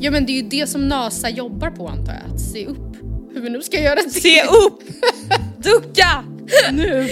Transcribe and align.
Ja 0.00 0.10
men 0.10 0.26
det 0.26 0.32
är 0.32 0.42
ju 0.42 0.48
det 0.48 0.66
som 0.66 0.88
NASA 0.88 1.30
jobbar 1.30 1.70
på 1.70 1.88
antar 1.88 2.12
jag, 2.12 2.34
att 2.34 2.40
se 2.40 2.66
upp. 2.66 2.96
Hur 3.34 3.40
vi 3.40 3.50
nu 3.50 3.62
ska 3.62 3.80
göra 3.80 3.94
det. 3.94 4.10
Se 4.10 4.42
upp! 4.42 4.82
Ducka! 5.56 6.24
Nu! 6.72 7.08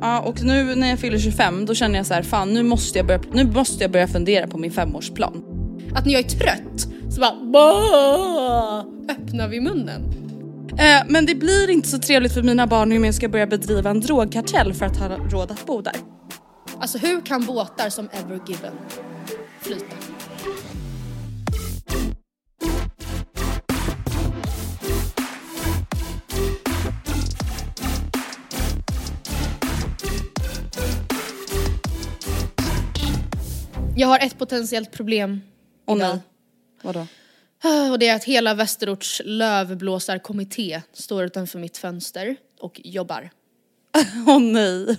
Ja 0.00 0.20
och 0.20 0.42
nu 0.42 0.74
när 0.74 0.90
jag 0.90 0.98
fyller 0.98 1.18
25 1.18 1.66
då 1.66 1.74
känner 1.74 1.96
jag 1.96 2.06
så 2.06 2.14
här, 2.14 2.22
fan 2.22 2.54
nu 2.54 2.62
måste 2.62 2.98
jag 2.98 3.06
börja, 3.06 3.20
nu 3.32 3.44
måste 3.44 3.84
jag 3.84 3.90
börja 3.90 4.08
fundera 4.08 4.46
på 4.46 4.58
min 4.58 4.72
femårsplan. 4.72 5.44
Att 5.94 6.06
när 6.06 6.12
jag 6.12 6.24
är 6.24 6.28
trött 6.28 6.88
så 7.10 7.20
bara 7.20 7.34
bah, 7.44 8.84
öppnar 9.10 9.48
vi 9.48 9.60
munnen. 9.60 10.02
Eh, 10.78 11.02
men 11.08 11.26
det 11.26 11.34
blir 11.34 11.70
inte 11.70 11.88
så 11.88 11.98
trevligt 11.98 12.34
för 12.34 12.42
mina 12.42 12.66
barn 12.66 12.96
om 12.96 13.04
jag 13.04 13.14
ska 13.14 13.28
börja 13.28 13.46
bedriva 13.46 13.90
en 13.90 14.00
drogkartell 14.00 14.74
för 14.74 14.86
att 14.86 14.96
ha 14.96 15.08
råd 15.08 15.50
att 15.50 15.66
bo 15.66 15.80
där. 15.80 15.96
Alltså 16.78 16.98
hur 16.98 17.20
kan 17.20 17.46
båtar 17.46 17.90
som 17.90 18.08
Ever 18.12 18.40
Given 18.46 18.74
flyta? 19.60 19.96
Jag 34.02 34.08
har 34.08 34.18
ett 34.18 34.38
potentiellt 34.38 34.90
problem 34.90 35.40
Åh 35.86 35.96
nej. 35.96 36.18
Vadå? 36.82 37.06
Och 37.90 37.98
det 37.98 38.08
är 38.08 38.16
att 38.16 38.24
hela 38.24 38.54
Västerorts 38.54 39.22
lövblåsarkommitté 39.24 40.82
står 40.92 41.24
utanför 41.24 41.58
mitt 41.58 41.76
fönster 41.76 42.36
och 42.60 42.80
jobbar. 42.84 43.30
Åh 44.26 44.40
nej. 44.40 44.96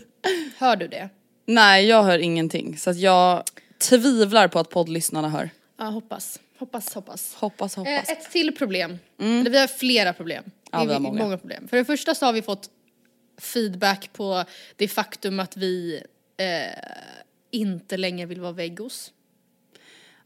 Hör 0.58 0.76
du 0.76 0.88
det? 0.88 1.10
Nej 1.46 1.86
jag 1.86 2.04
hör 2.04 2.20
ingenting 2.20 2.78
så 2.78 2.90
att 2.90 2.98
jag 2.98 3.44
tvivlar 3.78 4.48
på 4.48 4.60
att 4.60 4.70
poddlyssnarna 4.70 5.30
hör. 5.30 5.50
Ja, 5.78 5.86
hoppas. 5.86 6.40
Hoppas, 6.60 6.94
hoppas. 6.94 7.36
Hoppas 7.36 7.76
hoppas. 7.76 8.10
Eh, 8.10 8.18
ett 8.18 8.32
till 8.32 8.56
problem. 8.56 9.00
Eller 9.20 9.50
vi 9.50 9.60
har 9.60 9.68
flera 9.68 10.14
problem. 10.14 10.44
Ja, 10.72 10.84
vi 10.84 10.88
har 10.88 10.96
är 10.96 11.00
många. 11.00 11.38
problem. 11.38 11.68
För 11.68 11.78
det 11.78 11.86
första 11.86 12.16
så 12.16 12.26
har 12.26 12.34
vi 12.34 12.42
fått 12.42 12.70
feedback 13.42 14.10
på 14.14 14.44
det 14.76 14.88
faktum 14.88 15.40
att 15.40 15.58
vi 15.58 16.04
eh, 16.38 16.84
inte 17.56 17.98
längre 17.98 18.26
vill 18.26 18.42
vara 18.42 18.52
veggos. 18.52 19.12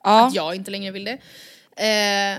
ja. 0.03 0.27
Att 0.27 0.35
jag 0.35 0.55
inte 0.55 0.71
längre 0.71 0.91
vill 0.91 1.05
det. 1.05 1.17
Eh, 1.83 2.37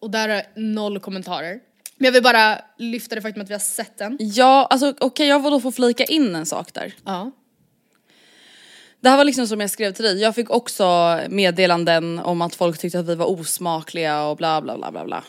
och 0.00 0.10
där 0.10 0.28
är 0.28 0.46
noll 0.54 1.00
kommentarer. 1.00 1.60
Men 1.96 2.04
jag 2.04 2.12
vill 2.12 2.22
bara 2.22 2.58
lyfta 2.78 3.14
det 3.14 3.20
faktum 3.20 3.42
att 3.42 3.48
vi 3.48 3.54
har 3.54 3.58
sett 3.58 3.98
den. 3.98 4.16
Ja, 4.20 4.66
alltså 4.70 4.94
okej 5.00 5.26
jag 5.26 5.42
får 5.42 5.50
då 5.50 5.60
få 5.60 5.72
flika 5.72 6.04
in 6.04 6.34
en 6.34 6.46
sak 6.46 6.72
där. 6.74 6.94
Ja. 7.04 7.30
Det 9.00 9.08
här 9.08 9.16
var 9.16 9.24
liksom 9.24 9.46
som 9.46 9.60
jag 9.60 9.70
skrev 9.70 9.92
till 9.92 10.04
dig, 10.04 10.20
jag 10.20 10.34
fick 10.34 10.50
också 10.50 11.20
meddelanden 11.28 12.18
om 12.18 12.42
att 12.42 12.54
folk 12.54 12.78
tyckte 12.78 12.98
att 12.98 13.06
vi 13.06 13.14
var 13.14 13.26
osmakliga 13.30 14.22
och 14.22 14.36
bla 14.36 14.62
bla 14.62 14.76
bla 14.76 14.90
bla 14.90 15.04
bla. 15.04 15.24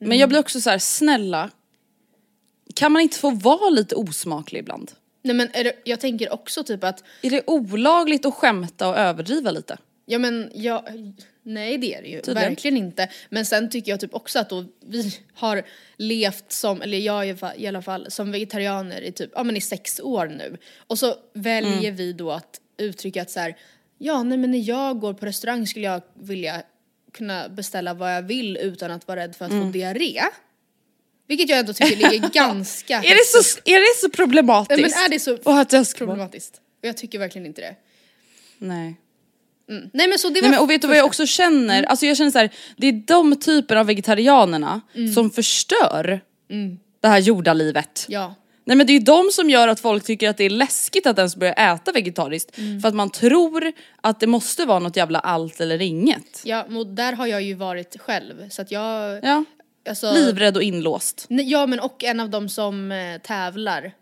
Men 0.00 0.18
jag 0.18 0.28
blir 0.28 0.38
också 0.38 0.60
så 0.60 0.70
här: 0.70 0.78
snälla, 0.78 1.50
kan 2.74 2.92
man 2.92 3.02
inte 3.02 3.18
få 3.18 3.30
vara 3.30 3.70
lite 3.70 3.94
osmaklig 3.94 4.60
ibland? 4.60 4.92
Nej 5.22 5.34
men 5.36 5.48
är 5.52 5.64
det, 5.64 5.72
jag 5.84 6.00
tänker 6.00 6.32
också 6.32 6.64
typ 6.64 6.84
att, 6.84 7.04
Är 7.22 7.30
det 7.30 7.42
olagligt 7.46 8.24
att 8.26 8.34
skämta 8.34 8.88
och 8.88 8.96
överdriva 8.96 9.50
lite? 9.50 9.78
ja 10.06 10.18
men 10.18 10.50
jag, 10.54 10.82
nej 11.42 11.78
det 11.78 11.94
är 11.94 12.02
det 12.02 12.08
ju 12.08 12.20
Tydligen. 12.20 12.48
verkligen 12.48 12.76
inte. 12.76 13.08
Men 13.28 13.46
sen 13.46 13.70
tycker 13.70 13.92
jag 13.92 14.00
typ 14.00 14.14
också 14.14 14.38
att 14.38 14.50
då 14.50 14.64
vi 14.86 15.12
har 15.34 15.62
levt 15.96 16.52
som, 16.52 16.82
eller 16.82 16.98
jag 16.98 17.26
i 17.56 17.66
alla 17.66 17.82
fall- 17.82 18.10
som 18.10 18.32
vegetarianer 18.32 19.00
i 19.00 19.12
typ, 19.12 19.30
ja 19.34 19.42
men 19.44 19.56
i 19.56 19.60
sex 19.60 20.00
år 20.00 20.26
nu. 20.26 20.56
Och 20.86 20.98
så 20.98 21.14
väljer 21.34 21.78
Mm. 21.88 21.96
vi 21.96 22.12
då 22.12 22.30
att 22.30 22.60
uttrycka 22.78 23.22
att 23.22 23.30
så 23.30 23.40
här, 23.40 23.56
ja 23.98 24.22
nej 24.22 24.38
men 24.38 24.50
när 24.50 24.68
jag 24.68 25.00
går 25.00 25.14
på 25.14 25.26
restaurang 25.26 25.66
skulle 25.66 25.84
jag 25.86 26.02
vilja 26.14 26.62
kunna 27.12 27.48
beställa 27.48 27.94
vad 27.94 28.16
jag 28.16 28.22
vill 28.22 28.56
utan 28.56 28.90
att 28.90 29.08
vara 29.08 29.20
rädd 29.20 29.36
för 29.36 29.44
att 29.44 29.50
Mm. 29.50 29.66
få 29.66 29.72
diarré. 29.72 30.20
Vilket 31.30 31.48
jag 31.48 31.58
ändå 31.58 31.72
tycker 31.72 32.10
ligger 32.10 32.28
ganska 32.32 32.96
Är 32.96 33.14
det 33.14 33.42
så, 33.42 33.60
är 33.64 33.80
det 33.80 34.00
så 34.00 34.10
problematiskt? 34.10 34.80
Nej, 34.80 34.90
men 34.96 35.04
är 35.04 35.08
det 35.08 35.20
så 35.20 35.36
Och 35.42 35.58
att 35.58 35.72
jag 35.72 35.86
problematiskt? 35.96 36.60
Och 36.82 36.88
jag 36.88 36.96
tycker 36.96 37.18
verkligen 37.18 37.46
inte 37.46 37.60
det. 37.60 37.74
Nej. 38.58 38.96
Nej 39.92 40.08
men 40.08 40.18
så 40.18 40.28
det 40.28 40.34
var 40.34 40.40
Nej 40.40 40.50
men 40.50 40.60
och 40.60 40.70
vet 40.70 40.82
du 40.82 40.88
vad 40.88 40.96
jag 40.96 41.06
också 41.06 41.26
känner? 41.26 41.82
Alltså 41.82 42.06
jag 42.06 42.16
känner 42.16 42.30
så 42.30 42.38
här, 42.38 42.50
det 42.76 42.86
är 42.86 42.92
de 42.92 43.36
typer 43.36 43.76
av 43.76 43.86
vegetarianerna 43.86 44.80
som 45.14 45.30
förstör 45.30 46.20
det 47.00 47.08
här 47.08 47.18
jordalivet. 47.18 48.06
Ja. 48.08 48.34
Nej 48.64 48.76
men 48.76 48.86
det 48.86 48.92
är 48.92 48.94
ju 48.94 49.04
de 49.04 49.30
som 49.32 49.50
gör 49.50 49.68
att 49.68 49.80
folk 49.80 50.04
tycker 50.04 50.30
att 50.30 50.36
det 50.36 50.44
är 50.44 50.50
läskigt 50.50 51.06
att 51.06 51.18
ens 51.18 51.36
börja 51.36 51.52
äta 51.52 51.92
vegetariskt. 51.92 52.56
För 52.82 52.88
att 52.88 52.94
man 52.94 53.10
tror 53.10 53.72
att 54.00 54.20
det 54.20 54.26
måste 54.26 54.64
vara 54.64 54.78
något 54.78 54.96
jävla 54.96 55.18
allt 55.18 55.60
eller 55.60 55.82
inget. 55.82 56.42
Ja, 56.44 56.66
och 56.76 56.86
där 56.86 57.12
har 57.12 57.26
jag 57.26 57.42
ju 57.42 57.54
varit 57.54 58.00
själv 58.00 58.48
så 58.48 58.62
att 58.62 58.70
jag... 58.70 59.24
Ja. 59.24 59.44
Alltså, 59.88 60.12
Livrädd 60.12 60.56
och 60.56 60.62
inlåst. 60.62 61.26
Ja 61.28 61.66
men 61.66 61.80
och 61.80 62.04
en 62.04 62.20
av 62.20 62.30
dem 62.30 62.48
som 62.48 62.92
eh, 62.92 63.18
tävlar 63.20 63.92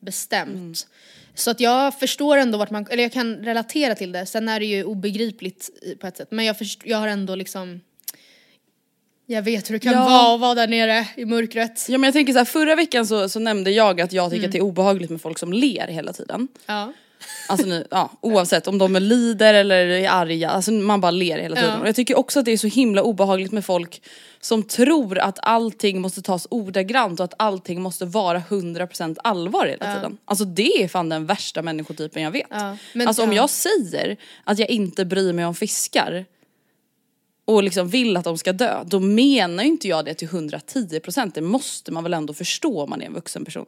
bestämt. 0.00 0.86
Så 1.34 1.50
att 1.50 1.60
jag 1.60 1.98
förstår 1.98 2.36
ändå 2.36 2.58
vart 2.58 2.70
man, 2.70 2.86
eller 2.90 3.02
jag 3.02 3.12
kan 3.12 3.36
relatera 3.36 3.94
till 3.94 4.12
det. 4.12 4.26
Sen 4.26 4.48
är 4.48 4.60
det 4.60 4.66
ju 4.66 4.84
obegripligt 4.84 5.70
på 6.00 6.06
ett 6.06 6.16
sätt. 6.16 6.28
Men 6.30 6.44
jag, 6.44 6.58
först, 6.58 6.80
jag 6.84 6.98
har 6.98 7.08
ändå 7.08 7.34
liksom, 7.34 7.80
jag 9.26 9.42
vet 9.42 9.70
hur 9.70 9.74
det 9.74 9.78
kan 9.78 9.92
Ja. 9.92 10.04
vara 10.04 10.34
att 10.34 10.40
vara 10.40 10.54
där 10.54 10.66
nere 10.68 11.06
i 11.16 11.24
mörkret. 11.24 11.86
Ja 11.88 11.98
men 11.98 12.08
jag 12.08 12.14
tänker 12.14 12.32
så 12.32 12.38
här, 12.38 12.44
förra 12.44 12.74
veckan 12.74 13.06
så, 13.06 13.28
så 13.28 13.38
nämnde 13.38 13.70
jag 13.70 14.00
att 14.00 14.12
jag 14.12 14.30
tycker 14.30 14.46
att 14.46 14.52
det 14.52 14.58
är 14.58 14.62
obehagligt 14.62 15.10
med 15.10 15.20
folk 15.20 15.38
som 15.38 15.52
ler 15.52 15.86
hela 15.88 16.12
tiden. 16.12 16.48
Ja. 16.66 16.92
Alltså 17.48 17.66
nu, 17.66 17.86
ja, 17.90 18.10
oavsett 18.20 18.68
om 18.68 18.78
de 18.78 18.96
är 18.96 19.00
lider 19.00 19.54
eller 19.54 19.86
är 19.86 20.08
arga, 20.08 20.50
alltså 20.50 20.72
man 20.72 21.00
bara 21.00 21.10
ler 21.10 21.38
hela 21.38 21.56
tiden. 21.56 21.70
Ja. 21.70 21.80
Och 21.80 21.88
jag 21.88 21.96
tycker 21.96 22.18
också 22.18 22.38
att 22.38 22.44
det 22.44 22.52
är 22.52 22.56
så 22.56 22.66
himla 22.66 23.02
obehagligt 23.02 23.52
med 23.52 23.64
folk 23.64 24.02
som 24.40 24.62
tror 24.62 25.18
att 25.18 25.38
allting 25.42 26.00
måste 26.00 26.22
tas 26.22 26.46
ordagrant 26.50 27.20
och 27.20 27.24
att 27.24 27.34
allting 27.38 27.82
måste 27.82 28.04
vara 28.04 28.38
100% 28.38 29.16
allvar 29.24 29.66
hela 29.66 29.94
tiden. 29.94 30.18
Alltså 30.24 30.44
det 30.44 30.82
är 30.82 30.88
fan 30.88 31.08
den 31.08 31.26
värsta 31.26 31.62
människotypen 31.62 32.22
jag 32.22 32.30
vet. 32.30 32.46
Ja, 32.50 32.76
men- 32.92 33.08
alltså 33.08 33.22
om 33.22 33.32
ja. 33.32 33.36
jag 33.36 33.50
säger 33.50 34.16
att 34.44 34.58
jag 34.58 34.70
inte 34.70 35.04
bryr 35.04 35.32
mig 35.32 35.44
om 35.44 35.54
fiskar 35.54 36.24
och 37.44 37.62
liksom 37.62 37.88
vill 37.88 38.16
att 38.16 38.24
de 38.24 38.38
ska 38.38 38.52
dö, 38.52 38.84
då 38.86 39.00
menar 39.00 39.62
ju 39.62 39.68
inte 39.68 39.88
jag 39.88 40.04
det 40.04 40.14
till 40.14 40.28
110%. 40.28 41.30
Det 41.34 41.40
måste 41.40 41.92
man 41.92 42.02
väl 42.02 42.14
ändå 42.14 42.34
förstå 42.34 42.82
om 42.82 42.90
man 42.90 43.02
är 43.02 43.06
en 43.06 43.14
vuxen 43.14 43.44
person. 43.44 43.66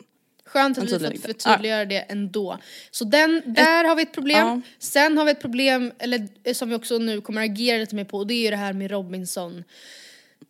Skönt 0.49 0.79
att 0.79 0.85
vi 0.85 0.89
fått 0.91 1.03
inte. 1.03 1.29
förtydliga 1.29 1.85
det 1.85 1.99
ändå. 1.99 2.59
Så 2.91 3.05
den, 3.05 3.43
där 3.47 3.85
har 3.85 3.97
vi 3.97 4.03
ett 4.03 4.13
problem. 4.13 4.47
ja. 4.47 4.61
Sen 4.79 5.19
har 5.19 5.25
vi 5.25 5.31
ett 5.31 5.41
problem, 5.41 5.93
eller 5.99 6.29
eh, 6.45 6.55
som 6.55 6.69
vi 6.69 6.75
också 6.75 6.99
nu 6.99 7.21
kommer 7.21 7.43
agera 7.45 7.79
lite 7.79 7.95
mer 7.95 8.05
på, 8.05 8.19
och 8.19 8.27
det 8.27 8.35
är 8.35 8.43
ju 8.45 8.51
det 8.51 8.57
här 8.57 8.73
med 8.73 8.91
Robinson 8.91 9.65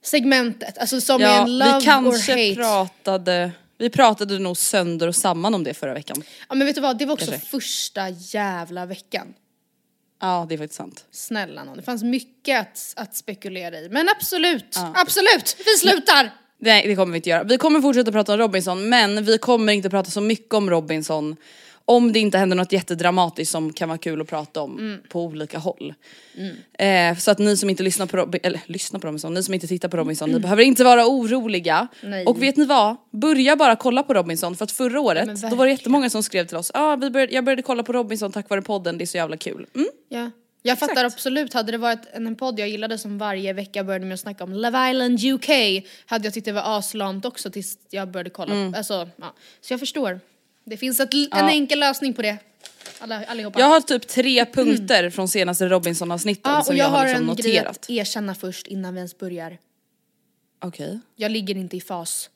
segmentet. 0.02 0.78
Alltså 0.78 1.00
som 1.00 1.20
är 1.22 1.26
Ja, 1.26 1.42
en 1.42 1.58
love 1.58 1.78
vi 1.78 1.84
kanske 1.84 2.32
or 2.32 2.48
hate. 2.48 2.54
pratade, 2.54 3.50
vi 3.78 3.90
pratade 3.90 4.38
nog 4.38 4.56
sönder 4.56 5.06
och 5.06 5.16
samman 5.16 5.54
om 5.54 5.64
det 5.64 5.74
förra 5.74 5.94
veckan. 5.94 6.22
Ja 6.48 6.54
men 6.54 6.66
vet 6.66 6.74
du 6.74 6.80
vad, 6.80 6.98
det 6.98 7.06
var 7.06 7.12
också 7.14 7.30
Kanske. 7.30 7.48
första 7.48 8.08
jävla 8.08 8.86
veckan. 8.86 9.34
Ja 10.20 10.46
det 10.48 10.54
är 10.54 10.58
faktiskt 10.58 10.76
sant. 10.78 11.04
Snälla 11.10 11.64
nån, 11.64 11.76
det 11.76 11.82
fanns 11.82 12.02
mycket 12.02 12.60
att, 12.60 12.92
att 12.96 13.16
spekulera 13.16 13.78
i. 13.78 13.88
Men 13.88 14.08
absolut, 14.08 14.76
absolut, 14.94 15.56
vi 15.58 15.88
slutar! 15.88 16.30
Nej 16.58 16.84
det 16.88 16.96
kommer 16.96 17.12
vi 17.12 17.16
inte 17.16 17.30
göra. 17.30 17.44
Vi 17.44 17.58
kommer 17.58 17.80
fortsätta 17.80 18.12
prata 18.12 18.32
om 18.32 18.38
Robinson 18.38 18.88
men 18.88 19.24
vi 19.24 19.38
kommer 19.38 19.72
inte 19.72 19.90
prata 19.90 20.10
så 20.10 20.20
mycket 20.20 20.54
om 20.54 20.70
Robinson 20.70 21.36
om 21.84 22.12
det 22.12 22.18
inte 22.18 22.38
händer 22.38 22.56
något 22.56 22.72
jättedramatiskt 22.72 23.52
som 23.52 23.72
kan 23.72 23.88
vara 23.88 23.98
kul 23.98 24.20
att 24.20 24.28
prata 24.28 24.60
om 24.62 24.78
Mm. 24.78 25.00
på 25.08 25.22
olika 25.24 25.58
håll. 25.58 25.94
Eh, 26.78 27.16
så 27.18 27.30
att 27.30 27.38
ni 27.38 27.56
som 27.56 27.70
inte 27.70 27.82
lyssnar 27.82 28.06
på 28.06 28.16
Robinson, 28.16 28.40
eller 28.46 28.60
lyssnar 28.66 29.00
på 29.00 29.06
Robinson, 29.06 29.34
ni 29.34 29.42
som 29.42 29.54
inte 29.54 29.66
tittar 29.66 29.88
på 29.88 29.96
Robinson, 29.96 30.30
ni 30.30 30.40
behöver 30.40 30.62
inte 30.62 30.84
vara 30.84 31.06
oroliga. 31.06 31.88
Nej. 32.02 32.26
Och 32.26 32.42
vet 32.42 32.56
ni 32.56 32.64
vad? 32.64 32.96
Börja 33.10 33.56
bara 33.56 33.76
kolla 33.76 34.02
på 34.02 34.14
Robinson 34.14 34.56
för 34.56 34.64
att 34.64 34.72
förra 34.72 35.00
året 35.00 35.40
då 35.50 35.56
var 35.56 35.64
det 35.66 35.70
jättemånga 35.72 36.10
som 36.10 36.22
skrev 36.22 36.46
till 36.46 36.56
oss, 36.56 36.70
ah, 36.74 36.96
vi 36.96 37.10
började, 37.10 37.34
jag 37.34 37.44
började 37.44 37.62
kolla 37.62 37.82
på 37.82 37.92
Robinson 37.92 38.32
tack 38.32 38.48
vare 38.50 38.62
podden, 38.62 38.98
det 38.98 39.04
är 39.04 39.06
så 39.06 39.16
jävla 39.16 39.36
kul. 39.36 39.66
Mm. 39.74 39.88
Ja. 40.08 40.30
Jag 40.62 40.78
fattar 40.78 41.04
absolut, 41.04 41.54
hade 41.54 41.72
det 41.72 41.78
varit 41.78 42.06
en 42.12 42.36
podd 42.36 42.58
jag 42.58 42.68
gillade 42.68 42.98
som 42.98 43.18
varje 43.18 43.52
vecka 43.52 43.84
började 43.84 44.04
med 44.06 44.14
att 44.14 44.20
snacka 44.20 44.44
om 44.44 44.52
Love 44.52 44.90
Island 44.90 45.24
UK 45.24 45.48
hade 46.06 46.26
jag 46.26 46.34
tyckt 46.34 46.44
det 46.44 46.52
var 46.52 46.78
aslamt 46.78 47.24
också 47.24 47.50
tills 47.50 47.78
jag 47.90 48.10
började 48.10 48.30
kolla. 48.30 48.54
Mm. 48.54 48.74
Alltså, 48.74 49.08
ja. 49.16 49.34
Så 49.60 49.72
jag 49.72 49.80
förstår. 49.80 50.20
Det 50.64 50.76
finns 50.76 51.00
ett, 51.00 51.14
en 51.14 51.48
enkel 51.48 51.80
lösning 51.80 52.14
på 52.14 52.22
det. 52.22 52.38
Alla, 52.98 53.24
allihopa. 53.24 53.60
Jag 53.60 53.66
har 53.66 53.80
typ 53.80 54.06
tre 54.06 54.44
punkter 54.44 55.10
från 55.10 55.28
senaste 55.28 55.68
Robinson-avsnitten 55.68 56.52
ja, 56.52 56.62
som 56.62 56.76
jag, 56.76 56.86
jag 56.86 56.90
har 56.90 57.04
liksom 57.04 57.28
en 57.28 57.36
grej 57.36 57.54
noterat. 57.54 57.76
att 57.76 57.90
erkänna 57.90 58.34
först 58.34 58.66
innan 58.66 58.94
vi 58.94 58.98
ens 58.98 59.18
börjar. 59.18 59.58
Okej. 60.64 61.00
Jag 61.16 61.30
ligger 61.30 61.56
inte 61.56 61.76
i 61.76 61.80
fas. 61.80 62.30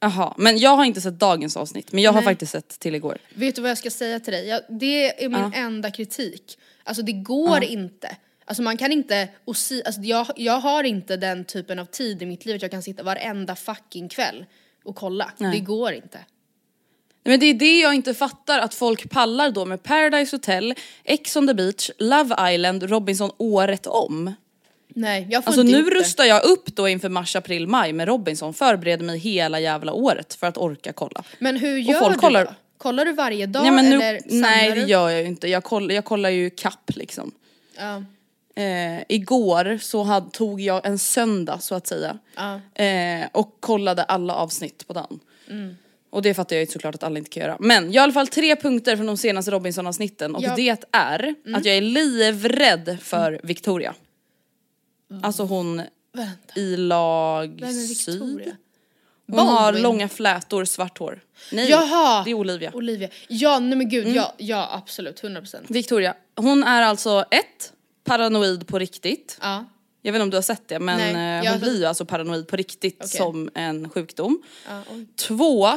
Jaha, 0.00 0.34
men 0.36 0.58
jag 0.58 0.76
har 0.76 0.84
inte 0.84 1.00
sett 1.00 1.18
dagens 1.18 1.56
avsnitt 1.56 1.92
men 1.92 2.02
jag 2.02 2.12
har 2.12 2.20
Nej. 2.20 2.24
faktiskt 2.24 2.52
sett 2.52 2.68
till 2.68 2.94
igår. 2.94 3.18
Vet 3.34 3.54
du 3.54 3.62
vad 3.62 3.70
jag 3.70 3.78
ska 3.78 3.90
säga 3.90 4.20
till 4.20 4.32
dig? 4.32 4.48
Jag, 4.48 4.60
det 4.68 5.24
är 5.24 5.28
min 5.28 5.52
enda 5.54 5.90
kritik. 5.90 6.58
Alltså 6.84 7.02
det 7.02 7.12
går 7.12 7.64
inte. 7.64 8.16
Alltså 8.44 8.62
man 8.62 8.76
kan 8.76 8.92
inte, 8.92 9.28
och 9.44 9.56
si, 9.56 9.82
alltså 9.86 10.00
jag, 10.00 10.26
jag 10.36 10.60
har 10.60 10.84
inte 10.84 11.16
den 11.16 11.44
typen 11.44 11.78
av 11.78 11.84
tid 11.84 12.22
i 12.22 12.26
mitt 12.26 12.46
liv 12.46 12.56
att 12.56 12.62
jag 12.62 12.70
kan 12.70 12.82
sitta 12.82 13.02
varenda 13.02 13.56
fucking 13.56 14.08
kväll 14.08 14.46
och 14.84 14.96
kolla. 14.96 15.32
Det 15.38 15.60
går 15.60 15.92
inte. 15.92 16.18
Nej, 16.18 16.26
Men 17.24 17.40
det 17.40 17.46
är 17.46 17.54
det 17.54 17.80
jag 17.80 17.94
inte 17.94 18.14
fattar 18.14 18.58
att 18.58 18.74
folk 18.74 19.10
pallar 19.10 19.50
då 19.50 19.64
med 19.64 19.82
Paradise 19.82 20.36
Hotel, 20.36 20.74
Ex 21.04 21.36
on 21.36 21.46
the 21.46 21.54
beach, 21.54 21.90
Love 21.98 22.54
Island, 22.54 22.82
Robinson 22.82 23.30
året 23.38 23.86
om. 23.86 24.34
Nej, 25.00 25.26
jag 25.30 25.44
får 25.44 25.50
Alltså 25.50 25.60
inte 25.60 25.72
nu 25.72 25.82
det. 25.82 25.90
rustar 25.90 26.24
jag 26.24 26.44
upp 26.44 26.76
då 26.76 26.88
inför 26.88 27.08
mars, 27.08 27.36
april, 27.36 27.66
maj 27.66 27.92
med 27.92 28.08
Robinson, 28.08 28.54
förbereder 28.54 29.04
mig 29.04 29.18
hela 29.18 29.60
jävla 29.60 29.92
året 29.92 30.34
för 30.34 30.46
att 30.46 30.56
orka 30.58 30.92
kolla. 30.92 31.24
Men 31.38 31.56
hur 31.56 31.78
gör 31.78 32.00
folk 32.00 32.14
du 32.14 32.20
kollar- 32.20 32.44
då? 32.44 32.50
Kollar 32.78 33.04
du 33.04 33.12
varje 33.12 33.46
dag 33.46 33.62
Nej, 33.62 33.70
men 33.72 33.90
nu, 33.90 33.96
eller 34.02 34.20
nej 34.26 34.70
det 34.72 34.80
gör 34.80 35.10
jag 35.10 35.20
ju 35.20 35.26
inte, 35.26 35.48
jag, 35.48 35.64
koll, 35.64 35.92
jag 35.92 36.04
kollar 36.04 36.30
ju 36.30 36.50
kapp 36.50 36.90
liksom. 36.96 37.32
Ja. 37.78 38.02
Eh, 38.62 39.02
igår 39.08 39.78
så 39.82 40.02
hade, 40.02 40.30
tog 40.30 40.60
jag 40.60 40.86
en 40.86 40.98
söndag 40.98 41.58
så 41.60 41.74
att 41.74 41.86
säga 41.86 42.18
Ja. 42.36 42.60
eh, 42.84 43.26
och 43.32 43.56
kollade 43.60 44.02
alla 44.02 44.34
avsnitt 44.34 44.84
på 44.86 44.92
den. 44.92 45.20
Mm. 45.50 45.76
Och 46.10 46.22
det 46.22 46.34
fattar 46.34 46.56
jag 46.56 46.60
ju 46.60 46.66
såklart 46.66 46.94
att 46.94 47.02
alla 47.02 47.18
inte 47.18 47.30
kan 47.30 47.40
göra. 47.42 47.56
Men 47.60 47.92
jag 47.92 48.02
har 48.02 48.06
i 48.06 48.08
alla 48.08 48.12
fall 48.12 48.28
tre 48.28 48.56
punkter 48.56 48.96
från 48.96 49.06
de 49.06 49.16
senaste 49.16 49.50
Robinson-avsnitten 49.50 50.34
och 50.34 50.42
Ja. 50.42 50.46
Mm. 50.46 50.56
det 50.56 50.68
är 50.98 51.34
att 51.56 51.64
jag 51.64 51.76
är 51.76 51.80
livrädd 51.80 52.98
för 53.02 53.40
Victoria. 53.42 53.94
Alltså 55.22 55.42
hon 55.42 55.82
Vänta, 56.12 56.60
i 56.60 56.76
lag 56.76 57.58
vem 57.60 57.68
är 57.68 57.72
syd. 57.94 58.20
Hon 59.30 59.38
har 59.38 59.46
Baldwin. 59.62 59.82
långa 59.82 60.08
flätor, 60.08 60.64
svart 60.64 60.98
hår. 60.98 61.20
Nej, 61.52 61.70
Jaha! 61.70 62.24
det 62.24 62.30
är 62.30 62.34
Olivia. 62.34 62.68
Mm. 62.68 62.78
Olivia. 62.78 63.08
Ja, 63.28 63.58
nej 63.58 63.78
men 63.78 63.88
gud, 63.88 64.08
ja, 64.08 64.34
ja 64.38 64.68
absolut, 64.72 65.22
100%. 65.22 65.56
Victoria, 65.68 66.14
hon 66.36 66.64
är 66.64 66.82
alltså 66.82 67.24
ett, 67.30 67.72
paranoid 68.04 68.66
på 68.66 68.78
riktigt. 68.78 69.38
Ja. 69.42 69.64
Jag 70.02 70.12
vet 70.12 70.16
inte 70.18 70.22
om 70.22 70.30
du 70.30 70.36
har 70.36 70.42
sett 70.42 70.68
det 70.68 70.78
men 70.78 70.98
Nej, 70.98 71.14
eh, 71.14 71.44
jag 71.44 71.52
hon 71.52 71.60
har- 71.62 71.68
blir 71.68 71.78
ju 71.78 71.84
alltså 71.84 72.04
paranoid 72.04 72.48
på 72.48 72.56
riktigt 72.56 72.96
Okej. 73.00 73.08
som 73.08 73.50
en 73.54 73.90
sjukdom. 73.90 74.42
Ja, 74.68 74.82
oj. 74.92 75.06
Två, 75.16 75.68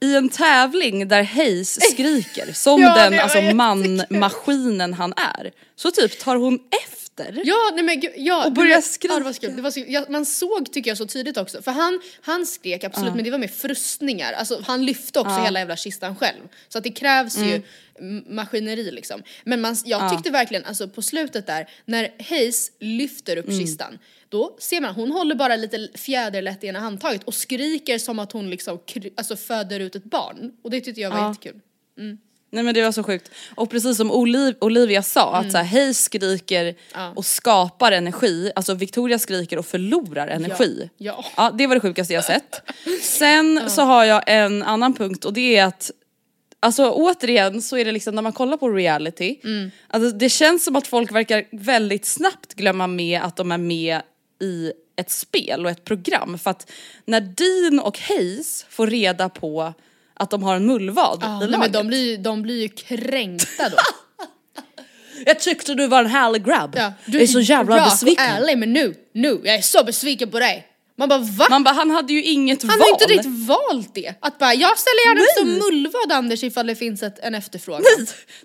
i 0.00 0.14
en 0.16 0.28
tävling 0.28 1.08
där 1.08 1.22
Hayes 1.22 1.90
skriker 1.92 2.52
som 2.52 2.80
Ja, 2.82 2.94
den 2.94 3.12
var 3.12 3.18
alltså 3.20 3.38
jättekul. 3.38 3.56
man-maskinen 3.56 4.94
han 4.94 5.12
är. 5.16 5.52
Så 5.76 5.90
typ 5.90 6.18
tar 6.20 6.36
hon 6.36 6.58
efter. 6.84 6.97
Ja, 7.44 7.70
nej 7.74 7.84
men 7.84 8.02
ja. 8.16 8.46
Och 8.46 8.54
var- 8.56 8.80
skrika. 8.80 9.14
Ja, 9.14 9.18
det 9.18 9.24
var 9.24 9.32
kul. 9.32 9.56
Det 9.56 9.62
var 9.62 9.70
så, 9.70 9.84
ja, 9.88 10.04
man 10.08 10.26
såg 10.26 10.72
tycker 10.72 10.90
jag 10.90 10.98
så 10.98 11.06
tydligt 11.06 11.36
också, 11.36 11.62
för 11.62 11.70
han, 11.72 12.00
han 12.22 12.46
skrek 12.46 12.84
absolut 12.84 13.14
men 13.14 13.24
det 13.24 13.30
var 13.30 13.38
med 13.38 13.50
frustningar, 13.50 14.32
alltså 14.32 14.62
han 14.66 14.84
lyfte 14.86 15.20
också 15.20 15.34
hela 15.40 15.58
jävla 15.58 15.76
kistan 15.76 16.16
själv. 16.16 16.40
Så 16.68 16.78
att 16.78 16.84
det 16.84 16.90
krävs 16.90 17.36
Mm. 17.36 17.48
ju 17.48 17.62
maskineri 18.34 18.90
liksom. 18.90 19.22
Men 19.44 19.60
man, 19.60 19.76
jag 19.84 20.12
tyckte 20.12 20.30
verkligen, 20.30 20.64
alltså 20.64 20.88
på 20.88 21.02
slutet 21.02 21.46
där, 21.46 21.68
när 21.84 22.14
Hayes 22.30 22.70
lyfter 22.80 23.36
upp 23.36 23.46
Mm. 23.48 23.58
kistan, 23.60 23.98
då 24.28 24.56
ser 24.60 24.80
man, 24.80 24.94
hon 24.94 25.10
håller 25.12 25.34
bara 25.34 25.56
lite 25.56 25.88
fjäderlätt 25.94 26.64
i 26.64 26.66
ena 26.66 26.80
handtaget 26.80 27.24
och 27.24 27.34
skriker 27.34 27.98
som 27.98 28.18
att 28.18 28.32
hon 28.32 28.50
liksom 28.50 28.78
alltså 29.16 29.36
föder 29.36 29.80
ut 29.80 29.96
ett 29.96 30.04
barn. 30.04 30.52
Och 30.62 30.70
det 30.70 30.80
tyckte 30.80 31.00
jag 31.00 31.10
var 31.10 31.28
jättekul. 31.28 31.60
Nej 32.50 32.64
men 32.64 32.74
det 32.74 32.82
var 32.82 32.92
så 32.92 33.02
sjukt. 33.02 33.30
Och 33.54 33.70
precis 33.70 33.96
som 33.96 34.10
Oliv, 34.10 34.54
Olivia 34.60 35.02
sa, 35.02 35.34
att 35.36 35.52
så 35.52 35.58
här, 35.58 35.64
Hayes 35.64 36.02
skriker 36.04 36.62
Mm. 36.62 36.74
Ja. 36.94 37.12
och 37.16 37.26
skapar 37.26 37.92
energi, 37.92 38.52
alltså 38.56 38.74
Victoria 38.74 39.18
skriker 39.18 39.58
och 39.58 39.66
förlorar 39.66 40.28
energi. 40.28 40.90
Ja. 40.96 41.24
Ja, 41.36 41.50
det 41.50 41.66
var 41.66 41.74
det 41.74 41.80
sjukaste 41.80 42.14
jag 42.14 42.24
sett. 42.24 42.62
Sen 43.02 43.70
så 43.70 43.82
har 43.82 44.04
jag 44.04 44.22
en 44.26 44.62
annan 44.62 44.94
punkt 44.94 45.24
och 45.24 45.32
det 45.32 45.56
är 45.56 45.64
att 45.64 45.90
Alltså 46.60 46.90
återigen 46.90 47.62
så 47.62 47.76
är 47.76 47.84
det 47.84 47.92
liksom 47.92 48.14
när 48.14 48.22
man 48.22 48.32
kollar 48.32 48.56
på 48.56 48.68
reality, 48.68 49.36
Mm. 49.44 49.70
alltså, 49.88 50.10
det 50.10 50.28
känns 50.28 50.64
som 50.64 50.76
att 50.76 50.86
folk 50.86 51.12
verkar 51.12 51.44
väldigt 51.50 52.06
snabbt 52.06 52.54
glömma 52.54 52.86
med 52.86 53.20
att 53.22 53.36
de 53.36 53.52
är 53.52 53.58
med 53.58 54.00
i 54.40 54.72
ett 54.96 55.10
spel 55.10 55.64
och 55.64 55.70
ett 55.70 55.84
program. 55.84 56.38
För 56.38 56.50
att 56.50 56.70
när 57.04 57.20
Dean 57.20 57.80
och 57.80 57.98
Hayes 57.98 58.66
får 58.68 58.86
reda 58.86 59.28
på 59.28 59.74
att 60.18 60.30
de 60.30 60.42
har 60.42 60.56
en 60.56 60.66
mullvad 60.66 61.18
Ja, 61.22 61.36
i 61.36 61.38
nej, 61.38 61.48
laget. 61.48 61.58
men 61.60 61.72
de 61.72 61.86
blir, 61.88 62.18
de 62.18 62.42
blir 62.42 62.62
ju 62.62 62.68
kränkta 62.68 63.68
då. 63.68 63.76
Jag 65.26 65.40
tyckte 65.40 65.74
du 65.74 65.86
var 65.86 66.00
en 66.00 66.06
härlig 66.10 66.44
grabb. 66.44 66.74
Ja, 66.76 66.92
jag 67.06 67.22
är 67.22 67.26
så 67.26 67.40
jävla 67.40 67.76
rak 67.76 67.84
besviken. 67.90 68.24
och 68.24 68.30
ärlig 68.30 68.58
men 68.58 68.72
nu, 68.72 68.94
nu, 69.14 69.40
jag 69.44 69.54
är 69.54 69.60
så 69.62 69.84
besviken 69.84 70.30
på 70.30 70.38
dig. 70.38 70.64
Man 70.96 71.08
bara 71.08 71.18
va? 71.18 71.46
Man 71.50 71.64
bara, 71.64 71.74
han 71.74 71.90
hade 71.90 72.12
ju 72.12 72.22
inget 72.24 72.62
Han 72.62 72.68
val. 72.68 72.78
har 72.80 72.88
inte 72.88 73.04
riktigt 73.04 73.46
valt 73.48 73.94
det. 73.94 74.14
Att 74.20 74.38
bara, 74.38 74.54
jag 74.54 74.78
ställer 74.78 75.06
gärna 75.06 75.20
upp 75.20 75.38
som 75.60 75.68
mullvad 75.68 76.12
Anders 76.12 76.42
ifall 76.44 76.66
det 76.66 76.74
finns 76.74 77.02
ett, 77.02 77.18
en 77.18 77.34
efterfrågan. 77.34 77.82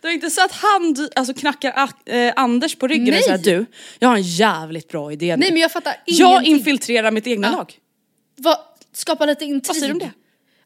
Det 0.01 0.07
är 0.07 0.11
inte 0.11 0.29
så 0.29 0.41
att 0.45 0.51
han 0.51 1.09
alltså, 1.15 1.33
knackar 1.33 1.89
äh, 2.05 2.33
Anders 2.35 2.75
på 2.75 2.87
ryggen 2.87 3.07
och 3.07 3.11
Nej. 3.13 3.23
säger 3.23 3.37
du, 3.57 3.65
jag 3.99 4.09
har 4.09 4.15
en 4.15 4.21
jävligt 4.21 4.87
bra 4.89 5.11
idé 5.11 5.35
nu. 5.35 5.39
Nej 5.39 5.51
men 5.51 5.61
jag 5.61 5.71
fattar 5.71 5.95
jag 6.05 6.29
ingenting. 6.29 6.51
infiltrerar 6.55 7.11
mitt 7.11 7.27
egna 7.27 7.47
Ja. 7.47 7.57
lag. 7.57 7.73
Vad, 8.37 8.57
skapa 8.93 9.25
lite 9.25 9.45
intrig. 9.45 9.67
Vad 9.67 9.75
säger 9.77 9.87
du 9.87 9.93
om 9.93 9.99
det? 9.99 10.11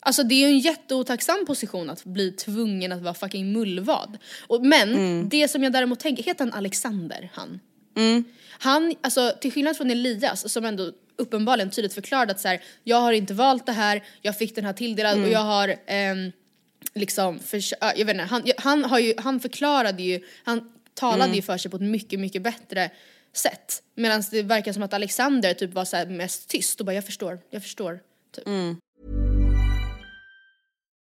Alltså 0.08 0.24
det 0.24 0.36
är 0.36 0.40
ju 0.40 0.46
en 0.54 0.60
jätteotacksam 0.60 1.46
position 1.46 1.90
att 1.90 2.04
bli 2.04 2.32
tvungen 2.32 2.92
att 2.92 3.02
vara 3.02 3.14
fucking 3.14 3.52
mullvad. 3.52 4.18
Och, 4.48 4.66
men 4.66 4.90
Mm. 4.90 5.30
det 5.30 5.48
som 5.48 5.64
jag 5.64 5.74
däremot 5.74 6.00
tänker, 6.00 6.24
heter 6.24 6.46
han 6.46 6.54
Alexander 6.54 7.30
han? 7.34 7.60
Han, 8.50 8.96
alltså 9.02 9.34
till 9.42 9.52
skillnad 9.52 9.78
från 9.78 9.92
Elias 9.92 10.52
som 10.54 10.66
ändå 10.66 10.92
uppenbarligen 11.18 11.70
tydligt 11.72 11.94
förklarade 11.94 12.32
att 12.32 12.40
så 12.40 12.48
här, 12.48 12.62
jag 12.84 12.98
har 13.02 13.14
inte 13.14 13.34
valt 13.34 13.66
det 13.66 13.72
här, 13.72 14.04
jag 14.22 14.38
fick 14.38 14.56
den 14.56 14.66
här 14.66 14.74
tilldelad 14.74 15.14
Mm. 15.14 15.26
och 15.26 15.32
jag 15.32 15.40
har 15.40 15.76
ehm, 15.88 16.32
liksom, 16.96 17.40
ja, 17.82 17.94
jag 17.96 18.06
vet 18.06 18.14
inte, 18.14 18.24
han, 18.24 18.44
han, 18.58 18.84
har 18.84 19.00
ju, 19.00 19.14
han 19.18 19.40
förklarade 19.40 20.04
ju, 20.04 20.20
han 20.44 20.72
talade 20.94 21.24
Mm. 21.24 21.36
ju 21.36 21.42
för 21.42 21.58
sig 21.58 21.72
på 21.72 21.78
ett 21.78 21.84
mycket, 21.84 22.20
mycket 22.20 22.42
bättre 22.42 22.90
sätt. 23.34 23.84
Medan 23.96 24.24
det 24.32 24.44
verkar 24.44 24.74
som 24.74 24.84
att 24.84 24.94
Alexander 24.94 25.54
typ 25.54 25.74
var 25.74 25.86
så 25.86 26.06
mest 26.08 26.50
tyst 26.50 26.80
och 26.80 26.86
bara 26.86 26.94
jag 26.96 27.06
förstår, 27.06 27.40
jag 27.50 27.64
förstår. 27.64 28.00
Typ. 28.36 28.48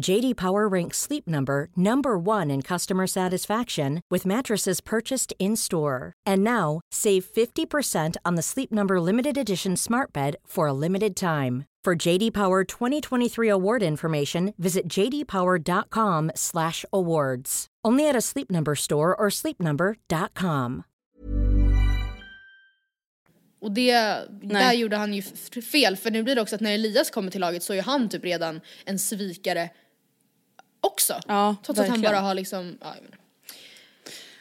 JD 0.00 0.36
Power 0.36 0.68
ranks 0.68 0.98
Sleep 0.98 1.26
Number 1.26 1.68
number 1.74 2.18
1 2.18 2.50
in 2.50 2.60
customer 2.62 3.06
satisfaction 3.06 4.02
with 4.10 4.26
mattresses 4.26 4.80
purchased 4.82 5.32
in-store. 5.38 6.12
And 6.26 6.44
now, 6.44 6.80
save 6.92 7.24
50% 7.24 8.16
on 8.24 8.34
the 8.36 8.42
Sleep 8.42 8.70
Number 8.70 9.00
limited 9.00 9.38
edition 9.38 9.74
Smart 9.76 10.12
Bed 10.12 10.36
for 10.46 10.68
a 10.68 10.72
limited 10.74 11.16
time. 11.16 11.64
For 11.84 11.96
JD 12.06 12.32
Power 12.34 12.64
2023 12.64 13.48
award 13.48 13.82
information, 13.82 14.52
visit 14.58 14.86
jdpower.com/awards. 14.88 17.66
Only 17.84 18.08
at 18.08 18.16
a 18.16 18.20
Sleep 18.20 18.50
Number 18.50 18.74
store 18.74 19.14
or 19.14 19.30
sleepnumber.com. 19.30 20.82
Och 23.60 23.72
det, 23.72 23.92
där 24.42 24.72
gjorde 24.72 24.96
han 24.96 25.14
ju 25.14 25.18
f- 25.20 25.64
fel 25.64 25.96
för 25.96 26.10
nu 26.10 26.22
blir 26.22 26.34
det 26.34 26.40
också 26.40 26.54
att 26.54 26.60
när 26.60 26.74
Elias 26.74 27.10
kommer 27.10 27.30
till 27.30 27.40
laget 27.40 27.62
så 27.62 27.72
är 27.72 27.82
han 27.82 28.08
typ 28.08 28.24
redan 28.24 28.60
en 28.84 28.98
svikare 28.98 29.70
också. 30.80 31.20
Ja, 31.26 31.56
Trots 31.62 31.80
att 31.80 31.86
han 31.86 31.92
verkligen. 31.92 32.12
bara 32.12 32.20
har 32.20 32.34
liksom, 32.34 32.78
ja, 32.80 32.86
jag 32.94 33.04
inte. 33.04 33.18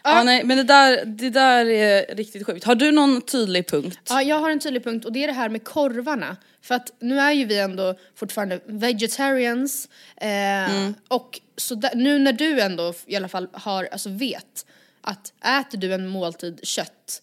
Ja, 0.04 0.24
nej, 0.24 0.44
men 0.44 0.58
det 0.58 0.64
där, 0.64 1.06
det 1.06 1.30
där 1.30 1.66
är 1.66 2.16
riktigt 2.16 2.46
sjukt. 2.46 2.64
Har 2.64 2.76
du 2.76 2.92
någon 2.92 3.22
tydlig 3.22 3.68
punkt? 3.68 4.00
Ja, 4.10 4.22
jag 4.22 4.40
har 4.40 4.50
en 4.50 4.60
tydlig 4.60 4.84
punkt 4.84 5.06
och 5.06 5.12
det 5.12 5.24
är 5.24 5.28
det 5.28 5.34
här 5.34 5.50
med 5.50 5.64
korvarna. 5.64 6.38
För 6.62 6.76
att 6.76 6.92
nu 7.00 7.20
är 7.20 7.32
ju 7.32 7.46
vi 7.46 7.60
ändå 7.60 7.96
fortfarande 8.16 8.60
vegetarians 8.66 9.90
eh, 10.16 10.90
och 11.08 11.40
så 11.58 11.76
där, 11.76 11.96
nu 11.96 12.20
när 12.20 12.34
du 12.34 12.62
ändå 12.62 12.94
i 13.06 13.16
alla 13.16 13.28
fall 13.28 13.48
har, 13.54 13.88
alltså 13.92 14.10
vet 14.10 14.66
att 15.02 15.34
äter 15.60 15.78
du 15.78 15.94
en 15.94 16.08
måltid 16.08 16.60
kött 16.64 17.22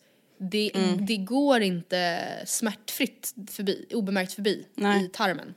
det, 0.50 0.70
det 0.98 1.16
går 1.16 1.60
inte 1.60 2.22
smärtfritt 2.46 3.34
förbi, 3.50 3.86
obemärkt 3.90 4.32
förbi 4.32 4.66
Nej. 4.74 5.04
i 5.04 5.08
tarmen. 5.08 5.54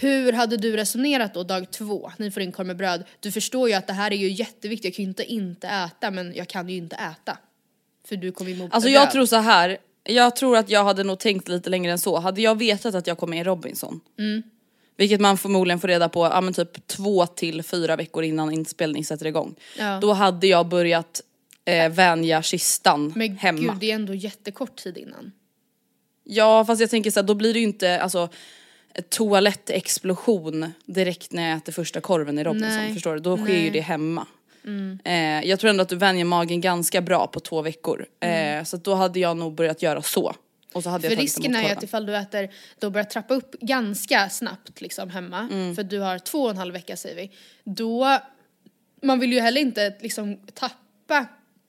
Hur 0.00 0.32
hade 0.32 0.56
du 0.56 0.76
resonerat 0.76 1.34
då 1.34 1.42
dag 1.42 1.70
två? 1.70 2.12
Ni 2.18 2.30
får 2.30 2.42
in 2.42 2.52
korv 2.52 2.66
med 2.66 2.76
bröd. 2.76 3.04
Du 3.20 3.32
förstår 3.32 3.68
ju 3.68 3.74
att 3.74 3.86
det 3.86 3.92
här 3.92 4.10
är 4.12 4.16
ju 4.16 4.28
jätteviktigt, 4.30 4.84
jag 4.84 4.94
kan 4.94 5.02
ju 5.04 5.08
inte 5.08 5.24
inte 5.24 5.68
äta 5.68 6.10
men 6.10 6.34
jag 6.34 6.48
kan 6.48 6.68
ju 6.68 6.76
inte 6.76 6.96
äta. 6.96 7.38
För 8.08 8.16
du 8.16 8.32
kommer 8.32 8.54
må 8.56 8.68
Alltså 8.70 8.90
jag 8.90 9.10
tror 9.10 9.26
så 9.26 9.36
här. 9.36 9.78
jag 10.04 10.36
tror 10.36 10.56
att 10.56 10.70
jag 10.70 10.84
hade 10.84 11.04
nog 11.04 11.18
tänkt 11.18 11.48
lite 11.48 11.70
längre 11.70 11.92
än 11.92 11.98
så. 11.98 12.18
Hade 12.18 12.40
jag 12.42 12.58
vetat 12.58 12.94
att 12.94 13.06
jag 13.06 13.18
kom 13.18 13.30
med 13.30 13.40
i 13.40 13.44
Robinson, 13.44 14.00
Mm. 14.18 14.42
vilket 14.96 15.20
man 15.20 15.38
förmodligen 15.38 15.80
får 15.80 15.88
reda 15.88 16.08
på 16.08 16.24
ja, 16.24 16.40
men 16.40 16.54
typ 16.54 16.86
två 16.86 17.26
till 17.26 17.62
fyra 17.62 17.96
veckor 17.96 18.24
innan 18.24 18.52
inspelning 18.52 19.04
sätter 19.04 19.26
igång. 19.26 19.54
Ja. 19.78 19.98
Då 20.00 20.12
hade 20.12 20.46
jag 20.46 20.68
börjat 20.68 21.20
eh, 21.64 21.88
vänja 21.92 22.42
kistan 22.42 23.12
Men 23.16 23.36
hemma. 23.36 23.60
gud, 23.72 23.80
det 23.80 23.90
är 23.90 23.94
ändå 23.94 24.14
jättekort 24.14 24.76
tid 24.76 24.98
innan. 24.98 25.32
Ja 26.24 26.64
fast 26.64 26.80
jag 26.80 26.90
tänker 26.90 27.10
så 27.10 27.20
här, 27.20 27.26
då 27.26 27.34
blir 27.34 27.52
det 27.54 27.58
ju 27.58 27.64
inte 27.66 28.00
alltså 28.00 28.28
toalettexplosion 29.08 30.72
direkt 30.84 31.32
när 31.32 31.48
jag 31.48 31.56
äter 31.58 31.72
första 31.72 32.00
korven 32.00 32.38
i 32.38 32.44
Robinson. 32.44 32.68
Nej. 32.78 32.94
Förstår 32.94 33.14
du? 33.14 33.20
Då 33.20 33.36
sker 33.36 33.44
Nej. 33.46 33.64
ju 33.64 33.70
det 33.70 33.80
hemma. 33.80 34.26
Eh, 35.04 35.14
jag 35.48 35.60
tror 35.60 35.70
ändå 35.70 35.82
att 35.82 35.88
du 35.88 35.96
vänjer 35.96 36.24
magen 36.24 36.60
ganska 36.60 37.00
bra 37.00 37.26
på 37.26 37.40
två 37.40 37.62
veckor. 37.62 38.06
Eh, 38.20 38.64
så 38.64 38.76
att 38.76 38.84
då 38.84 38.94
hade 38.94 39.20
jag 39.20 39.36
nog 39.36 39.54
börjat 39.54 39.82
göra 39.82 40.02
så. 40.02 40.34
Och 40.72 40.82
så 40.82 40.90
hade 40.90 41.08
För 41.08 41.14
jag 41.14 41.22
risken 41.22 41.54
är 41.56 41.62
ju 41.62 41.68
att 41.68 41.82
ifall 41.82 42.06
du 42.06 42.16
äter, 42.16 42.50
då 42.78 42.90
börjar 42.90 43.04
trappa 43.04 43.34
upp 43.34 43.52
ganska 43.60 44.28
snabbt 44.28 44.80
liksom 44.80 45.10
hemma, 45.10 45.48
Mm. 45.52 45.74
för 45.76 45.82
du 45.82 45.98
har 45.98 46.18
två 46.18 46.42
och 46.42 46.50
en 46.50 46.56
halv 46.56 46.72
vecka 46.72 46.96
säger 46.96 47.16
vi, 47.16 47.30
då, 47.64 48.18
man 49.02 49.20
vill 49.20 49.32
ju 49.32 49.40
heller 49.40 49.60
inte 49.60 49.94
liksom 50.00 50.36
tappa, 50.54 51.26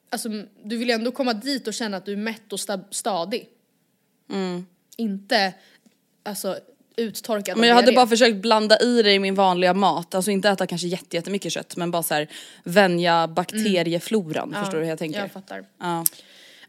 alltså 0.10 0.30
du 0.64 0.78
vill 0.78 0.88
ju 0.88 0.94
ändå 0.94 1.12
komma 1.12 1.34
dit 1.34 1.68
och 1.68 1.74
känna 1.74 1.98
att 1.98 2.06
du 2.06 2.12
är 2.14 2.18
mätt 2.18 2.54
och 2.54 2.60
sta- 2.60 2.84
stadig. 2.92 3.48
Mm. 4.32 4.66
Inte, 4.98 5.54
alltså 6.24 6.58
uttorkad 7.00 7.58
Men 7.58 7.70
jag 7.70 7.76
hade 7.76 7.92
bara 7.92 8.08
försökt 8.08 8.38
blanda 8.38 8.80
i 8.80 9.02
det 9.04 9.12
i 9.14 9.20
min 9.20 9.36
vanliga 9.36 9.74
mat, 9.74 10.16
alltså 10.16 10.32
inte 10.32 10.50
äta 10.50 10.68
kanske 10.68 10.88
jätte- 10.88 11.16
jättemycket 11.18 11.52
kött 11.54 11.76
men 11.76 11.92
bara 11.92 12.04
så 12.04 12.14
här 12.14 12.28
vänja 12.64 13.28
bakteriefloran, 13.28 14.54
förstår 14.60 14.78
du 14.78 14.84
hur 14.84 14.90
jag 14.90 15.00
tänker? 15.00 15.20
Jag 15.20 15.32
fattar. 15.32 15.64
Ja. 15.80 16.06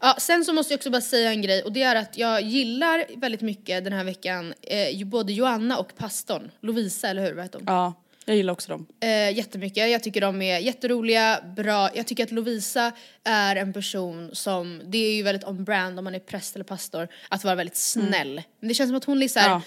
Ja, 0.03 0.15
sen 0.19 0.45
så 0.45 0.53
måste 0.53 0.73
jag 0.73 0.77
också 0.77 0.89
bara 0.89 1.01
säga 1.01 1.29
en 1.31 1.41
grej 1.41 1.63
och 1.63 1.71
det 1.71 1.81
är 1.83 1.95
att 1.95 2.17
jag 2.17 2.41
gillar 2.41 3.05
väldigt 3.17 3.41
mycket 3.41 3.83
den 3.83 3.93
här 3.93 4.03
veckan 4.03 4.53
eh, 4.61 5.05
både 5.07 5.33
Joanna 5.33 5.77
och 5.77 5.95
pastorn, 5.97 6.51
Lovisa 6.61 7.07
eller 7.07 7.21
hur, 7.25 7.33
vad 7.33 7.43
heter 7.45 7.59
hon? 7.59 7.65
ja, 7.67 7.93
jag 8.25 8.35
gillar 8.35 8.53
också 8.53 8.71
dem. 8.71 8.85
Eh, 8.99 9.37
jättemycket, 9.37 9.89
jag 9.89 10.03
tycker 10.03 10.21
de 10.21 10.41
är 10.41 10.59
jätteroliga, 10.59 11.39
bra. 11.57 11.89
Jag 11.95 12.07
tycker 12.07 12.23
att 12.23 12.31
Lovisa 12.31 12.91
är 13.23 13.55
en 13.55 13.73
person 13.73 14.29
som, 14.33 14.81
det 14.85 14.97
är 14.97 15.13
ju 15.15 15.23
väldigt 15.23 15.47
on 15.47 15.63
brand 15.63 15.97
om 15.99 16.03
man 16.03 16.15
är 16.15 16.19
präst 16.19 16.55
eller 16.55 16.65
pastor, 16.65 17.07
att 17.29 17.43
vara 17.43 17.55
väldigt 17.55 17.77
snäll. 17.77 18.41
Men 18.59 18.67
det 18.67 18.73
känns 18.73 18.89
som 18.89 18.97
att 18.97 19.05
hon 19.05 19.19
liksom, 19.19 19.41
Ja. 19.45 19.61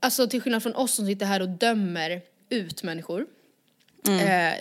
Alltså 0.00 0.26
till 0.26 0.40
skillnad 0.40 0.62
från 0.62 0.74
oss 0.74 0.94
som 0.94 1.06
sitter 1.06 1.26
här 1.26 1.42
och 1.42 1.48
dömer 1.48 2.22
ut 2.48 2.82
människor, 2.82 3.26
eh, 4.08 4.54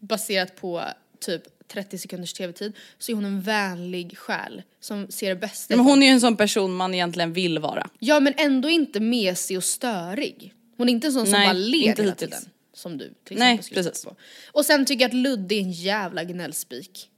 baserat 0.00 0.56
på 0.56 0.84
typ 1.20 1.42
30 1.68 1.98
sekunders 1.98 2.32
tv-tid, 2.32 2.72
så 2.98 3.12
är 3.12 3.16
hon 3.16 3.24
en 3.24 3.40
vänlig 3.40 4.18
själ 4.18 4.62
som 4.80 5.10
ser 5.10 5.28
det 5.28 5.36
bästa 5.36 5.76
Men 5.76 5.84
hon 5.84 6.02
är 6.02 6.06
ju 6.06 6.12
en 6.12 6.20
sån 6.20 6.36
person 6.36 6.74
man 6.74 6.94
egentligen 6.94 7.32
vill 7.32 7.58
vara. 7.58 7.88
Ja 7.98 8.20
men 8.20 8.34
ändå 8.36 8.68
inte 8.70 9.00
mesig 9.00 9.56
och 9.56 9.64
störig. 9.64 10.54
Hon 10.76 10.88
är 10.88 10.92
inte 10.92 11.06
en 11.06 11.12
sån 11.12 11.26
som 11.26 11.32
Nej, 11.32 11.46
bara 11.46 11.52
ler 11.52 11.88
inte 11.88 12.02
hela 12.02 12.14
tiden. 12.14 12.40
Som 12.74 12.98
du 12.98 13.14
till 13.24 13.38
Nej, 13.38 13.58
precis. 13.72 14.04
på. 14.04 14.16
Och 14.52 14.64
sen 14.64 14.86
tycker 14.86 15.04
jag 15.04 15.08
att 15.08 15.14
Ludde 15.14 15.54
är 15.54 15.60
en 15.60 15.72
jävla 15.72 16.24
gnällspik. 16.24 17.10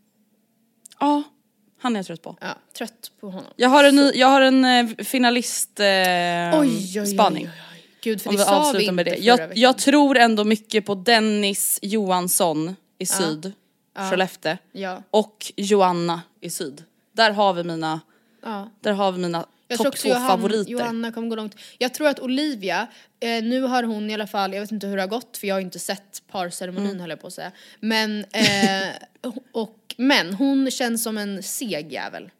Ja, 1.00 1.23
han 1.81 1.97
är 1.97 1.99
jag 1.99 2.07
trött 2.07 2.23
på. 2.23 2.37
Ja, 2.41 2.55
trött 2.79 3.11
på 3.21 3.31
honom. 3.31 3.51
Jag 3.57 3.69
har 3.69 3.85
en, 3.85 3.97
ny, 3.97 4.11
jag 4.15 4.27
har 4.27 4.41
en 4.41 4.65
eh, 4.65 4.87
finalist 5.05 5.81
eh, 5.81 5.87
Oj, 6.61 7.01
oj, 7.01 7.07
spaning. 7.07 7.45
oj, 7.47 7.51
oj. 7.75 7.85
Gud, 8.03 8.23
för 8.23 8.31
Om 8.31 8.37
det 8.37 8.43
vi 8.43 8.45
sa 8.47 8.73
vi 8.73 8.83
inte 8.83 8.93
med 8.93 9.07
det. 9.07 9.11
förra 9.11 9.21
Jag, 9.25 9.37
veckan. 9.37 9.53
jag 9.57 9.79
tror 9.79 10.17
ändå 10.19 10.45
mycket 10.45 10.87
på 10.87 10.95
Dennis 10.95 11.79
Johansson 11.83 12.77
i 12.99 13.07
syd, 13.07 13.53
Skellefteå. 14.11 14.57
Ja. 14.73 15.03
Och 15.11 15.53
Joanna 15.57 16.23
i 16.41 16.51
syd. 16.51 16.85
Där 17.13 17.31
har 17.31 17.53
vi 17.53 17.65
mina, 17.65 18.01
Ja. 18.43 18.71
där 18.81 18.93
har 18.93 19.13
vi 19.13 19.19
mina 19.19 19.47
Jag 19.71 19.79
tror 19.79 19.89
också 19.89 20.03
två 20.03 20.09
Johanna, 20.09 20.29
favoriter. 20.29 20.71
Johanna 20.71 21.12
kommer 21.12 21.29
gå 21.29 21.37
långt. 21.37 21.57
Jag 21.79 21.95
tror 21.95 22.09
att 22.09 22.21
Olivia, 22.21 22.87
eh, 23.21 23.43
nu 23.45 23.62
har 23.62 23.83
hon 23.83 24.11
i 24.11 24.15
alla 24.15 24.27
fall, 24.27 24.53
jag 24.55 24.61
vet 24.61 24.73
inte 24.73 24.87
hur 24.87 24.97
det 24.97 25.03
har 25.03 25.09
gått 25.09 25.37
för 25.37 25.47
jag 25.47 25.55
har 25.55 25.61
inte 25.61 25.79
sett 25.79 26.23
parceremonin 26.31 26.87
Mm. 26.91 27.00
höll 27.00 27.11
jag 27.11 27.21
på 27.21 27.27
att 27.27 27.33
säga. 27.33 27.53
Men, 27.81 28.25
eh, 28.33 28.89
och, 29.53 29.95
men 29.97 30.35
hon 30.35 30.71
känns 30.71 31.03
som 31.03 31.19
en 31.19 31.43
seg 31.43 31.93
jävel. 31.93 32.31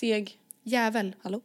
Seg. 0.00 0.38
Jävel. 0.64 1.14
Hallå? 1.22 1.40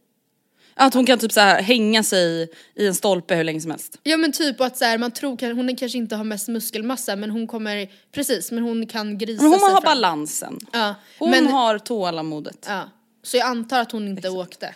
Att 0.73 0.93
hon 0.93 1.05
kan 1.05 1.19
typ 1.19 1.31
så 1.31 1.39
här 1.39 1.61
hänga 1.61 2.03
sig 2.03 2.49
i 2.75 2.87
en 2.87 2.95
stolpe 2.95 3.35
hur 3.35 3.43
länge 3.43 3.61
som 3.61 3.71
helst. 3.71 3.97
Ja 4.03 4.17
men 4.17 4.31
typ 4.31 4.61
att 4.61 4.77
så 4.77 4.85
här, 4.85 4.97
man 4.97 5.11
tror 5.11 5.53
hon 5.55 5.75
kanske 5.75 5.97
inte 5.97 6.15
har 6.15 6.23
mest 6.23 6.47
muskelmassa 6.47 7.15
men 7.15 7.31
hon 7.31 7.47
kommer, 7.47 7.91
precis 8.11 8.51
men 8.51 8.63
hon 8.63 8.85
kan 8.87 9.17
grisa 9.17 9.43
Men 9.43 9.51
hon 9.51 9.59
sig 9.59 9.69
har 9.69 9.81
fram. 9.81 9.89
balansen. 9.91 10.59
Ja, 10.73 10.95
Hon 11.19 11.29
men, 11.31 11.47
har 11.47 11.77
tålamodet. 11.79 12.65
ja. 12.69 12.89
Så 13.23 13.37
jag 13.37 13.47
antar 13.47 13.79
att 13.81 13.91
hon 13.91 14.07
inte 14.07 14.29
åkte. 14.29 14.75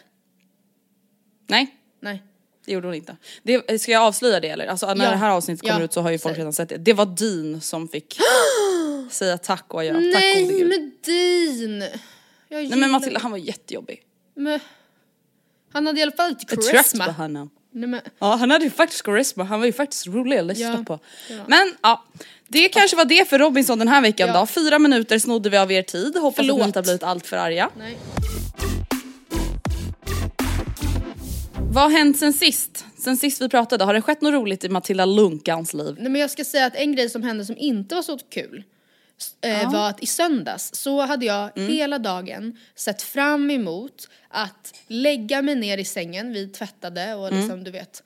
Nej, 1.47 1.75
Nej. 1.99 2.23
det 2.65 2.71
gjorde 2.71 2.87
hon 2.87 2.95
inte. 2.95 3.17
Det, 3.43 3.81
ska 3.81 3.91
jag 3.91 4.03
avslöja 4.03 4.39
det 4.39 4.49
eller? 4.49 4.67
Alltså 4.67 4.93
när 4.93 5.05
Ja. 5.05 5.11
det 5.11 5.17
här 5.17 5.29
avsnittet 5.29 5.61
kommer 5.61 5.79
Ja, 5.79 5.85
ut 5.85 5.93
så 5.93 6.01
har 6.01 6.11
ju 6.11 6.17
folk 6.17 6.37
redan 6.37 6.53
sett 6.53 6.69
det. 6.69 6.77
Det 6.77 6.93
var 6.93 7.05
Dean 7.05 7.61
som 7.61 7.87
fick 7.87 8.19
säga 9.09 9.37
tack 9.37 9.73
och 9.73 9.79
adjö. 9.79 9.93
Tack 9.93 10.01
gode 10.01 10.19
Nej 10.19 10.47
gud. 10.47 10.67
men 10.67 10.91
Dean! 11.05 11.89
Jag 12.49 12.69
Nej 12.69 12.79
men 12.79 12.91
Matilda 12.91 13.19
han 13.19 13.31
var 13.31 13.37
jättejobbig. 13.37 14.01
Men, 14.35 14.59
han 15.71 15.87
hade 15.87 15.99
i 15.99 16.03
alla 16.03 16.11
fall 16.11 16.29
lite 16.29 16.45
Jag 16.49 16.57
är 16.57 16.61
trött 16.61 16.75
charisma. 16.75 17.05
på 17.05 17.11
honom. 17.11 17.49
Nej, 17.77 17.89
men, 17.89 18.01
Ja 18.19 18.35
han 18.35 18.51
hade 18.51 18.65
ju 18.65 18.71
faktiskt 18.71 19.03
karisma, 19.03 19.43
han 19.43 19.59
var 19.59 19.65
ju 19.67 19.73
faktiskt 19.73 20.07
rolig 20.07 20.37
att 20.37 20.45
lyssna 20.45 20.65
Ja, 20.65 20.83
på. 20.87 20.99
var. 21.33 21.45
Men 21.47 21.73
ja, 21.81 22.03
det 22.47 22.67
kanske 22.69 22.97
var 22.97 23.05
det 23.05 23.29
för 23.29 23.39
Robinson 23.39 23.79
den 23.79 23.87
här 23.87 24.01
veckan 24.01 24.27
Ja. 24.27 24.39
då. 24.39 24.45
Fyra 24.45 24.79
minuter 24.79 25.19
snodde 25.19 25.49
vi 25.49 25.57
av 25.57 25.71
er 25.71 25.81
tid, 25.81 26.15
hoppas 26.15 26.27
att 26.29 26.35
Förlåt. 26.35 26.57
ni 26.59 26.63
inte 26.65 26.79
har 26.79 26.83
blivit 26.83 27.03
allt 27.03 27.27
för 27.27 27.37
arga. 27.37 27.69
nej. 27.77 27.97
Vad 31.71 31.83
har 31.83 31.91
hänt 31.91 32.17
sen 32.19 32.33
sist? 32.33 32.85
Sen 32.97 33.17
sist 33.17 33.41
vi 33.41 33.49
pratade, 33.49 33.83
har 33.83 33.93
det 33.93 34.01
skett 34.01 34.21
något 34.21 34.33
roligt 34.33 34.63
i 34.63 34.69
Matilda 34.69 35.05
Lunkans 35.05 35.73
liv? 35.73 35.95
Nej 35.99 36.11
men 36.11 36.21
jag 36.21 36.31
ska 36.31 36.43
säga 36.43 36.65
att 36.65 36.75
en 36.75 36.95
grej 36.95 37.09
som 37.09 37.23
hände 37.23 37.45
som 37.45 37.57
inte 37.57 37.95
var 37.95 38.01
så 38.01 38.17
kul 38.29 38.63
eh, 39.41 39.71
var 39.71 39.89
att 39.89 40.03
i 40.03 40.05
söndags 40.05 40.75
så 40.75 41.01
hade 41.01 41.25
jag 41.25 41.51
hela 41.59 41.99
dagen 41.99 42.57
sett 42.75 43.01
fram 43.01 43.51
emot 43.51 44.09
att 44.29 44.73
lägga 44.87 45.41
mig 45.41 45.55
ner 45.55 45.77
i 45.77 45.85
sängen, 45.85 46.33
vi 46.33 46.47
tvättade 46.47 47.15
och 47.15 47.31
liksom 47.33 47.63
du 47.63 47.71
vet 47.71 48.03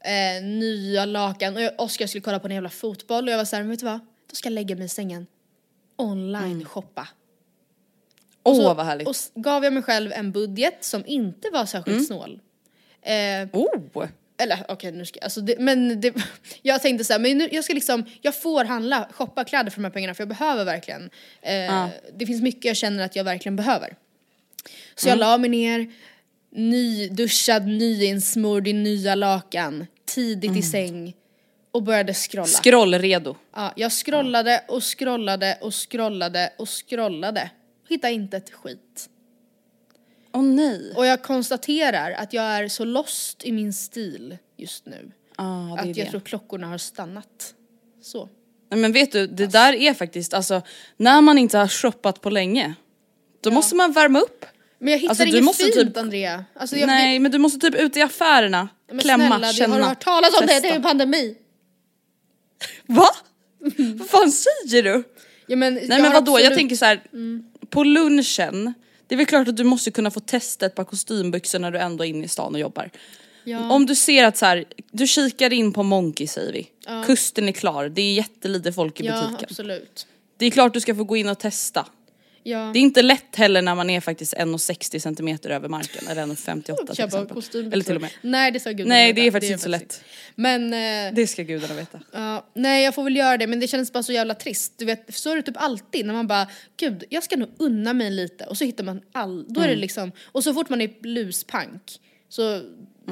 eh, 0.00 0.44
nya 0.44 1.04
lakan 1.04 1.56
och 1.56 1.84
Oskar 1.84 2.06
skulle 2.06 2.22
kolla 2.22 2.38
på 2.38 2.48
en 2.48 2.54
jävla 2.54 2.68
fotboll 2.68 3.24
och 3.24 3.30
jag 3.32 3.36
var 3.38 3.44
såhär, 3.44 3.62
vet 3.62 3.80
du 3.80 3.86
vad? 3.86 4.00
Då 4.30 4.34
ska 4.34 4.46
jag 4.46 4.52
lägga 4.54 4.76
mig 4.76 4.84
i 4.84 4.88
sängen 4.88 5.26
online 5.96 6.64
shoppa. 6.64 7.08
Åh 8.42 8.50
Och 8.52 8.56
så- 8.56 8.74
vad 8.74 8.86
härligt. 8.86 9.08
Och 9.08 9.16
gav 9.34 9.64
jag 9.64 9.72
mig 9.72 9.82
själv 9.82 10.12
en 10.12 10.32
budget 10.32 10.84
som 10.84 11.06
inte 11.06 11.50
var 11.52 11.66
särskilt 11.66 12.06
snål. 12.06 12.40
Eh, 13.02 13.48
Oh! 13.52 14.06
Eller 14.38 14.64
okej 14.68 14.92
nu 14.92 15.04
ska 15.06 15.20
alltså 15.20 15.40
det, 15.40 15.58
men 15.58 16.00
det, 16.00 16.14
jag 16.62 16.82
tänkte 16.82 17.04
så 17.04 17.12
här, 17.12 17.20
men 17.20 17.38
nu, 17.38 17.48
jag 17.52 17.64
ska 17.64 17.74
liksom, 17.74 18.04
jag 18.22 18.34
får 18.42 18.64
handla, 18.64 19.08
shoppa 19.12 19.44
kläder 19.44 19.70
för 19.70 19.78
de 19.80 19.84
här 19.84 19.92
pengarna 19.92 20.14
för 20.14 20.22
jag 20.22 20.28
behöver 20.28 20.64
verkligen. 20.64 21.10
Eh, 21.42 21.86
Det 22.14 22.26
finns 22.26 22.42
mycket 22.42 22.64
jag 22.64 22.76
känner 22.76 23.04
att 23.04 23.16
jag 23.16 23.24
verkligen 23.24 23.56
behöver. 23.56 23.96
Så 24.94 25.08
jag 25.08 25.18
la 25.18 25.38
mig 25.38 25.50
ner, 25.50 25.92
nyduschad, 26.50 27.66
nyinsmord 27.66 28.68
i 28.68 28.72
nya 28.72 29.14
lakan, 29.14 29.86
tidigt 30.04 30.56
i 30.56 30.62
säng 30.62 31.14
och 31.70 31.82
började 31.82 32.14
scrolla. 32.14 32.46
Scrollredo. 32.46 33.36
ja, 33.54 33.72
jag 33.76 33.92
scrollade 33.92 34.62
och 34.68 34.82
scrollade 34.98 35.58
och 35.60 35.74
scrollade 35.74 36.52
och 36.58 36.68
scrollade. 36.68 37.50
Hittade 37.88 38.12
inte 38.12 38.36
ett 38.36 38.50
skit. 38.50 39.08
Åh 40.36 40.42
nej. 40.42 40.92
Och 40.96 41.06
jag 41.06 41.22
konstaterar 41.22 42.12
att 42.12 42.32
jag 42.32 42.44
är 42.44 42.68
så 42.68 42.84
lost 42.84 43.44
i 43.44 43.52
min 43.52 43.72
stil 43.72 44.38
just 44.56 44.86
nu. 44.86 45.10
Ah, 45.36 45.74
att 45.78 45.86
jag 45.86 45.94
det. 45.94 46.10
tror 46.10 46.20
klockorna 46.20 46.66
har 46.66 46.78
stannat. 46.78 47.54
Så. 48.02 48.28
Nej, 48.70 48.80
men 48.80 48.92
vet 48.92 49.12
du, 49.12 49.26
det 49.26 49.46
där 49.46 49.72
är 49.72 49.94
faktiskt, 49.94 50.34
alltså 50.34 50.62
när 50.96 51.20
man 51.20 51.38
inte 51.38 51.58
har 51.58 51.68
shoppat 51.68 52.20
på 52.20 52.30
länge, 52.30 52.74
då 53.40 53.50
måste 53.50 53.74
man 53.76 53.92
värma 53.92 54.20
upp. 54.20 54.44
Men 54.78 54.92
jag 54.92 54.98
hittar 54.98 55.10
Alltså, 55.10 55.24
du 55.24 55.30
inget 55.30 55.44
måste 55.44 55.64
fint 55.64 55.74
typ- 55.74 55.96
Andrea. 55.96 56.44
Alltså, 56.54 56.76
jag, 56.76 56.86
Nej 56.86 57.18
men 57.18 57.30
du 57.32 57.38
måste 57.38 57.58
typ 57.58 57.74
ut 57.74 57.96
i 57.96 58.02
affärerna, 58.02 58.68
men 58.88 58.98
klämma, 58.98 59.26
snälla, 59.26 59.52
känna, 59.52 59.74
Har 59.74 59.80
du 59.80 59.84
hört 59.86 60.04
talas 60.04 60.40
om 60.40 60.46
det? 60.46 60.60
Det 60.60 60.68
är 60.68 60.76
en 60.76 60.82
pandemi. 60.82 61.36
Va? 62.86 63.08
Vad 63.98 64.08
fan 64.08 64.32
säger 64.32 64.82
du? 64.82 65.02
Ja, 65.46 65.56
men, 65.56 65.74
Nej 65.74 66.02
men 66.02 66.12
vadå, 66.12 66.40
jag 66.40 66.54
tänker 66.54 66.76
så 66.76 66.84
här. 66.84 67.00
på 67.70 67.84
lunchen, 67.84 68.74
det 69.08 69.14
är 69.14 69.16
väl 69.16 69.26
klart 69.26 69.48
att 69.48 69.56
du 69.56 69.64
måste 69.64 69.90
kunna 69.90 70.10
få 70.10 70.20
testa 70.20 70.66
ett 70.66 70.74
par 70.74 70.84
kostymbyxor 70.84 71.58
när 71.58 71.70
du 71.70 71.78
ändå 71.78 72.04
är 72.04 72.08
inne 72.08 72.24
i 72.24 72.28
stan 72.28 72.54
och 72.54 72.60
jobbar. 72.60 72.90
Ja. 73.44 73.70
Om 73.70 73.86
du 73.86 73.94
ser 73.94 74.24
att 74.24 74.36
så 74.36 74.46
här, 74.46 74.64
du 74.90 75.06
kikar 75.06 75.52
in 75.52 75.72
på 75.72 75.82
Monkey 75.82 76.26
säger 76.26 76.52
vi, 76.52 76.68
kusten 77.06 77.48
är 77.48 77.52
klar, 77.52 77.88
det 77.88 78.02
är 78.02 78.14
jättelite 78.14 78.72
folk 78.72 79.00
i 79.00 79.06
Ja, 79.06 79.12
butiken. 79.12 79.46
absolut. 79.50 80.06
Det 80.36 80.46
är 80.46 80.50
klart 80.50 80.74
du 80.74 80.80
ska 80.80 80.94
få 80.94 81.04
gå 81.04 81.16
in 81.16 81.28
och 81.28 81.38
testa. 81.38 81.86
Ja. 82.48 82.70
Det 82.72 82.78
är 82.78 82.80
inte 82.80 83.02
lätt 83.02 83.36
heller 83.36 83.62
när 83.62 83.74
man 83.74 83.90
är 83.90 84.00
faktiskt 84.00 84.34
1,60 84.34 84.98
centimeter 84.98 85.50
över 85.50 85.68
marken 85.68 86.08
eller 86.08 86.22
1,58 86.26 86.62
till 86.62 86.90
exempel. 86.90 87.26
kostymbyxor. 87.34 87.72
Eller 87.72 87.84
till 87.84 87.94
och 87.96 88.00
med. 88.02 88.10
Nej 88.22 88.50
det 88.50 88.60
ska 88.60 88.70
gudarna 88.70 88.88
Nej 88.94 89.12
det 89.12 89.26
är 89.26 89.30
faktiskt 89.30 89.50
inte 89.50 89.62
så 89.62 89.68
lätt. 89.68 90.04
Men 90.34 90.72
eh, 90.72 91.14
Det 91.14 91.26
ska 91.26 91.42
gudarna 91.42 91.74
veta. 91.74 92.00
ja, 92.12 92.46
nej 92.54 92.84
jag 92.84 92.94
får 92.94 93.04
väl 93.04 93.16
göra 93.16 93.36
det 93.36 93.46
men 93.46 93.60
det 93.60 93.66
känns 93.68 93.92
bara 93.92 94.02
så 94.02 94.12
jävla 94.12 94.34
trist. 94.34 94.72
Du 94.76 94.84
vet 94.84 95.14
så 95.14 95.30
är 95.30 95.36
det 95.36 95.42
typ 95.42 95.56
alltid 95.56 96.06
när 96.06 96.14
man 96.14 96.26
bara 96.26 96.46
gud 96.76 97.04
jag 97.08 97.22
ska 97.22 97.36
nog 97.36 97.48
unna 97.58 97.92
mig 97.92 98.10
lite 98.10 98.44
och 98.44 98.56
så 98.58 98.64
hittar 98.64 98.84
man 98.84 99.00
all, 99.12 99.44
då 99.48 99.60
Mm. 99.60 99.70
är 99.70 99.74
det 99.74 99.80
liksom 99.80 100.12
och 100.24 100.44
så 100.44 100.54
fort 100.54 100.68
man 100.68 100.80
är 100.80 100.90
bluspank 101.00 102.00
så 102.28 102.42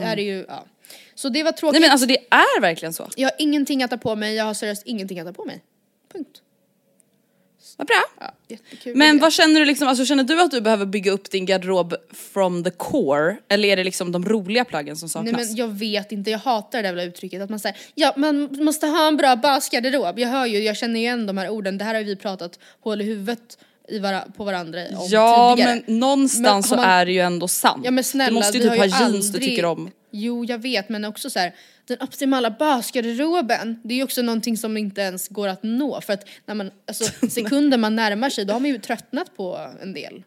är 0.00 0.16
det 0.16 0.22
ju 0.22 0.44
ja. 0.48 0.66
Så 1.14 1.28
det 1.28 1.42
var 1.42 1.52
tråkigt. 1.52 1.72
Nej 1.72 1.80
men 1.80 1.90
alltså 1.90 2.06
det 2.06 2.18
är 2.30 2.60
verkligen 2.60 2.92
så. 2.92 3.08
Jag 3.16 3.28
har 3.28 3.34
ingenting 3.38 3.82
att 3.82 3.90
ta 3.90 3.96
på 3.96 4.16
mig, 4.16 4.34
jag 4.34 4.44
har 4.44 4.54
seriöst 4.54 4.82
ingenting 4.86 5.20
att 5.20 5.26
ta 5.26 5.32
på 5.32 5.44
mig. 5.44 5.62
Punkt. 6.12 6.40
Vad 7.76 7.86
bra. 7.86 8.02
Ja, 8.20 8.32
jättekul. 8.48 8.96
Men 8.96 9.18
vad 9.18 9.32
känner 9.32 9.60
du 9.60 9.66
liksom, 9.66 9.88
alltså 9.88 10.04
känner 10.04 10.24
du 10.24 10.40
att 10.42 10.50
du 10.50 10.60
behöver 10.60 10.86
bygga 10.86 11.12
upp 11.12 11.30
din 11.30 11.46
garderob 11.46 11.94
from 12.32 12.64
the 12.64 12.70
core? 12.70 13.36
Eller 13.48 13.68
är 13.68 13.76
det 13.76 13.84
liksom 13.84 14.12
de 14.12 14.24
roliga 14.24 14.64
plaggen 14.64 14.96
som 14.96 15.08
saknas? 15.08 15.32
Nej 15.36 15.46
men 15.46 15.56
jag 15.56 15.68
vet 15.68 16.12
inte, 16.12 16.30
jag 16.30 16.38
hatar 16.38 16.82
det 16.82 16.92
där 16.92 17.06
uttrycket 17.06 17.42
att 17.42 17.50
man 17.50 17.60
säger 17.60 17.76
ja 17.94 18.12
man 18.16 18.48
måste 18.64 18.86
ha 18.86 19.08
en 19.08 19.16
bra 19.16 19.36
basgarderob. 19.36 20.18
Jag 20.18 20.28
hör 20.28 20.46
ju, 20.46 20.58
jag 20.58 20.76
känner 20.76 21.00
igen 21.00 21.26
de 21.26 21.38
här 21.38 21.48
orden, 21.48 21.78
det 21.78 21.84
här 21.84 21.94
har 21.94 22.02
vi 22.02 22.16
pratat 22.16 22.58
hål 22.80 23.00
i 23.00 23.04
huvudet 23.04 23.58
i 23.88 23.98
vara, 23.98 24.20
på 24.36 24.44
varandra 24.44 24.80
om 24.96 25.08
ja 25.10 25.54
tidigare. 25.56 25.80
men 25.86 25.98
någonstans 25.98 26.42
Men 26.42 26.62
så 26.62 26.76
man- 26.76 26.84
är 26.84 27.06
det 27.06 27.12
ju 27.12 27.20
ändå 27.20 27.48
sant. 27.48 27.82
Ja 27.84 27.90
men 27.90 28.04
snälla, 28.04 28.28
du 28.30 28.34
måste 28.34 28.58
ju 28.58 28.62
typ 28.64 28.70
ha 28.78 28.86
jeans 28.86 28.98
du 28.98 29.04
aldrig- 29.04 29.42
tycker 29.50 29.64
om. 29.64 29.90
Jo 30.10 30.44
jag 30.44 30.58
vet 30.58 30.88
men 30.88 31.04
också 31.04 31.30
så 31.30 31.38
här, 31.38 31.54
den 31.86 31.96
optimala 32.00 32.50
basgarderoben, 32.50 33.80
det 33.84 33.94
är 33.94 33.96
ju 33.98 34.04
också 34.04 34.22
någonting 34.22 34.56
som 34.56 34.76
inte 34.76 35.00
ens 35.00 35.28
går 35.28 35.48
att 35.48 35.62
nå 35.62 36.00
för 36.00 36.12
att 36.12 36.28
när 36.46 36.54
man, 36.54 36.70
alltså 36.86 37.26
sekunder 37.30 37.78
man 37.78 37.96
närmar 37.96 38.30
sig 38.30 38.44
då 38.44 38.52
har 38.52 38.60
man 38.60 38.70
ju 38.70 38.78
tröttnat 38.78 39.36
på 39.36 39.70
en 39.82 39.92
del. 39.94 40.22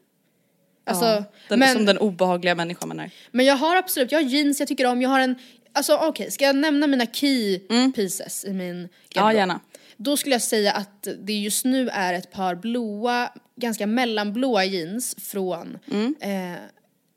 Alltså, 0.86 1.06
ja, 1.06 1.24
den, 1.50 1.60
men, 1.60 1.74
Som 1.76 1.86
den 1.86 1.98
obehagliga 1.98 2.56
människan 2.56 2.88
man 2.90 3.00
är. 3.00 3.12
men 3.32 3.46
jag 3.46 3.56
har 3.56 3.76
absolut, 3.76 4.12
jag 4.12 4.20
har 4.24 4.30
jeans 4.30 4.60
jag 4.60 4.68
tycker 4.68 4.86
om, 4.86 5.02
jag 5.02 5.10
har 5.10 5.20
en, 5.20 5.36
alltså 5.74 5.96
okej 5.98 6.32
ska 6.32 6.46
jag 6.46 6.56
nämna 6.56 6.88
mina 6.88 7.06
key 7.06 7.60
pieces 7.96 8.46
i 8.46 8.54
min 8.54 8.70
Mm. 8.70 8.90
Ja 9.14 9.22
garderob? 9.22 9.38
gärna. 9.40 9.60
Då 9.98 10.18
skulle 10.18 10.36
jag 10.36 10.42
säga 10.42 10.72
att 10.72 11.08
det 11.20 11.34
just 11.34 11.66
nu 11.66 11.90
är 11.90 12.14
ett 12.14 12.32
par 12.32 12.56
blåa, 12.56 13.30
ganska 13.56 13.88
mellanblåa 13.88 14.66
jeans 14.66 15.16
från 15.20 15.78
Mm. 15.92 16.16
eh, 16.20 16.60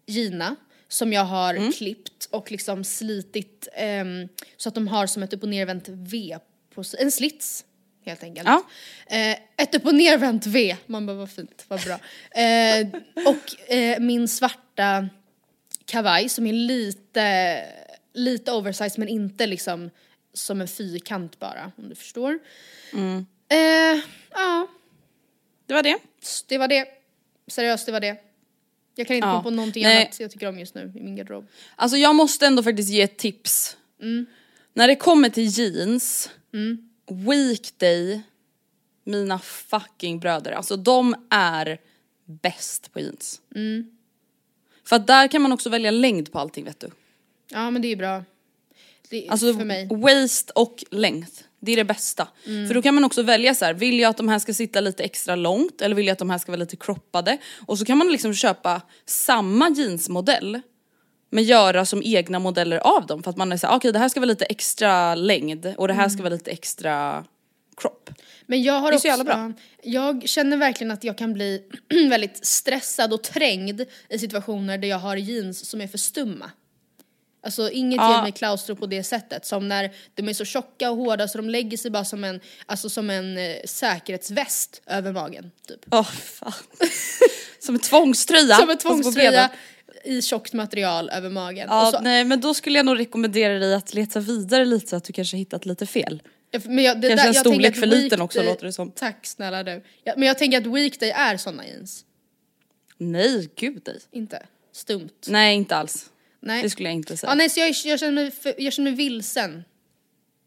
Gina 0.07 0.57
som 0.91 1.13
jag 1.13 1.25
har 1.25 1.73
klippt 1.73 2.29
och 2.31 2.51
liksom 2.51 2.85
slitit 2.85 3.69
ehm, 3.73 4.29
så 4.57 4.69
att 4.69 4.75
de 4.75 4.89
har 4.89 5.07
som 5.07 5.23
ett 5.23 5.33
upp 5.33 5.43
och 5.43 5.49
nervänt 5.49 5.89
V 5.89 6.39
på 6.75 6.85
en 6.99 7.11
slits 7.11 7.65
helt 8.05 8.23
enkelt. 8.23 8.49
Ja. 8.49 8.63
Eh, 9.17 9.39
ett 9.57 9.75
upp 9.75 9.87
och 9.87 9.95
nervänt 9.95 10.47
V, 10.47 10.77
man 10.87 11.07
bara 11.07 11.17
vad 11.17 11.31
fint, 11.31 11.65
vad 11.69 11.81
bra. 11.81 11.99
Eh, 12.43 12.87
och 13.27 13.73
eh, 13.73 14.01
min 14.01 14.29
svarta 14.29 15.09
kavaj 15.85 16.29
som 16.29 16.47
är 16.47 16.53
lite, 16.53 17.59
lite 18.15 18.53
oversized 18.53 18.99
men 18.99 19.09
inte 19.09 19.47
liksom 19.47 19.91
som 20.33 20.61
en 20.61 20.69
fyrkant 20.69 21.39
bara 21.39 21.73
om 21.77 21.89
du 21.89 21.95
förstår. 21.95 22.39
Eh, 23.49 24.01
ja, 24.31 24.69
Det 25.67 25.75
var 25.75 25.83
det. 25.83 25.99
det 26.47 26.59
var 26.59 26.69
det. 26.69 26.87
Seriöst, 27.47 27.87
det 27.87 27.93
var 27.93 28.01
det. 28.01 28.17
Jag 29.01 29.07
kan 29.07 29.17
inte 29.17 29.27
Ja. 29.29 29.33
komma 29.33 29.43
på 29.43 29.51
någonting 29.51 29.83
Nej. 29.83 30.03
annat 30.05 30.21
jag 30.21 30.31
tycker 30.31 30.49
om 30.49 30.59
just 30.59 30.75
nu 30.75 30.93
i 30.97 31.01
min 31.03 31.17
garderob. 31.17 31.47
Alltså 31.77 31.97
jag 31.97 32.15
måste 32.15 32.47
ändå 32.47 32.63
faktiskt 32.63 32.91
ge 32.91 33.03
ett 33.03 33.17
tips. 33.17 33.77
När 34.75 34.89
det 34.89 34.97
kommer 34.97 35.29
till 35.29 35.45
jeans, 35.59 36.31
weekday, 37.11 38.23
mina 39.05 39.39
fucking 39.39 40.21
bröder, 40.21 40.53
alltså 40.53 40.77
de 40.77 41.15
är 41.31 41.81
bäst 42.25 42.93
på 42.93 43.01
jeans. 43.01 43.41
För 44.85 44.97
att 44.97 45.07
där 45.07 45.29
kan 45.29 45.43
man 45.43 45.53
också 45.53 45.69
välja 45.71 45.91
längd 45.91 46.33
på 46.33 46.39
allting 46.39 46.65
vet 46.65 46.81
du. 46.81 46.91
Ja 47.49 47.71
men 47.71 47.83
det 47.83 47.89
är 47.89 47.97
bra. 47.97 48.25
Det 49.09 49.27
är 49.27 49.31
Alltså 49.31 49.55
för 49.55 49.65
mig. 49.65 49.89
waist 49.91 50.51
och 50.51 50.85
length, 50.91 51.43
det 51.61 51.73
är 51.73 51.77
det 51.77 51.85
bästa. 51.85 52.29
För 52.45 52.75
då 52.75 52.83
kan 52.83 52.95
man 52.95 53.05
också 53.05 53.23
välja 53.23 53.55
så 53.55 53.65
här, 53.65 53.75
vill 53.75 54.01
jag 54.01 54.11
att 54.11 54.17
de 54.17 54.29
här 54.29 54.39
ska 54.39 54.55
sitta 54.55 54.81
lite 54.81 55.03
extra 55.03 55.37
långt 55.37 55.83
eller 55.83 55.97
vill 55.97 56.07
jag 56.07 56.13
att 56.13 56.19
de 56.19 56.31
här 56.31 56.39
ska 56.39 56.53
vara 56.53 56.61
lite 56.61 56.77
croppade? 56.77 57.39
Och 57.67 57.79
så 57.79 57.85
kan 57.85 57.99
man 57.99 58.13
liksom 58.13 58.35
köpa 58.35 58.83
samma 59.07 59.71
jeansmodell 59.71 60.61
men 61.31 61.45
göra 61.45 61.85
som 61.85 62.03
egna 62.05 62.39
modeller 62.39 62.77
av 62.79 63.07
dem 63.07 63.23
för 63.23 63.31
att 63.31 63.37
man 63.37 63.53
är 63.53 63.57
såhär, 63.57 63.77
okej 63.77 63.93
det 63.93 63.99
här 63.99 64.09
ska 64.09 64.21
vara 64.21 64.29
lite 64.29 64.45
extra 64.45 65.15
längd 65.15 65.75
och 65.79 65.89
det 65.89 65.95
här 65.95 66.09
ska 66.09 66.23
vara 66.23 66.35
lite 66.35 66.51
extra 66.51 67.25
crop. 67.77 68.11
Men 68.47 68.63
jag 68.63 68.81
har 68.81 68.91
Det 68.91 68.97
är 68.97 68.99
så 68.99 69.09
också, 69.09 69.09
jävla 69.09 69.25
bra. 69.25 69.35
ja, 69.35 69.53
jag 69.83 70.29
känner 70.29 70.57
verkligen 70.57 70.91
att 70.91 71.05
jag 71.05 71.19
kan 71.19 71.33
bli 71.33 71.63
väldigt 72.11 72.47
stressad 72.47 73.13
och 73.13 73.23
trängd 73.23 73.83
i 74.09 74.19
situationer 74.19 74.79
där 74.79 74.89
jag 74.89 74.99
har 74.99 75.17
jeans 75.17 75.69
som 75.69 75.81
är 75.81 75.87
för 75.87 75.99
stumma. 75.99 76.51
Alltså 77.43 77.71
inget 77.71 77.97
Ja. 77.97 78.17
ger 78.17 78.23
mig 78.23 78.33
klaustro 78.33 78.77
på 78.77 78.87
det 78.87 79.05
sättet 79.05 79.47
som 79.47 79.69
när 79.69 79.91
de 80.15 80.29
är 80.29 80.35
så 80.35 80.45
tjocka 80.45 80.91
och 80.91 80.97
hårda 80.97 81.29
så 81.29 81.39
de 81.39 81.51
lägger 81.51 81.77
sig 81.77 81.91
bara 81.91 82.05
som 82.05 82.25
en, 82.25 82.41
alltså 82.67 82.89
som 82.89 83.11
en 83.11 83.39
eh, 83.39 83.57
säkerhetsväst 83.65 84.83
över 84.87 85.13
magen 85.13 85.51
typ. 85.69 85.81
Åh 85.91 86.13
fan. 86.13 86.53
som 87.61 87.75
en 87.75 87.81
tvångströja. 87.81 88.57
Som 88.57 88.71
en 88.71 88.79
tvångströja 88.79 89.51
i 90.05 90.23
tjockt 90.23 90.53
material 90.53 91.11
över 91.11 91.31
magen. 91.31 91.67
Ja, 91.71 92.01
nej 92.03 92.25
men 92.25 92.41
då 92.41 92.55
skulle 92.55 92.79
jag 92.79 92.87
nog 92.87 92.99
rekommendera 92.99 93.59
dig 93.59 93.75
att 93.75 93.95
leta 93.95 94.21
vidare 94.21 94.65
lite 94.65 94.87
så 94.87 94.97
att 94.97 95.05
du 95.05 95.13
kanske 95.13 95.37
hittat 95.37 95.67
lite 95.67 95.87
fel. 95.87 96.23
Ja, 96.51 96.61
men 96.65 96.85
jag, 96.85 97.01
det 97.01 97.09
Kanske 97.09 97.29
en 97.29 97.35
jag 97.35 97.45
tänker 97.45 97.51
storlek 97.51 97.77
för 97.77 97.87
liten 97.87 98.21
också, 98.21 98.43
låter 98.43 98.67
det 98.67 98.73
som. 98.73 98.91
Tack 98.91 99.27
snälla 99.27 99.63
du. 99.63 99.83
Ja, 100.05 100.15
men 100.17 100.29
jag 100.29 100.39
tänker 100.39 100.59
att 100.59 100.67
weekday 100.67 101.11
är 101.11 101.37
såna 101.37 101.67
jeans. 101.67 102.05
Nej, 102.99 103.51
gud 103.57 103.83
nej. 103.87 103.99
Inte 104.11 104.47
stumt. 104.73 105.27
Nej 105.27 105.57
inte 105.57 105.77
alls. 105.77 106.10
Nej. 106.43 106.63
Det 106.63 106.71
skulle 106.71 106.89
jag 106.89 106.95
inte 106.95 107.17
säga. 107.17 107.31
Ja, 107.31 107.35
nej, 107.35 107.51
så 107.51 107.61
jag, 107.61 107.69
jag, 107.85 108.01
känner 108.01 108.13
mig, 108.13 108.31
för, 108.31 108.55
jag 108.59 108.73
känner 108.73 108.91
mig 108.91 108.97
vilsen. 108.97 109.65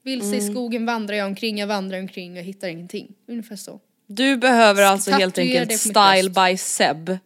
Vilse 0.04 0.28
Mm. 0.28 0.40
i 0.40 0.52
skogen 0.52 0.86
vandrar 0.86 1.16
jag 1.16 1.28
omkring, 1.28 1.58
jag 1.58 1.68
vandrar 1.68 2.00
omkring 2.00 2.32
och 2.32 2.38
jag 2.38 2.44
hittar 2.44 2.68
ingenting. 2.68 3.16
Ungefär 3.28 3.56
så. 3.56 3.80
Du 4.08 4.38
behöver 4.38 4.84
alltså 4.84 5.12
helt 5.12 5.36
Tatuera 5.36 5.62
enkelt 5.62 5.84
på 5.84 5.90
mitt 5.90 5.96
style 6.22 6.30
by 6.52 6.58
Seb. 6.58 7.18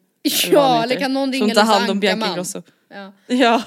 Ja, 0.51 0.83
eller 0.83 0.95
kan 0.95 1.13
någon 1.13 1.31
ringa 1.31 1.45
Som 1.45 1.53
tar 1.55 1.63
hand 1.73 1.89
om 1.91 1.99
Bianca? 1.99 2.27
Ingrosso. 2.27 2.61
Ja. 2.89 3.13
Ja. 3.27 3.63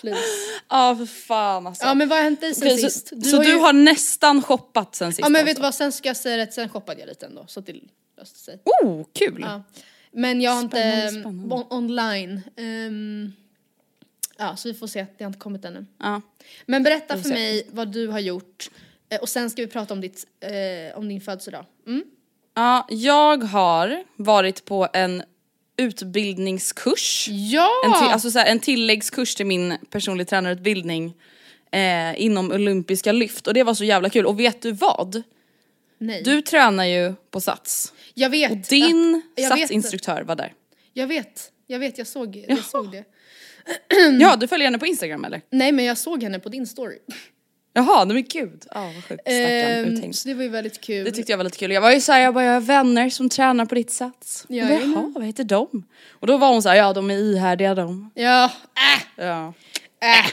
Please. 0.00 0.20
Ja 0.68 0.96
för 0.96 1.06
fan 1.06 1.66
alltså. 1.66 1.86
Ja 1.86 1.94
men 1.94 2.08
vad 2.08 2.18
har 2.18 2.24
hänt 2.24 2.40
dig 2.40 2.54
sen 2.54 2.68
Okej, 2.68 2.78
sist? 2.78 3.08
så 3.08 3.20
så 3.20 3.36
ju- 3.36 3.42
du 3.52 3.56
har 3.56 3.72
nästan 3.72 4.42
shoppat 4.42 4.94
sen 4.94 5.12
sist 5.12 5.20
Ja 5.20 5.28
men 5.28 5.44
vet 5.44 5.48
alltså. 5.50 5.60
du 5.60 5.66
vad, 5.66 5.74
sen 5.74 5.92
ska 5.92 6.08
jag 6.08 6.16
säga 6.16 6.36
det, 6.46 6.52
sen 6.52 6.68
shoppade 6.68 7.00
jag 7.00 7.08
lite 7.08 7.26
ändå 7.26 7.44
så 7.48 7.60
att 7.60 7.66
det 7.66 7.74
löste 8.18 8.38
sig. 8.38 8.58
Oh 8.82 9.04
kul! 9.14 9.40
Ja. 9.40 9.62
Men 10.12 10.40
jag 10.40 10.50
har 10.52 10.60
inte 10.60 10.76
Spännande, 10.76 11.08
um, 11.08 11.20
spännande. 11.22 11.54
on- 11.54 11.66
online. 11.70 12.40
Ehm, 12.56 13.32
ja 14.38 14.56
så 14.56 14.68
vi 14.68 14.74
får 14.74 14.86
se, 14.86 15.06
det 15.18 15.24
har 15.24 15.28
inte 15.28 15.38
kommit 15.38 15.64
ännu. 15.64 15.86
Ja. 15.98 16.20
Men 16.66 16.82
berätta 16.82 17.16
för 17.16 17.22
se. 17.28 17.34
mig 17.34 17.66
vad 17.70 17.92
du 17.92 18.06
har 18.08 18.20
gjort 18.20 18.70
eh, 19.08 19.20
och 19.20 19.28
sen 19.28 19.50
ska 19.50 19.62
vi 19.62 19.68
prata 19.68 19.94
om, 19.94 20.00
ditt, 20.00 20.26
eh, 20.40 20.98
om 20.98 21.08
din 21.08 21.20
födelsedag. 21.20 21.64
Mm? 21.86 22.04
Ja, 22.54 22.86
jag 22.90 23.42
har 23.44 24.04
varit 24.16 24.64
på 24.64 24.88
en 24.92 25.22
utbildningskurs. 25.76 27.28
Ja! 27.28 27.70
En, 27.84 27.92
till, 27.92 28.08
alltså 28.12 28.30
så 28.30 28.38
här, 28.38 28.46
en 28.46 28.60
tilläggskurs 28.60 29.34
till 29.34 29.46
min 29.46 29.76
personlig 29.90 30.28
tränarutbildning 30.28 31.14
eh, 31.70 32.22
inom 32.22 32.52
olympiska 32.52 33.12
lyft 33.12 33.46
och 33.46 33.54
det 33.54 33.62
var 33.62 33.74
så 33.74 33.84
jävla 33.84 34.10
kul. 34.10 34.26
Och 34.26 34.40
vet 34.40 34.62
du 34.62 34.72
vad? 34.72 35.22
Nej. 35.98 36.22
Du 36.22 36.42
tränar 36.42 36.84
ju 36.84 37.14
på 37.30 37.40
Sats 37.40 37.92
jag 38.14 38.30
vet. 38.30 38.50
och 38.50 38.56
din 38.56 39.22
jag 39.34 39.50
vet- 39.50 39.58
Satsinstruktör 39.60 40.22
var 40.22 40.36
där. 40.36 40.54
Jag 40.92 41.06
vet, 41.06 41.52
jag 41.66 41.78
vet, 41.78 41.98
jag 41.98 42.06
såg, 42.06 42.44
jag 42.48 42.64
såg 42.64 42.92
det. 42.92 43.04
Ja, 44.20 44.36
du 44.36 44.48
följer 44.48 44.66
henne 44.66 44.78
på 44.78 44.86
Instagram 44.86 45.24
eller? 45.24 45.40
Nej 45.50 45.72
men 45.72 45.84
jag 45.84 45.98
såg 45.98 46.22
henne 46.22 46.38
på 46.38 46.48
din 46.48 46.66
story. 46.66 46.98
Jaha, 47.72 48.04
nej 48.04 48.14
men 48.14 48.24
gud. 48.28 48.66
Ja 48.74 48.80
vad 48.84 48.94
sjukt, 48.94 49.04
stackarn 49.22 49.34
Ehm, 49.34 49.84
uthängd. 49.84 50.14
så 50.14 50.28
det 50.28 50.34
var 50.34 50.42
ju 50.42 50.48
väldigt 50.48 50.80
kul. 50.80 51.04
Det 51.04 51.10
tyckte 51.10 51.32
jag 51.32 51.36
var 51.36 51.44
lite 51.44 51.58
kul. 51.58 51.70
Jag 51.72 51.80
var 51.80 51.92
ju 51.92 52.00
såhär, 52.00 52.20
jag 52.20 52.34
bara 52.34 52.44
jag 52.44 52.52
har 52.52 52.60
vänner 52.60 53.10
som 53.10 53.28
tränar 53.28 53.66
på 53.66 53.74
ditt 53.74 53.90
Sats. 53.90 54.44
Ja, 54.48 54.64
bara. 54.66 54.80
Jaha, 54.80 55.12
vad 55.14 55.24
heter 55.24 55.44
de? 55.44 55.84
Och 56.10 56.26
då 56.26 56.36
var 56.36 56.48
hon 56.52 56.62
såhär, 56.62 56.76
ja 56.76 56.92
de 56.92 57.10
är 57.10 57.14
ihärdiga 57.14 57.74
de. 57.74 58.10
Ja, 58.14 58.44
äh, 58.44 59.24
Ja. 59.24 59.52
äh. 60.02 60.26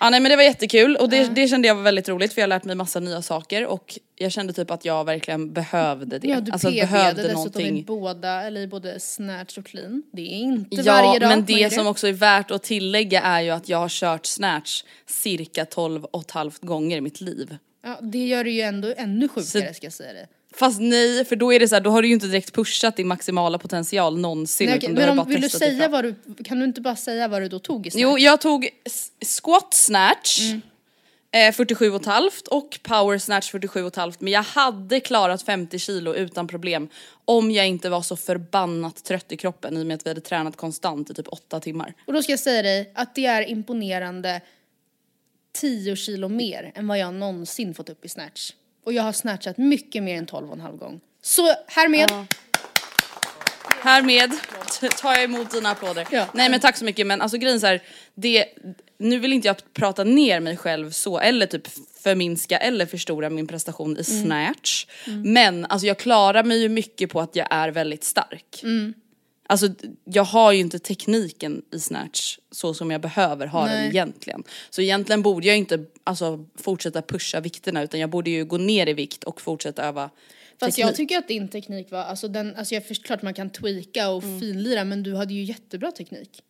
Ja 0.00 0.10
nej 0.10 0.20
men 0.20 0.30
det 0.30 0.36
var 0.36 0.42
jättekul 0.42 0.96
och 0.96 1.08
det, 1.08 1.34
det 1.34 1.48
kände 1.48 1.68
jag 1.68 1.74
var 1.74 1.82
väldigt 1.82 2.08
roligt 2.08 2.32
för 2.32 2.40
jag 2.40 2.44
har 2.46 2.48
lärt 2.48 2.64
mig 2.64 2.76
massa 2.76 3.00
nya 3.00 3.22
saker 3.22 3.66
och 3.66 3.98
jag 4.16 4.32
kände 4.32 4.52
typ 4.52 4.70
att 4.70 4.84
jag 4.84 5.04
verkligen 5.04 5.52
behövde 5.52 6.18
det. 6.18 6.28
Ja 6.28 6.40
du 6.40 6.52
alltså 6.52 6.70
behövde 6.70 7.22
dessutom 7.22 7.34
någonting. 7.34 7.78
i 7.78 7.84
båda, 7.84 8.42
eller 8.42 8.60
i 8.60 8.66
både 8.66 9.00
snatch 9.00 9.58
och 9.58 9.66
clean. 9.66 10.02
Det 10.12 10.22
är 10.22 10.34
inte 10.34 10.76
Ja 10.76 10.82
varje 10.92 11.18
dag 11.18 11.28
men 11.28 11.38
man 11.38 11.46
det 11.46 11.72
som 11.72 11.86
också 11.86 12.08
är 12.08 12.12
värt 12.12 12.50
att 12.50 12.62
tillägga 12.62 13.20
är 13.22 13.40
ju 13.40 13.50
att 13.50 13.68
jag 13.68 13.78
har 13.78 13.88
kört 13.88 14.26
snatch 14.26 14.82
cirka 15.06 15.64
12 15.64 16.04
och 16.04 16.20
ett 16.20 16.30
halvt 16.30 16.62
gånger 16.62 16.96
i 16.96 17.00
mitt 17.00 17.20
liv. 17.20 17.56
Ja, 17.84 17.98
det 18.02 18.26
gör 18.26 18.44
det 18.44 18.50
ju 18.50 18.60
ändå 18.60 18.94
ännu 18.96 19.28
sjukare 19.28 19.68
Så- 19.68 19.74
ska 19.74 19.86
jag 19.86 19.92
säga 19.92 20.12
det. 20.12 20.26
Fast 20.54 20.80
nej, 20.80 21.24
för 21.24 21.36
då 21.36 21.52
är 21.52 21.60
det 21.60 21.68
så 21.68 21.74
här, 21.74 21.82
då 21.82 21.90
har 21.90 22.02
du 22.02 22.08
ju 22.08 22.14
inte 22.14 22.26
direkt 22.26 22.52
pushat 22.54 22.96
din 22.96 23.08
maximala 23.08 23.58
potential 23.58 24.18
någonsin 24.18 24.66
Nej, 24.66 24.78
okej, 24.78 24.92
men 24.92 25.18
om, 25.18 25.28
vill 25.28 25.40
du 25.40 25.48
säga 25.48 25.88
vad 25.88 26.04
du, 26.04 26.14
kan 26.44 26.58
du 26.58 26.64
inte 26.64 26.80
bara 26.80 26.96
säga 26.96 27.28
vad 27.28 27.42
du 27.42 27.48
då 27.48 27.58
tog 27.58 27.86
i 27.86 27.90
snatch? 27.90 28.02
Jo, 28.02 28.18
jag 28.18 28.40
tog 28.40 28.68
squat 29.40 29.74
snatch 29.74 30.40
Mm. 30.40 31.48
eh, 31.48 31.52
47 31.54 31.90
och 31.90 32.00
ett 32.00 32.06
halvt 32.06 32.48
och 32.48 32.78
power 32.82 33.18
snatch 33.18 33.50
47 33.50 33.82
och 33.82 33.86
ett 33.86 33.96
halvt 33.96 34.20
men 34.20 34.32
jag 34.32 34.42
hade 34.42 35.00
klarat 35.00 35.42
50 35.42 35.78
kilo 35.78 36.14
utan 36.14 36.48
problem 36.48 36.88
om 37.24 37.50
jag 37.50 37.68
inte 37.68 37.88
var 37.88 38.02
så 38.02 38.16
förbannat 38.16 39.04
trött 39.04 39.32
i 39.32 39.36
kroppen 39.36 39.76
i 39.76 39.82
och 39.82 39.86
med 39.86 39.94
att 39.94 40.06
vi 40.06 40.10
hade 40.10 40.20
tränat 40.20 40.56
konstant 40.56 41.10
i 41.10 41.14
typ 41.14 41.28
8 41.28 41.60
timmar. 41.60 41.94
Och 42.06 42.12
då 42.12 42.22
ska 42.22 42.32
jag 42.32 42.40
säga 42.40 42.62
dig 42.62 42.92
att 42.94 43.14
det 43.14 43.26
är 43.26 43.42
imponerande 43.48 44.40
10 45.60 45.96
kilo 45.96 46.28
mer 46.28 46.72
än 46.74 46.88
vad 46.88 46.98
jag 46.98 47.14
någonsin 47.14 47.74
fått 47.74 47.88
upp 47.88 48.04
i 48.04 48.08
snatch. 48.08 48.52
Och 48.86 48.92
jag 48.92 49.02
har 49.02 49.12
snatchat 49.12 49.58
mycket 49.58 50.02
mer 50.02 50.18
än 50.18 50.26
12,5 50.26 50.78
gång. 50.78 51.00
Så 51.22 51.52
härmed, 51.66 52.10
Härmed 53.82 54.30
t- 54.80 54.88
tar 54.88 55.12
jag 55.12 55.22
emot 55.24 55.50
dina 55.50 55.70
applåder. 55.70 56.06
Ja. 56.10 56.26
Nej 56.34 56.50
men 56.50 56.60
tack 56.60 56.76
så 56.76 56.84
mycket 56.84 57.06
men 57.06 57.20
alltså 57.20 57.38
grejen 57.38 57.60
så 57.60 57.66
här, 57.66 57.82
det, 58.14 58.44
nu 58.98 59.18
vill 59.18 59.32
inte 59.32 59.48
jag 59.48 59.56
prata 59.74 60.04
ner 60.04 60.40
mig 60.40 60.56
själv 60.56 60.90
så 60.90 61.18
eller 61.18 61.46
typ 61.46 61.68
förminska 62.02 62.56
eller 62.58 62.86
förstora 62.86 63.30
min 63.30 63.46
prestation 63.46 63.96
i 63.98 64.04
Mm. 64.10 64.22
snatch. 64.24 64.86
Men 65.06 65.64
alltså 65.66 65.86
jag 65.86 65.98
klarar 65.98 66.44
mig 66.44 66.62
ju 66.62 66.68
mycket 66.68 67.10
på 67.10 67.20
att 67.20 67.36
jag 67.36 67.46
är 67.50 67.68
väldigt 67.68 68.04
stark. 68.04 68.60
Mm. 68.62 68.94
Alltså 69.48 69.68
jag 70.04 70.24
har 70.24 70.52
ju 70.52 70.60
inte 70.60 70.78
tekniken 70.78 71.62
i 71.72 71.78
snatch 71.80 72.38
så 72.50 72.74
som 72.74 72.90
jag 72.90 73.00
behöver 73.00 73.46
ha 73.46 73.66
den 73.66 73.76
Nej. 73.76 73.88
egentligen. 73.88 74.42
Så 74.70 74.80
egentligen 74.82 75.22
borde 75.22 75.46
jag 75.46 75.56
inte 75.56 75.84
alltså, 76.04 76.44
fortsätta 76.56 77.02
pusha 77.02 77.40
vikterna 77.40 77.82
utan 77.82 78.00
jag 78.00 78.10
borde 78.10 78.30
ju 78.30 78.44
gå 78.44 78.56
ner 78.58 78.86
i 78.88 78.92
vikt 78.92 79.24
och 79.24 79.40
fortsätta 79.40 79.84
öva 79.84 80.10
fast 80.60 80.76
teknik. 80.76 80.88
jag 80.88 80.96
tycker 80.96 81.18
att 81.18 81.28
din 81.28 81.48
teknik 81.48 81.90
var, 81.90 81.98
alltså 82.02 82.28
den, 82.28 82.54
alltså 82.56 82.74
jag 82.74 82.86
förstår 82.86 83.04
klart 83.04 83.22
man 83.22 83.34
kan 83.34 83.50
tweaka 83.50 84.08
och 84.10 84.22
Mm. 84.22 84.40
finlira 84.40 84.84
men 84.84 85.02
du 85.02 85.14
hade 85.14 85.34
ju 85.34 85.42
jättebra 85.42 85.90
teknik. 85.92 86.42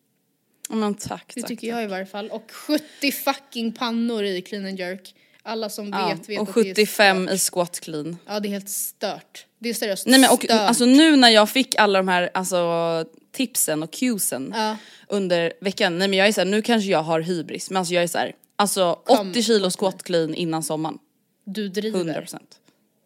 Men 0.68 0.94
tack, 0.94 1.32
Det 1.34 1.40
tack, 1.40 1.48
tycker 1.48 1.66
tack. 1.70 1.76
jag 1.78 1.84
i 1.84 1.86
varje 1.86 2.06
fall. 2.06 2.30
Och 2.30 2.50
70 2.52 3.12
fucking 3.12 3.72
pannor 3.72 4.24
i 4.24 4.42
clean 4.42 4.66
and 4.66 4.78
jerk. 4.78 5.14
Alla 5.46 5.68
som 5.68 5.88
Ja, 5.88 6.08
vet 6.08 6.28
vet 6.28 6.40
och 6.40 6.48
att 6.48 6.54
det 6.54 6.60
är 6.60 6.64
75 6.74 7.26
stört. 7.26 7.34
i 7.34 7.38
squat 7.38 7.80
clean. 7.80 8.16
Ja 8.26 8.40
det 8.40 8.48
är 8.48 8.50
helt 8.50 8.68
stört. 8.68 9.46
Det 9.58 9.68
är 9.68 9.74
seriöst 9.74 10.06
Nej 10.06 10.20
men 10.20 10.30
och 10.30 10.42
stört. 10.44 10.50
alltså 10.60 10.84
nu 10.84 11.16
när 11.16 11.28
jag 11.30 11.50
fick 11.50 11.74
alla 11.78 11.98
de 11.98 12.08
här 12.08 12.30
alltså, 12.34 13.04
tipsen 13.32 13.82
och 13.82 13.90
cuesen 13.92 14.52
Ja. 14.56 14.76
under 15.08 15.52
veckan, 15.60 15.98
nej 15.98 16.08
men 16.08 16.18
jag 16.18 16.28
är 16.28 16.32
såhär, 16.32 16.46
nu 16.48 16.62
kanske 16.62 16.90
jag 16.90 17.02
har 17.02 17.20
hybris 17.20 17.70
men 17.70 17.76
alltså 17.76 17.94
jag 17.94 18.02
är 18.02 18.08
såhär, 18.08 18.32
alltså 18.56 18.94
Kom, 19.04 19.30
80 19.30 19.42
kilo 19.42 19.70
squat 19.70 20.02
clean 20.02 20.34
innan 20.34 20.62
sommaren, 20.62 20.98
Du 21.44 21.68
driver. 21.68 22.04
100%. 22.04 22.38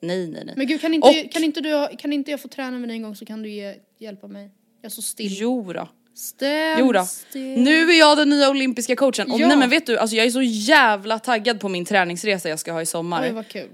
Nej 0.02 0.28
nej 0.28 0.42
nej. 0.44 0.54
Men 0.56 0.66
gud 0.66 0.80
kan 0.80 0.94
inte, 0.94 1.08
Och- 1.08 1.32
kan, 1.32 1.44
inte 1.44 1.60
du, 1.60 1.88
kan 1.98 2.12
inte 2.12 2.30
jag 2.30 2.40
få 2.42 2.48
träna 2.48 2.78
med 2.78 2.88
dig 2.88 2.96
en 2.96 3.02
gång 3.02 3.16
så 3.16 3.26
kan 3.26 3.42
du 3.42 3.50
ge, 3.50 3.74
hjälpa 3.98 4.26
mig? 4.26 4.50
Jag 4.82 4.90
är 4.90 4.94
så 4.94 5.02
still. 5.02 5.36
Jo 5.40 5.72
då. 5.72 5.88
Ställ 6.14 6.78
Jo 6.80 6.92
då. 6.92 7.06
Nu 7.34 7.90
är 7.90 7.98
jag 7.98 8.18
den 8.18 8.30
nya 8.30 8.50
olympiska 8.50 8.96
coachen 8.96 9.30
och 9.30 9.40
Ja. 9.40 9.48
nej 9.48 9.56
men 9.56 9.70
vet 9.70 9.86
du, 9.86 9.98
alltså 9.98 10.16
jag 10.16 10.26
är 10.26 10.30
så 10.30 10.42
jävla 10.42 11.18
taggad 11.18 11.60
på 11.60 11.68
min 11.68 11.84
träningsresa 11.84 12.48
jag 12.48 12.58
ska 12.58 12.72
ha 12.72 12.82
i 12.82 12.86
sommar. 12.86 13.22
Oj 13.22 13.32
vad 13.32 13.48
kul. 13.48 13.68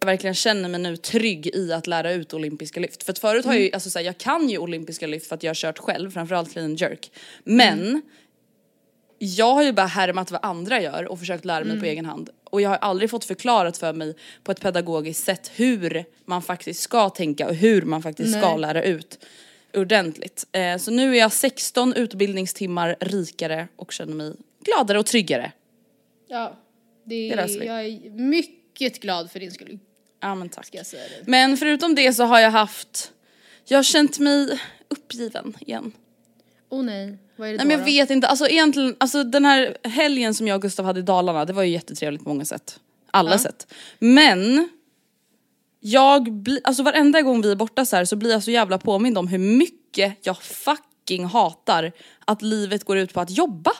jag 0.00 0.06
verkligen 0.06 0.34
känner 0.34 0.68
mig 0.68 0.80
nu 0.80 0.96
trygg 0.96 1.46
i 1.46 1.72
att 1.72 1.86
lära 1.86 2.12
ut 2.12 2.34
olympiska 2.34 2.80
lyft. 2.80 3.02
För 3.02 3.12
att 3.12 3.18
förut 3.18 3.44
har 3.44 3.52
jag 3.52 3.62
ju, 3.62 3.70
alltså 3.72 3.90
så 3.90 3.98
här, 3.98 4.06
jag 4.06 4.18
kan 4.18 4.48
ju 4.48 4.58
olympiska 4.58 5.06
lyft 5.06 5.26
för 5.26 5.34
att 5.34 5.42
jag 5.42 5.50
har 5.50 5.54
kört 5.54 5.78
själv, 5.78 6.10
framförallt 6.10 6.52
clean 6.52 6.66
and 6.66 6.80
jerk. 6.80 7.10
Men 7.44 8.02
jag 9.18 9.54
har 9.54 9.62
ju 9.62 9.72
bara 9.72 9.86
härmat 9.86 10.30
vad 10.30 10.44
andra 10.44 10.82
gör 10.82 11.04
och 11.08 11.18
försökt 11.18 11.44
lära 11.44 11.64
mig 11.64 11.80
på 11.80 11.86
egen 11.86 12.06
hand. 12.06 12.30
Och 12.44 12.60
jag 12.60 12.70
har 12.70 12.76
aldrig 12.76 13.10
fått 13.10 13.24
förklarat 13.24 13.78
för 13.78 13.92
mig 13.92 14.16
på 14.42 14.52
ett 14.52 14.60
pedagogiskt 14.60 15.24
sätt 15.24 15.50
hur 15.54 16.04
man 16.24 16.42
faktiskt 16.42 16.80
ska 16.80 17.10
tänka 17.10 17.48
och 17.48 17.54
hur 17.54 17.82
man 17.82 18.02
faktiskt 18.02 18.38
ska 18.38 18.50
Nej. 18.50 18.60
lära 18.60 18.82
ut 18.82 19.18
ordentligt. 19.76 20.46
Eh, 20.52 20.76
så 20.78 20.90
nu 20.90 21.10
är 21.16 21.18
jag 21.18 21.32
16 21.32 21.94
utbildningstimmar 21.94 22.96
rikare 23.00 23.68
och 23.76 23.92
känner 23.92 24.14
mig 24.14 24.32
gladare 24.64 24.98
och 24.98 25.06
tryggare. 25.06 25.52
Ja. 26.28 26.56
Det, 27.04 27.28
Det 27.30 27.36
löser 27.36 27.60
vi. 27.60 27.66
jag 27.66 27.84
är 27.84 28.10
mycket 28.10 29.00
glad 29.02 29.30
för 29.30 29.40
din 29.40 29.50
skull. 29.52 29.78
Ja 30.20 30.34
men 30.34 30.48
tack. 30.48 30.74
Men 31.26 31.56
förutom 31.56 31.94
det 31.94 32.12
så 32.12 32.24
har 32.24 32.40
jag 32.40 32.50
haft, 32.50 33.12
jag 33.64 33.78
har 33.78 33.82
känt 33.82 34.18
mig 34.18 34.60
uppgiven 34.88 35.56
igen. 35.60 35.92
Oh 36.70 36.82
nej, 36.84 37.16
vad 37.36 37.48
är 37.48 37.52
det 37.52 37.56
Nej 37.56 37.64
då? 37.64 37.68
men 37.68 37.70
jag 37.70 37.80
då? 37.80 37.84
vet 37.84 38.10
inte, 38.10 38.26
alltså 38.28 38.48
egentligen, 38.48 38.96
alltså 38.98 39.24
den 39.24 39.44
här 39.44 39.76
helgen 39.84 40.34
som 40.34 40.46
jag 40.48 40.54
och 40.56 40.62
Gustav 40.62 40.86
hade 40.86 41.00
i 41.00 41.02
Dalarna, 41.02 41.44
det 41.44 41.52
var 41.52 41.62
ju 41.62 41.70
jättetrevligt 41.72 42.22
på 42.22 42.28
många 42.28 42.44
sätt. 42.44 42.80
Alla 43.10 43.30
Ja. 43.30 43.38
sätt. 43.38 43.72
Men, 43.98 44.68
jag 45.86 46.32
blir, 46.32 46.60
alltså 46.64 46.82
varenda 46.82 47.22
gång 47.22 47.42
vi 47.42 47.50
är 47.50 47.56
borta 47.56 47.84
så 47.84 47.96
här 47.96 48.04
så 48.04 48.16
blir 48.16 48.30
jag 48.30 48.42
så 48.42 48.50
jävla 48.50 48.78
påmind 48.78 49.18
om 49.18 49.28
hur 49.28 49.38
mycket 49.38 50.26
jag 50.26 50.42
fucking 50.42 51.24
hatar 51.24 51.92
att 52.24 52.42
livet 52.42 52.84
går 52.84 52.98
ut 52.98 53.12
på 53.12 53.20
att 53.20 53.30
jobba. 53.30 53.72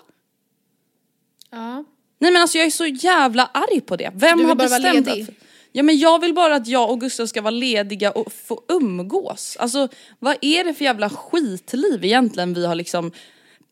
Ja. 1.50 1.84
Nej 2.18 2.32
men 2.32 2.42
alltså 2.42 2.58
jag 2.58 2.66
är 2.66 2.70
så 2.70 2.86
jävla 2.86 3.50
arg 3.54 3.80
på 3.80 3.96
det. 3.96 4.10
Vem 4.14 4.38
Du 4.38 4.42
vill 4.44 4.48
har 4.48 4.54
bara 4.54 4.68
vara 4.68 4.80
bestämt 4.80 5.06
ledig. 5.06 5.22
att... 5.22 5.28
Ja 5.72 5.82
men 5.82 5.98
jag 5.98 6.20
vill 6.20 6.34
bara 6.34 6.54
att 6.54 6.66
jag 6.66 6.90
och 6.90 7.00
Gustav 7.00 7.26
ska 7.26 7.42
vara 7.42 7.50
lediga 7.50 8.10
och 8.10 8.32
få 8.32 8.62
umgås. 8.68 9.56
Alltså 9.60 9.88
vad 10.18 10.36
är 10.40 10.64
det 10.64 10.74
för 10.74 10.84
jävla 10.84 11.10
skitliv 11.10 12.04
egentligen 12.04 12.54
vi 12.54 12.66
har 12.66 12.74
liksom 12.74 13.12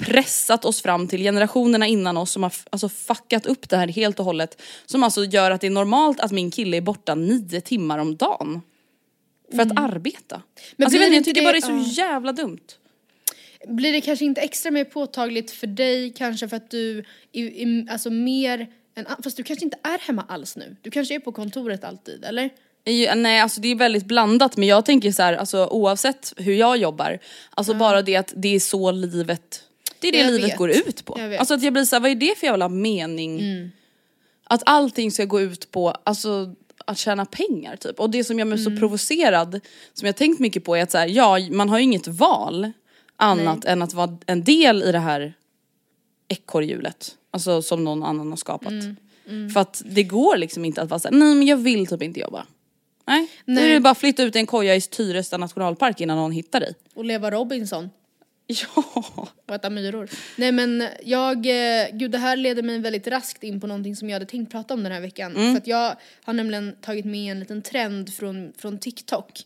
pressat 0.04 0.64
oss 0.64 0.82
fram 0.82 1.08
till 1.08 1.20
generationerna 1.22 1.86
innan 1.86 2.16
oss 2.16 2.30
som 2.30 2.42
har 2.42 2.52
alltså 2.70 2.88
fuckat 2.88 3.46
upp 3.46 3.68
det 3.68 3.76
här 3.76 3.88
helt 3.88 4.18
och 4.18 4.24
hållet. 4.24 4.62
Som 4.86 5.02
alltså 5.02 5.24
gör 5.24 5.50
att 5.50 5.60
det 5.60 5.66
är 5.66 5.70
normalt 5.70 6.20
att 6.20 6.32
min 6.32 6.50
kille 6.50 6.76
är 6.76 6.80
borta 6.80 7.14
nio 7.14 7.60
timmar 7.60 7.98
om 7.98 8.16
dagen. 8.16 8.60
För 9.50 9.62
att 9.62 9.78
arbeta. 9.78 10.34
Mm. 10.34 10.46
Men 10.76 10.86
alltså 10.86 10.98
jag, 10.98 11.06
vet, 11.06 11.14
jag 11.14 11.24
tycker 11.24 11.40
det- 11.40 11.46
bara 11.46 11.52
det 11.52 11.58
är 11.58 11.82
så 11.82 12.00
ja. 12.00 12.04
jävla 12.04 12.32
dumt. 12.32 12.66
Blir 13.68 13.92
det 13.92 14.00
kanske 14.00 14.24
inte 14.24 14.40
extra 14.40 14.70
mer 14.70 14.84
påtagligt 14.84 15.50
för 15.50 15.66
dig 15.66 16.12
kanske 16.16 16.48
för 16.48 16.56
att 16.56 16.70
du 16.70 17.04
är, 17.32 17.44
är 17.46 17.92
alltså 17.92 18.10
mer 18.10 18.66
än, 18.96 19.06
fast 19.24 19.36
du 19.36 19.42
kanske 19.42 19.64
inte 19.64 19.78
är 19.82 19.98
hemma 19.98 20.24
alls 20.28 20.56
nu. 20.56 20.76
Du 20.82 20.90
kanske 20.90 21.14
är 21.14 21.18
på 21.18 21.32
kontoret 21.32 21.84
alltid, 21.84 22.24
eller? 22.24 22.50
Nej 23.16 23.40
alltså 23.40 23.60
det 23.60 23.68
är 23.68 23.74
väldigt 23.74 24.04
blandat 24.04 24.56
men 24.56 24.68
jag 24.68 24.84
tänker 24.84 25.12
så 25.12 25.22
här, 25.22 25.32
alltså 25.32 25.66
oavsett 25.66 26.32
hur 26.36 26.54
jag 26.54 26.76
jobbar, 26.76 27.18
alltså 27.50 27.74
bara 27.74 28.02
det 28.02 28.16
att 28.16 28.32
det 28.36 28.54
är 28.54 28.60
så 28.60 28.90
livet, 28.90 29.62
det 30.02 30.08
är 30.08 30.12
det 30.12 30.18
Jag 30.18 30.32
livet 30.32 30.50
vet. 30.50 30.56
går 30.58 30.70
ut 30.70 31.04
på. 31.04 31.16
Mm. 31.18 31.38
Alltså 31.38 31.54
att 31.54 31.62
jag 31.62 31.72
blir 31.72 31.84
så 31.84 31.96
här, 31.96 32.00
vad 32.00 32.10
är 32.10 32.14
det 32.14 32.38
för 32.38 32.46
jävla 32.46 32.68
mening? 32.68 33.40
Att 34.44 34.62
allting 34.66 35.10
ska 35.12 35.24
gå 35.24 35.40
ut 35.40 35.70
på, 35.70 35.90
alltså 36.04 36.54
att 36.86 36.98
tjäna 36.98 37.24
pengar 37.24 37.76
typ. 37.76 38.00
Och 38.00 38.10
det 38.10 38.24
som 38.24 38.38
gör 38.38 38.46
mig 38.46 38.58
Mm. 38.60 38.74
så 38.74 38.80
provocerad, 38.80 39.60
som 39.92 40.06
jag 40.06 40.16
tänkt 40.16 40.40
mycket 40.40 40.64
på 40.64 40.76
är 40.76 40.82
att 40.82 40.90
så 40.90 40.98
här, 40.98 41.06
ja 41.06 41.38
man 41.50 41.68
har 41.68 41.78
ju 41.78 41.84
inget 41.84 42.06
val 42.08 42.72
annat 43.16 43.64
än 43.64 43.82
att 43.82 43.94
vara 43.94 44.16
en 44.26 44.44
del 44.44 44.82
i 44.82 44.92
det 44.92 44.98
här 44.98 45.34
ekorrhjulet. 46.28 47.14
Alltså 47.30 47.62
som 47.62 47.84
någon 47.84 48.02
annan 48.02 48.30
har 48.30 48.36
skapat. 48.36 48.72
Mm, 49.28 49.50
För 49.50 49.60
att 49.60 49.82
det 49.86 50.02
går 50.02 50.36
liksom 50.36 50.64
inte 50.64 50.82
att 50.82 50.90
vara 50.90 51.00
såhär, 51.00 51.14
nej 51.16 51.34
men 51.34 51.46
jag 51.46 51.56
vill 51.56 51.86
typ 51.86 52.02
inte 52.02 52.20
jobba. 52.20 52.46
Nej, 53.06 53.28
då 53.46 53.52
är 53.60 53.68
det 53.68 53.80
bara 53.80 53.90
att 53.90 53.98
flytta 53.98 54.22
ut 54.22 54.36
i 54.36 54.38
en 54.38 54.46
koja 54.46 54.74
i 54.76 54.80
Tyresta 54.80 55.36
nationalpark 55.36 56.00
innan 56.00 56.16
någon 56.16 56.32
hittar 56.32 56.60
dig. 56.60 56.74
Och 56.94 57.04
leva 57.04 57.30
Robinson. 57.30 57.90
Ja. 58.74 59.28
och 59.46 59.54
äta 59.54 59.70
myror. 59.70 60.08
Nej 60.36 60.52
men 60.52 60.88
jag, 61.02 61.46
eh, 61.46 61.86
gud 61.92 62.10
det 62.10 62.18
här 62.18 62.36
leder 62.36 62.62
mig 62.62 62.78
väldigt 62.78 63.06
raskt 63.06 63.42
in 63.42 63.60
på 63.60 63.66
någonting 63.66 63.96
som 63.96 64.10
jag 64.10 64.14
hade 64.14 64.26
tänkt 64.26 64.52
prata 64.52 64.74
om 64.74 64.82
den 64.82 64.92
här 64.92 65.00
veckan. 65.00 65.34
För 65.34 65.56
att 65.56 65.66
jag 65.66 65.96
har 66.24 66.32
nämligen 66.32 66.76
tagit 66.80 67.04
med 67.04 67.32
en 67.32 67.40
liten 67.40 67.62
trend 67.62 68.14
från, 68.14 68.52
från 68.58 68.78
TikTok. 68.78 69.40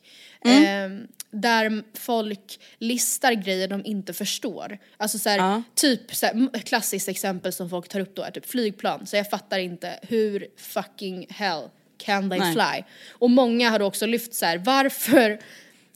Eh, 0.45 0.91
där 1.31 1.83
folk 1.99 2.61
listar 2.79 3.33
grejer 3.33 3.69
de 3.69 3.85
inte 3.85 4.13
förstår. 4.13 4.79
Alltså 4.97 5.19
såhär, 5.19 5.63
typ 5.75 6.15
såhär, 6.15 6.59
klassiskt 6.59 7.09
exempel 7.09 7.53
som 7.53 7.71
folk 7.71 7.89
tar 7.89 8.01
upp 8.01 8.15
då 8.15 8.23
är 8.23 8.31
typ 8.31 8.47
flygplan. 8.47 9.07
Så 9.07 9.17
jag 9.17 9.31
fattar 9.31 9.59
inte 9.59 9.99
hur 10.03 10.47
fucking 10.57 11.27
hell 11.31 11.63
can 11.99 12.31
they 12.31 12.39
Nej. 12.39 12.53
fly? 12.53 12.85
Och 13.11 13.31
många 13.31 13.71
har 13.71 13.83
också 13.83 14.07
lyft 14.07 14.35
så 14.35 14.47
här: 14.47 14.59
varför 14.59 15.39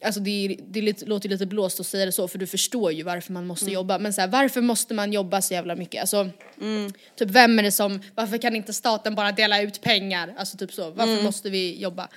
Alltså 0.05 0.21
det, 0.21 0.31
är, 0.31 0.57
det 0.69 0.83
lite, 0.83 1.07
låter 1.07 1.29
lite 1.29 1.47
blåst 1.47 1.81
att 1.81 1.87
säga 1.87 2.07
det 2.07 2.13
så 2.13 2.29
för 2.29 2.39
du 2.39 2.47
förstår 2.47 2.93
ju 2.93 3.03
varför 3.03 3.33
man 3.33 3.47
måste 3.47 3.71
jobba 3.71 3.99
men 3.99 4.13
så 4.13 4.21
här, 4.21 4.29
varför 4.29 4.61
måste 4.61 4.95
man 4.95 5.13
jobba 5.13 5.43
så 5.43 5.55
jävla 5.55 5.77
mycket? 5.77 6.01
Alltså, 6.01 6.29
typ 7.17 7.31
vem 7.31 7.59
är 7.59 7.63
det 7.63 7.73
som, 7.73 8.01
varför 8.15 8.39
kan 8.39 8.57
inte 8.57 8.73
staten 8.73 9.15
bara 9.15 9.33
dela 9.33 9.63
ut 9.63 9.81
pengar? 9.81 10.35
Alltså 10.39 10.57
typ 10.57 10.73
så, 10.73 10.91
varför 10.91 11.23
måste 11.23 11.51
vi 11.51 11.81
jobba? 11.81 12.09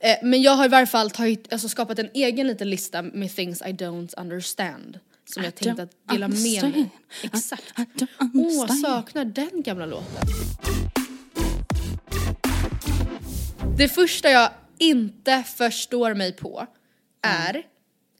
Eh, 0.00 0.16
men 0.22 0.42
jag 0.42 0.52
har 0.52 0.64
i 0.64 0.68
varje 0.68 0.86
fall 0.86 1.10
tagit, 1.10 1.52
alltså 1.52 1.68
skapat 1.68 1.98
en 1.98 2.08
egen 2.14 2.46
liten 2.46 2.70
lista 2.70 3.02
med 3.02 3.36
things 3.36 3.62
I 3.62 3.64
don't 3.64 4.20
understand. 4.20 4.98
Som 5.34 5.44
jag 5.44 5.54
tänkte 5.54 5.82
att 5.82 5.90
dela 6.08 6.28
med 6.28 6.38
mig. 6.38 6.54
understand. 6.64 6.88
Exakt. 7.22 7.62
I 7.78 7.86
Åh, 8.20 8.26
understand. 8.34 8.80
saknar 8.80 9.24
den 9.24 9.62
gamla 9.62 9.86
låten. 9.86 10.26
Det 13.76 13.88
första 13.88 14.30
jag 14.30 14.50
inte 14.78 15.44
förstår 15.56 16.14
mig 16.14 16.32
på 16.32 16.66
är 17.22 17.62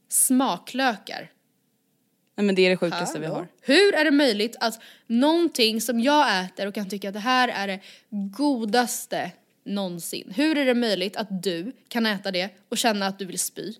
smaklökar. 0.08 1.30
Nej 2.36 2.46
men 2.46 2.54
det 2.54 2.62
är 2.66 2.70
det 2.70 2.76
sjukaste 2.76 3.18
vi 3.18 3.26
har. 3.26 3.48
Hur 3.62 3.94
är 3.94 4.04
det 4.04 4.10
möjligt 4.10 4.56
att 4.60 4.80
någonting 5.06 5.80
som 5.80 6.00
jag 6.00 6.44
äter 6.44 6.66
och 6.66 6.74
kan 6.74 6.88
tycka 6.88 7.08
att 7.08 7.14
det 7.14 7.20
här 7.20 7.48
är 7.48 7.66
det 7.66 7.80
godaste 8.10 9.30
någonsin. 9.64 10.32
Hur 10.36 10.58
är 10.58 10.64
det 10.66 10.74
möjligt 10.74 11.16
att 11.16 11.42
du 11.42 11.72
kan 11.88 12.06
äta 12.06 12.30
det 12.30 12.48
och 12.68 12.78
känna 12.78 13.06
att 13.06 13.18
du 13.18 13.24
vill 13.24 13.38
spy? 13.38 13.72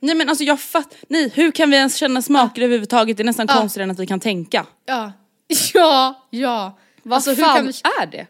Nej 0.00 0.14
men 0.14 0.28
alltså 0.28 0.44
jag 0.44 0.60
fatt, 0.60 0.94
nej 1.08 1.30
hur 1.34 1.50
kan 1.50 1.70
vi 1.70 1.76
ens 1.76 1.96
känna 1.96 2.22
smaker 2.22 2.62
överhuvudtaget? 2.62 3.16
Det 3.16 3.22
är 3.22 3.24
nästan 3.24 3.46
Ja. 3.50 3.54
konstigare 3.54 3.84
än 3.84 3.90
att 3.90 3.98
vi 3.98 4.06
kan 4.06 4.20
tänka. 4.20 4.66
Ja, 4.84 5.12
ja, 5.74 6.26
ja. 6.30 6.78
Vad 7.02 7.16
Alltså, 7.16 7.34
fan 7.34 7.66
vi- 7.66 7.72
är 8.02 8.06
det? 8.06 8.26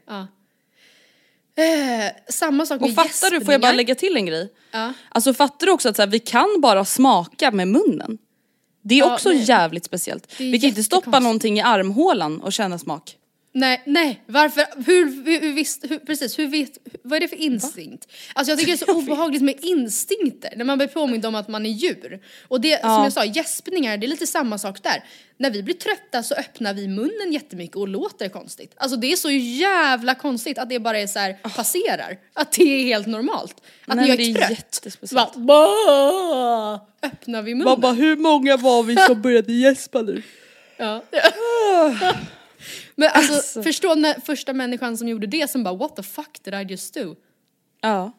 Eh, 1.57 2.13
samma 2.33 2.67
sak 2.67 2.81
med 2.81 2.89
Och 2.91 2.95
fattar 2.95 3.31
du, 3.31 3.41
får 3.45 3.53
jag 3.53 3.61
bara 3.61 3.67
gäspningar. 3.69 3.73
lägga 3.75 3.95
till 3.95 4.17
en 4.17 4.27
grej? 4.27 4.53
Ja. 4.73 4.93
Alltså 5.09 5.35
fattar 5.35 5.67
du 5.67 5.73
också 5.73 5.89
att 5.89 5.97
så 5.97 6.03
här, 6.03 6.07
vi 6.07 6.19
kan 6.19 6.61
bara 6.61 6.85
smaka 6.85 7.51
med 7.51 7.69
munnen? 7.69 8.19
Det 8.85 8.95
är 8.95 8.99
Ja, 8.99 9.15
också 9.15 9.29
nej. 9.29 9.43
jävligt 9.43 9.85
speciellt. 9.85 10.35
Vi 10.39 10.61
kan 10.61 10.69
inte 10.69 10.83
stoppa 10.83 11.21
någonting 11.21 11.59
i 11.59 11.63
armhålan 11.63 12.41
och 12.41 12.53
känna 12.53 12.79
smak. 12.79 13.17
Nej, 13.55 13.83
nej, 13.87 14.23
varför, 14.27 14.65
hur, 14.87 15.25
hur, 15.25 15.41
hur 15.41 15.53
visst, 15.53 15.85
hur, 15.91 15.99
precis, 15.99 16.39
hur 16.39 16.47
vet, 16.47 16.79
vad 17.03 17.17
är 17.17 17.21
det 17.21 17.29
för 17.29 17.37
instinkt? 17.37 18.07
Alltså 18.35 18.51
jag 18.53 18.59
tycker 18.59 18.73
det 18.73 18.83
är 18.83 18.87
så 18.93 18.93
obehagligt 18.99 19.43
med 19.43 19.55
instinkter, 19.65 20.53
när 20.57 20.65
man 20.65 20.79
blir 20.79 20.89
påmind 20.89 21.27
om 21.27 21.35
att 21.35 21.49
man 21.49 21.67
är 21.67 21.71
djur. 21.71 22.21
Och 22.49 22.61
det, 22.61 22.81
som 22.81 22.91
Ja. 22.91 23.05
jag 23.05 23.13
sa, 23.13 23.25
gäspningar, 23.25 23.97
det 23.97 24.07
är 24.07 24.09
lite 24.09 24.27
samma 24.27 24.59
sak 24.59 24.83
där. 24.83 25.05
När 25.37 25.51
vi 25.51 25.63
blir 25.63 25.75
trötta 25.75 26.23
så 26.23 26.35
öppnar 26.35 26.75
vi 26.75 26.89
munnen 26.89 27.33
jättemycket 27.33 27.77
och 27.77 27.89
låter 27.89 28.29
konstigt. 28.29 28.73
Alltså 28.77 28.97
det 28.97 29.13
är 29.13 29.17
så 29.17 29.31
jävla 29.31 30.15
konstigt 30.15 30.59
att 30.59 30.69
det 30.69 30.79
bara 30.81 30.99
är 30.99 31.07
så 31.07 31.19
här, 31.19 31.33
passerar. 31.57 32.19
Att 32.35 32.53
det 32.53 32.63
är 32.65 32.85
helt 32.85 33.07
normalt. 33.07 33.55
Att 33.87 33.93
Ah. 33.93 33.95
Nej, 33.95 33.97
när 33.97 34.09
jag 34.09 34.21
är 34.21 34.35
det 34.35 34.41
är 34.41 34.47
trött, 34.49 34.87
så 35.03 35.15
bara, 35.15 35.31
"Bah!" 35.37 36.81
öppnar 37.03 37.43
vi 37.43 37.55
munnen. 37.55 37.97
hur 37.97 38.17
många 38.17 38.57
var 38.57 38.83
vi 38.83 38.97
som 38.97 39.23
började 39.23 39.53
gäspa 39.53 40.03
nu? 40.03 40.23
Ja. 40.77 41.03
Men 42.95 43.11
alltså, 43.15 43.63
förstå 43.63 43.95
när 43.95 44.21
första 44.21 44.53
människan 44.53 44.97
som 44.97 45.09
gjorde 45.09 45.27
det 45.27 45.51
som 45.51 45.65
bara 45.65 45.75
what 45.75 45.97
the 45.97 46.03
fuck 46.03 46.43
did 46.43 46.55
I 46.55 46.63
just 46.73 46.95
do? 46.95 47.17
Ja. 47.81 48.13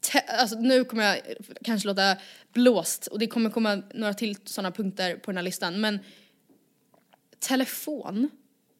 Te- 0.00 0.18
alltså, 0.18 0.58
nu 0.58 0.84
kommer 0.84 1.04
jag 1.04 1.20
kanske 1.64 1.88
låta 1.88 2.16
blåst 2.52 3.06
och 3.06 3.18
det 3.18 3.26
kommer 3.26 3.50
komma 3.50 3.82
några 3.94 4.14
till 4.14 4.36
sådana 4.44 4.70
punkter 4.70 5.16
på 5.16 5.30
den 5.30 5.36
här 5.36 5.44
listan 5.44 5.80
men 5.80 5.98
telefon, 7.38 8.30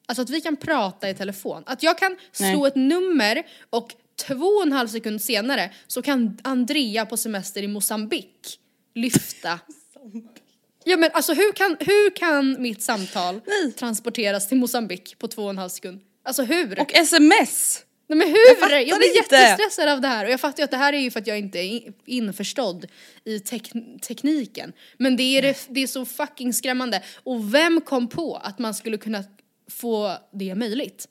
alltså 0.07 0.23
att 0.23 0.31
vi 0.31 0.41
kan 0.41 0.57
prata 0.57 1.11
i 1.11 1.15
telefon, 1.15 1.63
att 1.67 1.83
jag 1.83 1.99
kan 1.99 2.17
slå 2.33 2.61
Nej. 2.61 2.69
ett 2.69 2.77
nummer 2.77 3.43
och 3.71 3.95
två 4.27 4.47
och 4.47 4.63
en 4.63 4.73
halv 4.73 4.89
sekund 4.89 5.23
senare 5.23 5.73
så 5.87 6.03
kan 6.03 6.39
Andrea 6.45 7.07
på 7.07 7.17
semester 7.17 7.63
i 7.63 7.69
Mosambik 7.69 8.61
lyfta 8.95 9.61
Ja 10.85 10.97
men 10.97 11.11
alltså 11.13 11.35
hur 11.35 11.53
kan, 11.53 11.77
hur 11.81 12.17
kan 12.17 12.63
mitt 12.63 12.83
samtal 12.83 13.41
transporteras 13.79 14.49
till 14.49 14.57
Mosambik 14.59 15.19
på 15.19 15.29
två 15.29 15.43
och 15.45 15.51
en 15.51 15.59
halv 15.59 15.69
sekund? 15.69 16.01
Alltså 16.25 16.43
hur? 16.43 16.81
Och 16.81 16.95
sms! 16.95 17.85
Nej 18.09 18.19
men 18.19 18.29
hur? 18.29 18.55
fattar 18.61 18.77
Jag, 18.77 18.99
blir 18.99 19.17
inte. 19.19 19.37
jättestressad 19.37 19.89
av 19.89 20.01
det 20.01 20.09
här 20.09 20.25
och 20.25 20.31
jag 20.31 20.41
fattar 20.41 20.59
ju 20.59 20.65
att 20.65 20.71
det 20.71 20.77
här 20.77 20.93
är 20.93 20.99
ju 20.99 21.11
för 21.11 21.21
att 21.21 21.27
jag 21.27 21.39
inte 21.39 21.59
är 21.59 21.63
in- 21.63 21.93
införstådd 22.07 22.87
i 23.25 23.39
tek- 23.39 24.01
tekniken. 24.03 24.73
Men 24.99 25.17
det 25.17 25.23
är, 25.39 25.43
det, 25.43 25.67
det 25.69 25.83
är 25.83 25.87
så 25.87 26.05
fucking 26.05 26.53
skrämmande. 26.53 27.03
Och 27.23 27.55
vem 27.55 27.81
kom 27.81 28.09
på 28.09 28.37
att 28.37 28.59
man 28.59 28.75
skulle 28.75 28.97
kunna 28.99 29.25
få 29.71 30.17
det 30.33 30.55
möjligt? 30.55 31.09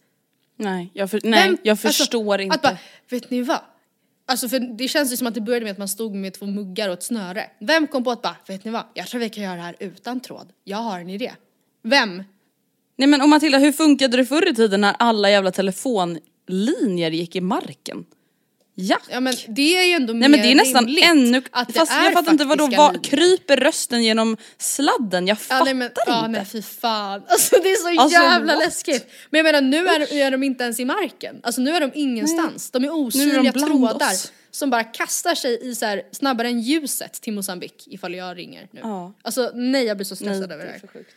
Nej, 0.58 0.92
jag, 0.94 1.12
för, 1.12 1.22
nej, 1.24 1.48
Vem- 1.50 1.58
jag 1.64 1.72
alltså, 1.74 1.88
förstår 1.88 2.42
inte. 2.42 2.56
Att 2.56 2.62
bara, 2.62 2.78
vet 3.10 3.30
ni 3.30 3.42
vad? 3.42 3.60
Alltså 4.26 4.50
för 4.50 4.60
det 4.60 4.88
känns 4.88 5.14
ju 5.14 5.18
som 5.18 5.28
att 5.28 5.34
det 5.34 5.42
började 5.42 5.66
med 5.66 5.72
att 5.72 5.78
man 5.78 5.88
stod 5.88 6.16
med 6.16 6.34
två 6.34 6.46
muggar 6.46 6.90
och 6.90 6.94
ett 6.94 7.04
snöre. 7.04 7.50
Vem 7.60 7.88
kom 7.88 8.04
på 8.04 8.12
att 8.12 8.22
bara, 8.22 8.36
vet 8.48 8.66
ni 8.66 8.72
vad? 8.72 8.84
Jag 8.94 9.08
tror 9.08 9.20
vi 9.20 9.30
kan 9.30 9.44
göra 9.44 9.56
det 9.56 9.62
här 9.62 9.76
utan 9.80 10.20
tråd. 10.20 10.52
Jag 10.64 10.78
har 10.78 11.00
en 11.00 11.10
idé. 11.10 11.32
Vem? 11.84 12.24
Nej 12.96 13.08
men 13.08 13.22
och 13.22 13.30
Matilda, 13.30 13.58
hur 13.58 13.72
funkade 13.72 14.18
det 14.18 14.26
förr 14.26 14.50
i 14.50 14.56
tiden 14.56 14.82
när 14.82 14.96
alla 15.00 15.30
jävla 15.30 15.52
telefonlinjer 15.52 17.12
gick 17.12 17.36
i 17.36 17.42
marken? 17.42 18.06
Jack! 18.76 19.04
Ja 19.10 19.20
men 19.20 19.34
det 19.48 19.78
är 19.78 19.84
ju 19.84 19.94
ändå 19.94 20.14
Nej 20.14 20.30
men 20.30 20.42
det 20.42 20.52
är 20.52 20.56
nästan 20.56 20.86
rimligt 20.86 21.06
ännu... 21.06 21.42
att 21.52 21.68
det 21.68 21.74
Fast 21.74 21.92
är 21.92 22.04
jag 22.04 22.14
fattar 22.14 22.32
inte 22.32 22.46
vadå, 22.46 22.68
vad, 22.78 23.06
kryper 23.06 23.58
rösten 23.58 24.04
genom 24.04 24.38
sladden? 24.58 25.28
Jag 25.28 25.36
Ja, 25.36 25.40
fattar 25.40 25.66
nej, 25.66 25.74
men, 25.74 25.90
ja, 26.08 26.18
inte. 26.20 26.28
nej 26.32 26.46
fy 26.46 26.62
fan. 26.62 27.24
Alltså 27.28 27.56
det 27.64 27.72
är 27.72 27.76
så 27.96 28.02
Alltså, 28.02 28.20
jävla 28.22 28.56
what? 28.56 28.64
läskigt. 28.66 29.08
Men 29.30 29.38
jag 29.38 29.44
menar 29.44 29.62
nu 29.62 29.88
är, 29.88 30.14
är 30.14 30.32
de 30.32 30.44
inte 30.44 30.64
ens 30.64 30.80
i 30.80 30.86
marken. 30.86 31.40
Alltså 31.44 31.62
nu 31.62 31.72
är 31.76 31.80
de 31.82 31.92
ingenstans. 31.94 32.72
De 32.72 32.78
är 32.78 32.82
Nu 32.82 32.88
är 32.88 32.92
de 32.94 33.06
osynliga 33.08 33.52
trådar 33.52 34.12
oss. 34.12 34.32
som 34.52 34.70
bara 34.70 34.84
kastar 34.84 35.36
sig 35.36 35.70
i 35.70 35.76
så 35.76 35.86
här, 35.86 36.02
snabbare 36.12 36.48
än 36.48 36.62
ljuset 36.62 37.14
till 37.14 37.34
Mosambik 37.34 37.84
ifall 37.88 38.16
jag 38.16 38.38
ringer 38.38 38.68
nu. 38.72 38.80
Ja. 38.84 39.14
Alltså 39.22 39.52
nej 39.54 39.84
jag 39.86 39.98
blir 39.98 40.06
så 40.06 40.16
stressad 40.16 40.40
Nej, 40.50 40.54
över 40.56 40.58
det 40.66 40.72
det 40.72 40.76
är 40.76 40.80
här. 40.82 40.88
sjukt. 40.88 41.16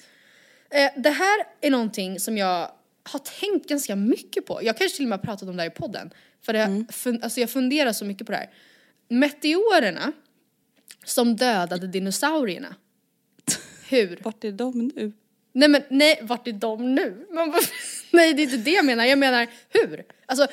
Eh, 0.71 1.03
det 1.03 1.11
här 1.11 1.45
är 1.61 1.71
någonting 1.71 2.21
som 2.21 2.39
jag 2.39 2.71
har 3.03 3.19
tänkt 3.41 3.69
ganska 3.69 3.97
mycket 3.97 4.47
på. 4.47 4.61
Jag 4.63 4.79
kanske 4.79 4.97
till 4.97 5.05
och 5.07 5.09
med 5.09 5.19
har 5.19 5.25
pratat 5.25 5.49
om 5.49 5.57
det 5.57 5.63
här 5.63 5.71
i 5.71 5.75
podden. 5.75 6.11
För 6.47 6.55
jag, 6.55 6.67
Mm. 6.67 6.87
fun- 6.87 7.23
alltså 7.23 7.41
jag 7.41 7.51
funderar 7.51 7.93
så 7.93 8.05
mycket 8.05 8.27
på 8.27 8.33
det 8.33 8.39
här. 8.39 8.51
Meteorerna 9.09 10.13
som 11.05 11.37
dödade 11.37 11.87
dinosaurierna. 11.87 12.75
Hur? 13.89 14.19
Vart 14.23 14.45
är 14.45 14.53
de 14.53 14.79
nu? 14.95 15.13
Nej 15.53 15.69
men 15.69 15.83
nej, 15.91 16.19
vart 16.23 16.49
är 16.49 16.53
de 16.53 16.95
nu? 16.95 17.27
Vad- 17.31 17.55
nej 18.13 18.35
det 18.35 18.43
är 18.43 18.45
inte 18.45 18.57
det 18.57 18.71
jag 18.71 18.85
menar, 18.85 19.05
jag 19.05 19.19
menar 19.19 19.47
hur? 19.71 20.05
Alltså 20.27 20.47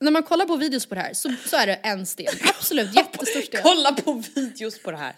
när 0.00 0.10
man 0.10 0.22
kollar 0.22 0.46
på 0.46 0.56
videos 0.56 0.86
på 0.86 0.94
det 0.94 1.00
här 1.00 1.12
så, 1.14 1.34
så 1.46 1.56
är 1.56 1.66
det 1.66 1.74
en 1.74 2.06
sten, 2.06 2.26
absolut 2.58 2.94
jättestor 2.96 3.40
sten. 3.40 3.60
Kolla 3.62 3.92
på 3.92 4.22
videos 4.34 4.82
på 4.82 4.90
det 4.90 4.96
här. 4.96 5.14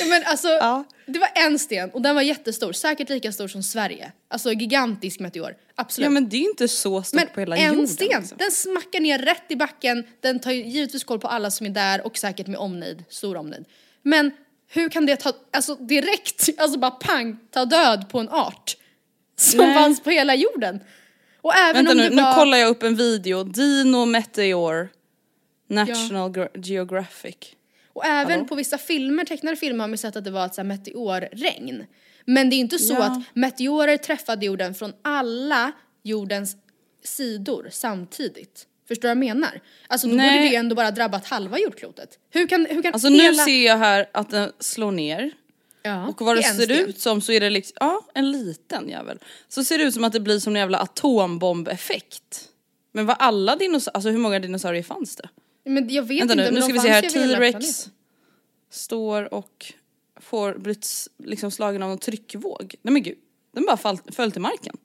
Ja, 0.00 0.06
men 0.06 0.22
alltså, 0.26 0.48
Ja. 0.60 0.84
det 1.06 1.18
var 1.18 1.28
en 1.34 1.58
sten 1.58 1.90
och 1.90 2.02
den 2.02 2.14
var 2.14 2.22
jättestor, 2.22 2.72
säkert 2.72 3.08
lika 3.08 3.32
stor 3.32 3.48
som 3.48 3.62
Sverige. 3.62 4.12
Alltså 4.28 4.52
gigantisk 4.52 5.20
meteor, 5.20 5.54
absolut. 5.74 6.04
Ja 6.04 6.10
men 6.10 6.28
det 6.28 6.36
är 6.36 6.40
ju 6.40 6.48
inte 6.50 6.68
så 6.68 7.02
stort 7.02 7.20
Men 7.20 7.28
på 7.34 7.40
hela 7.40 7.56
en 7.56 7.72
jorden. 7.72 7.88
sten, 7.88 8.20
liksom. 8.20 8.38
den 8.38 8.50
smackar 8.50 9.00
ner 9.00 9.18
rätt 9.18 9.42
i 9.48 9.56
backen, 9.56 10.04
den 10.20 10.38
tar 10.40 10.50
ju 10.50 10.64
givetvis 10.64 11.04
koll 11.04 11.18
på 11.20 11.28
alla 11.28 11.50
som 11.50 11.66
är 11.66 11.70
där 11.70 12.06
och 12.06 12.18
säkert 12.18 12.46
med 12.46 12.58
omnejd, 12.58 13.04
stor 13.08 13.36
omnejd. 13.36 13.64
Men 14.02 14.30
hur 14.72 14.88
kan 14.88 15.06
det 15.06 15.16
ta, 15.16 15.32
alltså 15.50 15.74
direkt, 15.74 16.48
alltså 16.58 16.78
bara 16.78 16.90
pang, 16.90 17.38
ta 17.50 17.64
död 17.64 18.08
på 18.08 18.18
en 18.18 18.28
art 18.28 18.76
som 19.36 19.58
Nej. 19.58 19.74
fanns 19.74 20.02
på 20.02 20.10
hela 20.10 20.34
jorden? 20.34 20.80
Och 21.42 21.54
även 21.56 21.74
Vänta 21.74 21.92
om 21.92 21.96
nu, 21.98 22.08
det 22.08 22.16
nu 22.16 22.22
var... 22.22 22.34
kollar 22.34 22.58
jag 22.58 22.68
upp 22.68 22.82
en 22.82 22.96
video. 22.96 23.44
Dino 23.44 24.04
Meteor. 24.04 24.88
National 25.66 26.30
Gra- 26.30 26.48
Geographic. 26.64 27.36
Och 28.00 28.06
även 28.06 28.32
Hallå? 28.32 28.44
på 28.44 28.54
vissa 28.54 28.78
filmer, 28.78 29.24
tecknade 29.24 29.56
filmer 29.56 29.80
har 29.84 29.88
man 29.88 29.98
sett 29.98 30.16
att 30.16 30.24
det 30.24 30.30
var 30.30 30.46
ett 30.46 30.54
så 30.54 30.60
här 30.60 30.68
meteorregn. 30.68 31.84
Men 32.24 32.50
det 32.50 32.56
är 32.56 32.58
inte 32.58 32.78
så 32.78 32.94
Ja. 32.94 33.02
att 33.04 33.22
meteorer 33.34 33.96
träffade 33.96 34.46
jorden 34.46 34.74
från 34.74 34.92
alla 35.02 35.72
jordens 36.02 36.56
sidor 37.04 37.68
samtidigt. 37.72 38.66
Förstår 38.88 39.02
du 39.08 39.14
vad 39.14 39.24
jag 39.26 39.34
menar? 39.36 39.60
Alltså 39.88 40.06
då 40.06 40.10
borde 40.12 40.22
Nej. 40.26 40.44
det 40.44 40.48
ju 40.50 40.54
ändå 40.56 40.74
bara 40.74 40.90
drabbat 40.90 41.26
halva 41.26 41.58
jordklotet. 41.58 42.18
Hur 42.30 42.46
kan, 42.46 42.66
hur 42.70 42.82
kan 42.82 42.92
Alltså 42.92 43.08
hela... 43.08 43.22
nu 43.30 43.34
ser 43.34 43.66
jag 43.66 43.76
här 43.76 44.06
att 44.12 44.30
den 44.30 44.52
slår 44.58 44.92
ner. 44.92 45.32
Ja, 45.82 46.06
och 46.08 46.20
vad 46.20 46.36
det 46.36 46.42
ser 46.42 46.64
sten. 46.64 46.70
ut 46.88 47.00
som 47.00 47.20
så 47.20 47.32
är 47.32 47.40
det 47.40 47.50
liksom, 47.50 47.76
ja 47.80 48.02
en 48.14 48.30
liten 48.32 48.88
jävel. 48.88 49.18
Så 49.48 49.64
ser 49.64 49.78
det 49.78 49.84
ut 49.84 49.94
som 49.94 50.04
att 50.04 50.12
det 50.12 50.20
blir 50.20 50.38
som 50.38 50.52
en 50.56 50.60
jävla 50.60 50.78
atombombeffekt. 50.78 52.48
Men 52.92 53.06
vad 53.06 53.16
alla 53.18 53.56
dinosaurier, 53.56 53.96
alltså 53.96 54.10
hur 54.10 54.18
många 54.18 54.38
dinosaurier 54.38 54.82
fanns 54.82 55.16
det? 55.16 55.28
Men 55.64 55.88
jag 55.88 56.02
vet 56.02 56.20
Vänta 56.20 56.32
inte, 56.32 56.50
nu, 56.50 56.56
nu 56.56 56.62
ska 56.62 56.72
vi 56.72 56.78
se 56.78 56.88
här, 56.88 57.02
T-rex 57.02 57.90
står 58.70 59.34
och 59.34 59.72
får 60.20 60.54
blivit 60.54 60.86
liksom 61.18 61.50
slagen 61.50 61.82
av 61.82 61.92
en 61.92 61.98
tryckvåg. 61.98 62.74
Nej 62.82 62.92
men 62.92 63.02
gud, 63.02 63.18
den 63.54 63.64
bara 63.66 63.76
fall, 63.76 63.98
föll 64.12 64.32
till 64.32 64.40
marken. 64.40 64.76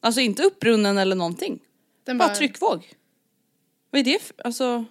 Alltså 0.00 0.20
inte 0.20 0.42
upprunnen 0.42 0.98
eller 0.98 1.16
någonting. 1.16 1.60
Den 2.04 2.18
bara, 2.18 2.28
bara- 2.28 2.34
tryckvåg. 2.34 2.94
Vad 3.90 4.00
är 4.00 4.04
det 4.04 4.22
för, 4.22 4.36
alltså 4.44 4.84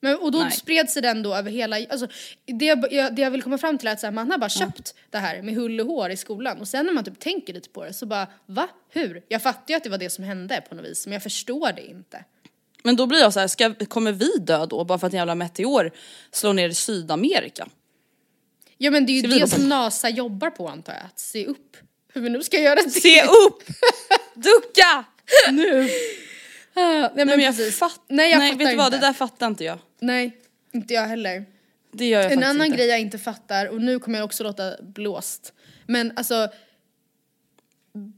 Men, 0.00 0.18
och 0.18 0.32
då 0.32 0.38
Nej. 0.38 0.50
spred 0.50 0.90
sig 0.90 1.02
den 1.02 1.22
då 1.22 1.34
över 1.34 1.50
hela, 1.50 1.76
alltså, 1.76 2.06
det, 2.44 2.64
jag, 2.64 2.80
det 3.16 3.22
jag 3.22 3.30
vill 3.30 3.42
komma 3.42 3.58
fram 3.58 3.78
till 3.78 3.88
är 3.88 3.92
att 3.92 4.00
så 4.00 4.06
här, 4.06 4.12
man 4.12 4.30
har 4.30 4.38
bara 4.38 4.50
köpt 4.50 4.94
det 5.10 5.18
här 5.18 5.42
med 5.42 5.54
hull 5.54 5.80
och 5.80 5.86
hår 5.86 6.10
i 6.10 6.16
skolan 6.16 6.60
och 6.60 6.68
sen 6.68 6.86
när 6.86 6.92
man 6.92 7.04
typ 7.04 7.18
tänker 7.18 7.52
lite 7.54 7.68
på 7.68 7.84
det 7.84 7.92
så 7.92 8.06
bara 8.06 8.26
va? 8.46 8.68
Hur? 8.88 9.22
Jag 9.28 9.42
fattar 9.42 9.64
ju 9.68 9.74
att 9.74 9.84
det 9.84 9.90
var 9.90 9.98
det 9.98 10.10
som 10.10 10.24
hände 10.24 10.64
på 10.68 10.74
något 10.74 10.84
vis 10.84 11.06
men 11.06 11.12
jag 11.12 11.22
förstår 11.22 11.72
det 11.72 11.86
inte. 11.86 12.24
Men 12.82 12.96
då 12.96 13.06
blir 13.06 13.18
jag 13.18 13.32
så 13.32 13.40
här, 13.40 13.48
ska, 13.48 13.74
kommer 13.74 14.12
vi 14.12 14.30
dö 14.38 14.66
då 14.66 14.84
bara 14.84 14.98
för 14.98 15.06
att 15.06 15.12
en 15.12 15.18
jävla 15.18 15.34
meteor 15.34 15.90
slår 16.30 16.52
ner 16.52 16.68
i 16.68 16.74
Sydamerika? 16.74 17.68
Ja 18.78 18.90
men 18.90 19.06
det 19.06 19.12
är 19.12 19.22
ju 19.22 19.38
det 19.38 19.48
som 19.48 19.68
NASA 19.68 20.08
jobbar 20.08 20.50
på 20.50 20.68
antar 20.68 20.92
jag, 20.92 21.02
att 21.04 21.18
se 21.18 21.46
upp. 21.46 21.76
Hur 22.12 22.20
vi 22.20 22.28
nu 22.30 22.42
ska 22.42 22.58
göra 22.60 22.74
det. 22.74 22.90
Se 22.90 23.22
upp! 23.22 23.62
Ducka! 24.34 25.04
Nu! 25.50 25.88
Ah, 26.74 26.82
nej 26.82 27.10
men, 27.14 27.26
Nej 27.26 27.36
men 27.36 27.44
jag 27.44 27.74
fattar 27.74 28.02
Nej 28.08 28.30
jag 28.30 28.38
Nej 28.38 28.50
fattar 28.52 28.64
vet 28.64 28.72
du 28.72 28.76
vad, 28.76 28.92
det 28.92 28.98
där 28.98 29.12
fattar 29.12 29.46
inte 29.46 29.64
jag. 29.64 29.78
Nej, 30.00 30.36
inte 30.72 30.94
jag 30.94 31.06
heller. 31.06 31.44
Det 31.92 32.08
gör 32.08 32.22
jag 32.22 32.32
En 32.32 32.42
annan 32.42 32.66
inte. 32.66 32.78
grej 32.78 32.86
jag 32.88 33.00
inte 33.00 33.18
fattar, 33.18 33.66
och 33.66 33.80
nu 33.80 33.98
kommer 33.98 34.18
jag 34.18 34.24
också 34.24 34.44
låta 34.44 34.82
blåst, 34.82 35.52
men 35.86 36.12
alltså... 36.16 36.48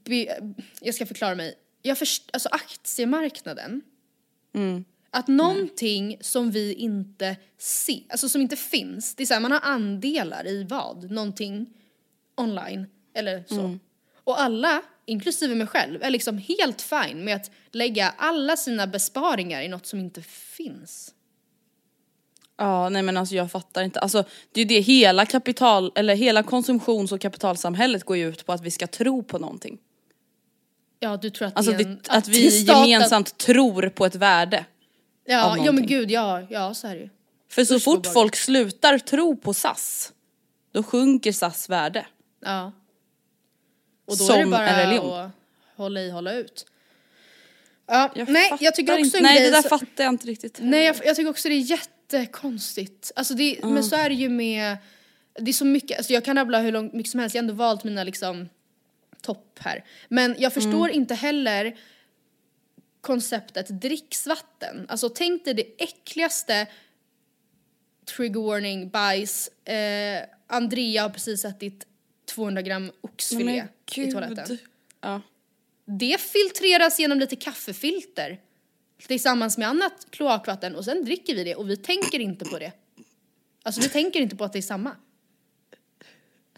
Be, 0.05 0.38
jag 0.81 0.94
ska 0.94 1.07
förklara 1.07 1.35
mig. 1.35 1.55
Jag 1.83 1.98
först, 1.98 2.31
alltså 2.33 2.48
aktiemarknaden, 2.53 3.83
Mm. 4.55 4.85
att 5.11 5.29
någonting 5.29 6.19
som 6.21 6.51
vi 6.51 6.75
inte 6.75 7.37
ser, 7.59 8.03
alltså 8.09 8.29
som 8.29 8.41
inte 8.41 8.57
finns, 8.57 9.15
det 9.15 9.23
är 9.23 9.27
så 9.27 9.35
här, 9.35 9.41
man 9.41 9.53
har 9.53 9.61
andelar 9.62 10.47
i 10.47 10.65
vad? 10.65 11.11
Någonting 11.11 11.67
online 12.37 12.87
eller 13.15 13.45
så. 13.49 13.61
Mm. 13.61 13.81
Och 14.25 14.41
alla, 14.41 14.83
inklusive 15.07 15.55
mig 15.55 15.67
själv, 15.67 16.03
är 16.03 16.11
liksom 16.11 16.38
helt 16.38 16.83
fine 16.83 17.25
med 17.25 17.37
att 17.37 17.51
lägga 17.73 18.15
alla 18.17 18.57
sina 18.57 18.87
besparingar 18.87 19.62
i 19.62 19.69
något 19.69 19.87
som 19.87 20.01
inte 20.01 20.23
finns. 20.23 21.15
Ja 22.57 22.88
nej 22.88 23.03
men 23.03 23.17
alltså 23.17 23.35
jag 23.35 23.51
fattar 23.51 23.83
inte. 23.83 24.01
Alltså 24.01 24.25
det 24.53 24.61
är 24.61 24.65
ju 24.65 24.69
det 24.69 24.81
hela 24.81 25.27
kapital, 25.27 25.93
eller 25.95 26.15
hela 26.15 26.43
konsumtions 26.43 27.12
och 27.12 27.21
kapitalsamhället 27.21 28.05
går 28.05 28.17
ju 28.17 28.29
ut 28.29 28.47
på 28.47 28.53
att 28.53 28.62
vi 28.62 28.71
ska 28.71 28.87
tro 28.87 29.23
på 29.23 29.38
någonting. 29.38 29.79
Ja, 31.03 31.17
du 31.17 31.31
tror 31.31 31.49
att 31.49 31.57
Alltså 31.57 31.73
det 31.73 31.77
är 31.83 31.85
vi, 31.85 31.85
en, 31.93 32.01
att 32.09 32.29
är 32.29 32.33
vi 32.33 32.51
staten- 32.51 32.88
gemensamt 32.88 33.38
tror 33.38 33.88
på 33.88 34.07
ett 34.07 34.15
värde. 34.15 34.65
Ja, 35.25 35.57
ja 35.65 35.73
men 35.73 35.87
gud, 35.87 36.11
ja, 36.11 36.43
ja 36.51 36.75
så 36.75 36.87
är 36.87 36.95
det 36.95 37.01
ju. 37.01 37.09
För 37.51 37.65
så 37.65 37.75
Usch, 37.75 37.83
fort 37.85 38.07
folk 38.07 38.37
slutar 38.37 38.99
tro 38.99 39.37
på 39.37 39.55
SAS, 39.55 40.12
då 40.73 40.83
sjunker 40.83 41.33
SAS 41.33 41.69
värde. 41.69 42.07
Ja. 42.45 42.73
Och 44.07 44.19
då 44.19 44.25
Som 44.25 44.35
är 44.37 44.45
det 44.45 44.51
bara 44.51 44.69
en 44.69 44.88
religion. 44.88 45.12
att 45.21 45.31
hålla 45.77 46.01
i, 46.01 46.11
hålla 46.11 46.33
ut. 46.33 46.67
Ja, 47.87 48.12
Jag 48.15 48.29
nej, 48.29 48.53
jag 48.61 48.75
tycker 48.75 48.93
också 48.93 49.05
inte. 49.05 49.21
Nej 49.21 49.41
det 49.43 49.51
där 49.51 49.62
så- 49.62 49.69
fattar 49.69 50.05
jag 50.05 50.12
inte 50.12 50.27
riktigt. 50.27 50.59
Nej, 50.62 50.85
jag, 50.85 50.97
jag 51.05 51.17
tycker 51.17 51.31
också 51.31 51.49
det 51.49 51.55
är 51.55 51.71
jättekonstigt. 51.71 53.12
Alltså 53.17 53.35
det, 53.35 53.59
men 53.65 53.85
så 53.85 53.97
är 53.97 54.09
det 54.09 54.15
ju 54.15 54.29
med, 54.29 54.77
det 55.41 55.51
är 55.51 55.53
så 55.53 55.65
mycket, 55.65 55.99
alltså 55.99 56.12
jag 56.12 56.25
kan 56.25 56.37
rabbla 56.37 56.59
hur 56.61 56.73
långt, 56.73 56.93
mycket 56.93 57.11
som 57.11 57.21
helst, 57.21 57.35
jag 57.35 57.43
har 57.43 57.45
ändå 57.49 57.55
valt 57.55 57.85
mina 57.85 58.05
liksom 58.05 58.49
topp 59.23 59.59
här. 59.61 59.85
Men 60.09 60.37
jag 60.39 60.53
förstår 60.53 60.91
inte 60.91 61.15
heller 61.15 61.79
konceptet 63.01 63.69
dricksvatten. 63.69 64.87
Alltså 64.89 65.09
tänk 65.09 65.45
dig 65.45 65.55
det 65.55 65.83
äckligaste 65.83 66.67
trigger 68.17 68.41
warning, 68.41 68.89
bajs, 68.89 69.49
eh, 69.49 70.25
Andrea 70.47 71.03
har 71.03 71.11
precis 71.11 71.45
ätit 71.45 71.87
200 72.35 72.63
gram 72.63 72.93
oxfilé 73.01 73.65
i 73.97 74.13
toaletten. 74.13 74.59
Ja. 75.01 75.21
Det 75.85 76.21
filtreras 76.21 77.01
genom 77.01 77.19
lite 77.19 77.37
kaffefilter 77.37 78.41
tillsammans 79.07 79.59
med 79.59 79.69
annat 79.69 80.07
kloakvatten 80.11 80.77
och 80.77 80.85
sen 80.85 81.05
dricker 81.05 81.35
vi 81.35 81.45
det 81.45 81.55
och 81.55 81.71
vi 81.71 81.77
tänker 81.77 82.21
inte 82.21 82.45
på 82.45 82.59
det. 82.59 82.73
Alltså 83.63 83.81
vi 83.81 83.89
tänker 83.89 84.21
inte 84.21 84.37
på 84.37 84.45
att 84.45 84.53
det 84.53 84.59
är 84.59 84.63
samma. 84.63 84.97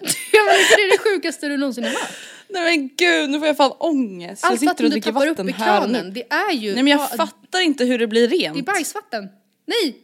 Jag 0.33 0.45
menar, 0.45 0.59
inte 0.61 0.77
det 0.77 0.83
är 0.83 0.91
det 0.93 0.99
sjukaste 0.99 1.49
du 1.49 1.57
någonsin 1.57 1.85
har 1.85 1.91
hört. 1.91 2.11
Nej 2.49 2.63
men 2.63 2.91
gud 2.97 3.31
nu 3.31 3.39
får 3.39 3.47
jag 3.47 3.57
fan 3.57 3.73
ångest. 3.79 4.43
jag 4.43 4.51
Allt 4.51 4.61
sitter 4.61 4.71
vatten 4.73 4.87
och 4.87 4.93
dricker 4.93 5.13
vatten 5.13 5.31
upp 5.31 5.49
i 5.49 5.53
här 5.53 5.81
kranen, 5.81 6.07
nu. 6.07 6.11
det 6.11 6.33
är 6.35 6.53
ju... 6.53 6.75
Nej 6.75 6.83
men 6.83 6.91
jag 6.91 7.01
ja, 7.01 7.17
fattar 7.17 7.61
inte 7.61 7.85
hur 7.85 7.99
det 7.99 8.07
blir 8.07 8.29
rent. 8.29 8.55
Det 8.55 8.61
är 8.61 8.75
bajsvatten. 8.75 9.29
Nej! 9.67 9.97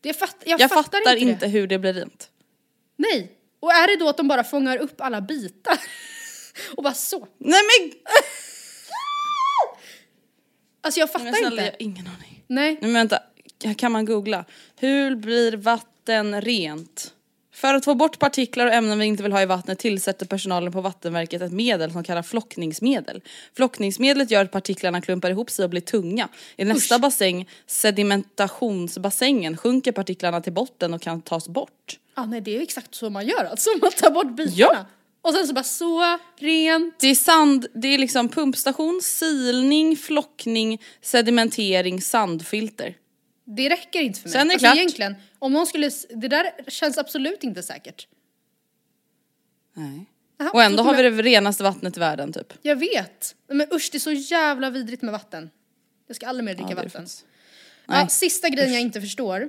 Det 0.00 0.12
fatt, 0.12 0.36
jag, 0.44 0.60
jag 0.60 0.70
fattar, 0.70 0.82
fattar 0.82 1.16
inte, 1.16 1.30
inte 1.30 1.46
hur 1.46 1.66
det 1.66 1.78
blir 1.78 1.92
rent. 1.92 2.30
Nej. 2.96 3.32
Och 3.60 3.72
är 3.72 3.86
det 3.86 3.96
då 4.04 4.08
att 4.08 4.16
de 4.16 4.28
bara 4.28 4.44
fångar 4.44 4.76
upp 4.76 5.00
alla 5.00 5.20
bitar? 5.20 5.78
och 6.76 6.82
bara 6.82 6.94
så. 6.94 7.28
Nej 7.38 7.60
men, 7.80 7.92
Alltså 10.80 11.00
jag 11.00 11.12
fattar 11.12 11.24
men 11.24 11.34
snälla 11.34 11.62
jag 11.62 11.66
inte. 11.66 11.76
har 11.76 11.82
ingen 11.82 12.06
aning. 12.06 12.44
Nej. 12.46 12.78
Nej 12.80 12.90
men 12.90 12.92
vänta, 12.92 13.18
kan 13.76 13.92
man 13.92 14.04
googla? 14.04 14.44
Hur 14.76 15.16
blir 15.16 15.56
vatten 15.56 16.40
rent? 16.40 17.14
För 17.58 17.74
att 17.74 17.84
få 17.84 17.94
bort 17.94 18.18
partiklar 18.18 18.66
och 18.66 18.72
ämnen 18.72 18.98
vi 18.98 19.06
inte 19.06 19.22
vill 19.22 19.32
ha 19.32 19.42
i 19.42 19.46
vattnet 19.46 19.78
tillsätter 19.78 20.26
personalen 20.26 20.72
på 20.72 20.80
vattenverket 20.80 21.42
ett 21.42 21.52
medel 21.52 21.92
som 21.92 22.04
kallas 22.04 22.28
flockningsmedel. 22.28 23.22
Flockningsmedlet 23.56 24.30
gör 24.30 24.44
att 24.44 24.50
partiklarna 24.50 25.00
klumpar 25.00 25.30
ihop 25.30 25.50
sig 25.50 25.64
och 25.64 25.70
blir 25.70 25.80
tunga. 25.80 26.28
I 26.56 26.64
nästa 26.64 26.98
bassäng, 26.98 27.48
sedimentationsbassängen, 27.66 29.56
sjunker 29.56 29.92
partiklarna 29.92 30.40
till 30.40 30.52
botten 30.52 30.94
och 30.94 31.02
kan 31.02 31.22
tas 31.22 31.48
bort. 31.48 31.98
Ja, 32.16 32.26
nej 32.26 32.40
det 32.40 32.50
är 32.50 32.54
ju 32.54 32.62
exakt 32.62 32.94
så 32.94 33.10
man 33.10 33.26
gör 33.26 33.44
alltså. 33.44 33.70
Man 33.82 33.90
tar 33.90 34.10
bort 34.10 34.36
bitarna. 34.36 34.54
Ja. 34.56 34.86
Och 35.22 35.34
sen 35.34 35.46
så 35.46 35.54
bara 35.54 35.64
så, 35.64 36.18
rent. 36.38 37.00
Det 37.00 37.06
är 37.06 37.14
sand, 37.14 37.66
det 37.74 37.88
är 37.88 37.98
liksom 37.98 38.28
pumpstation, 38.28 39.00
silning, 39.02 39.96
flockning, 39.96 40.82
sedimentering, 41.02 42.00
sandfilter. 42.02 42.94
Det 43.56 43.68
räcker 43.68 44.00
inte 44.00 44.20
för 44.20 44.28
mig. 44.28 44.32
Sen 44.32 44.40
är 44.40 44.44
det 44.46 44.52
alltså 44.52 44.64
klart. 44.66 44.76
egentligen, 44.76 45.14
om 45.38 45.52
någon 45.52 45.66
skulle, 45.66 45.90
det 46.10 46.28
där 46.28 46.50
känns 46.70 46.98
absolut 46.98 47.42
inte 47.44 47.62
säkert. 47.62 48.08
Nej. 49.74 50.04
Jaha, 50.38 50.50
Och 50.54 50.62
ändå 50.62 50.82
har 50.82 50.94
vi 50.96 51.02
det 51.02 51.10
renaste 51.22 51.62
vattnet 51.62 51.96
i 51.96 52.00
världen 52.00 52.32
typ. 52.32 52.52
Jag 52.62 52.76
vet. 52.76 53.34
Men 53.46 53.66
usch 53.72 53.88
det 53.92 53.98
är 53.98 54.00
så 54.00 54.12
jävla 54.12 54.70
vidrigt 54.70 55.02
med 55.02 55.12
vatten. 55.12 55.50
Jag 56.06 56.16
ska 56.16 56.26
aldrig 56.26 56.44
mer 56.44 56.54
dricka 56.54 56.70
Ja, 56.70 56.76
vatten. 56.76 57.06
Ja, 57.86 57.92
Nej. 57.94 58.10
sista 58.10 58.48
grejen 58.48 58.72
jag 58.72 58.80
inte 58.82 59.00
förstår. 59.00 59.48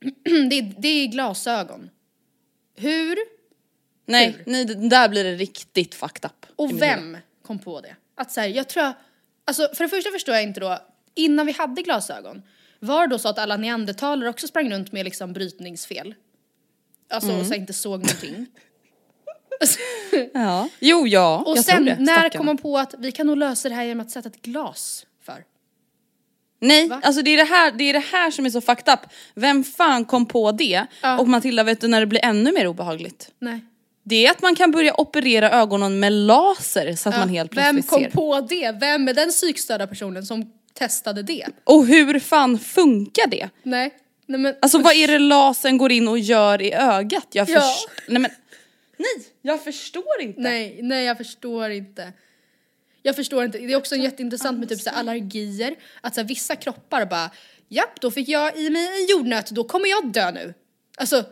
det, 0.50 0.58
är, 0.58 0.74
det 0.80 0.88
är 0.88 1.06
glasögon. 1.06 1.90
Hur 2.76 3.18
Nej, 4.06 4.36
nej, 4.46 4.64
det- 4.64 4.88
där 4.88 5.08
blir 5.08 5.24
det 5.24 5.34
riktigt 5.34 5.94
fucked 5.94 6.24
up. 6.30 6.46
och 6.56 6.82
vem 6.82 7.16
kom 7.42 7.58
på 7.58 7.80
det? 7.80 7.96
Att 8.14 8.32
så 8.32 8.40
här, 8.40 8.48
jag 8.48 8.68
tror 8.68 8.84
jag, 8.84 8.94
alltså 9.44 9.68
för 9.74 9.84
det 9.84 9.88
första 9.90 10.10
förstår 10.10 10.34
jag 10.34 10.44
inte 10.44 10.60
då, 10.60 10.78
innan 11.14 11.46
vi 11.46 11.52
hade 11.52 11.82
glasögon, 11.82 12.42
var 12.84 13.06
det 13.06 13.14
då 13.14 13.18
så 13.18 13.28
att 13.28 13.38
alla 13.38 13.56
neandertalare 13.56 14.28
också 14.30 14.46
sprang 14.48 14.72
runt 14.72 14.92
med 14.92 15.04
liksom 15.04 15.32
brytningsfel? 15.32 16.14
Alltså 17.10 17.30
Mm. 17.30 17.44
så 17.44 17.54
inte 17.54 17.72
såg 17.72 17.92
någonting. 18.00 18.46
Ja. 20.34 20.68
Jo, 20.80 21.06
ja, 21.06 21.42
och 21.46 21.56
jag 21.56 21.64
sen 21.64 21.76
tror 21.76 21.84
det. 21.86 21.96
när 22.02 22.12
stackarna. 22.14 22.30
kom 22.38 22.46
man 22.46 22.58
på 22.58 22.78
att 22.78 22.94
vi 22.98 23.12
kan 23.12 23.26
nog 23.26 23.36
lösa 23.36 23.68
det 23.68 23.74
här 23.74 23.84
genom 23.84 24.06
att 24.06 24.10
sätta 24.10 24.28
ett 24.28 24.42
glas 24.42 25.06
för? 25.22 25.44
Nej, 26.60 26.88
Va? 26.88 27.00
alltså 27.04 27.22
det 27.22 27.30
är 27.30 27.36
det, 27.36 27.44
här, 27.44 27.72
det 27.72 27.84
är 27.84 27.92
det 27.92 27.98
här 28.12 28.30
som 28.30 28.46
är 28.46 28.50
så 28.50 28.60
fucked 28.60 28.94
up. 28.94 29.00
Vem 29.34 29.64
fan 29.64 30.04
kom 30.04 30.26
på 30.26 30.52
det? 30.52 30.86
Ja. 31.02 31.18
Och 31.18 31.28
Matilda, 31.28 31.62
vet 31.62 31.80
du 31.80 31.88
när 31.88 32.00
det 32.00 32.06
blir 32.06 32.24
ännu 32.24 32.52
mer 32.52 32.66
obehagligt? 32.66 33.30
Nej. 33.38 33.60
Det 34.02 34.26
är 34.26 34.30
att 34.30 34.42
man 34.42 34.54
kan 34.54 34.70
börja 34.70 34.94
operera 35.00 35.50
ögonen 35.50 36.00
med 36.00 36.12
laser 36.12 36.94
så 36.96 37.08
att 37.08 37.18
man 37.18 37.28
helt 37.28 37.56
Vem 37.56 37.74
plötsligt 37.74 37.90
kom 37.90 38.02
ser. 38.02 38.10
på 38.10 38.40
det? 38.40 38.72
Vem 38.80 39.08
är 39.08 39.14
den 39.14 39.28
psykstörda 39.30 39.86
personen 39.86 40.26
som 40.26 40.52
testade 40.74 41.22
det? 41.22 41.46
Och 41.64 41.86
hur 41.86 42.18
fan 42.20 42.58
funkar 42.58 43.26
det? 43.26 43.48
Nej. 43.62 43.94
Nej 44.26 44.40
men, 44.40 44.54
Alltså 44.62 44.78
vad 44.78 44.94
är 44.94 45.08
det 45.08 45.18
lasern 45.18 45.78
går 45.78 45.92
in 45.92 46.08
och 46.08 46.18
gör 46.18 46.62
i 46.62 46.72
ögat? 46.72 47.26
Jag 47.32 47.48
Ja. 47.48 47.60
förstår... 47.60 47.92
Nej 48.12 48.22
men... 48.22 48.30
Nej, 48.96 49.26
jag 49.42 49.64
förstår 49.64 50.20
inte. 50.20 50.40
Nej, 50.40 50.78
nej 50.82 51.04
jag 51.04 51.16
förstår 51.18 51.70
inte. 51.70 52.12
Jag 53.02 53.16
förstår 53.16 53.44
inte. 53.44 53.58
Det 53.58 53.72
är 53.72 53.76
också 53.76 53.96
jätteintressant 53.96 54.58
med 54.58 54.68
typ 54.68 54.80
så 54.80 54.90
allergier. 54.90 55.74
Att 56.00 56.14
så 56.14 56.20
här, 56.20 56.28
vissa 56.28 56.56
kroppar 56.56 57.06
bara, 57.06 57.30
japp 57.68 58.00
då 58.00 58.10
fick 58.10 58.28
jag 58.28 58.56
i 58.56 58.70
mig 58.70 58.86
en 58.86 59.06
jordnöt, 59.06 59.50
då 59.50 59.64
kommer 59.64 59.88
jag 59.88 60.12
dö 60.12 60.30
nu. 60.30 60.54
Alltså, 60.96 61.24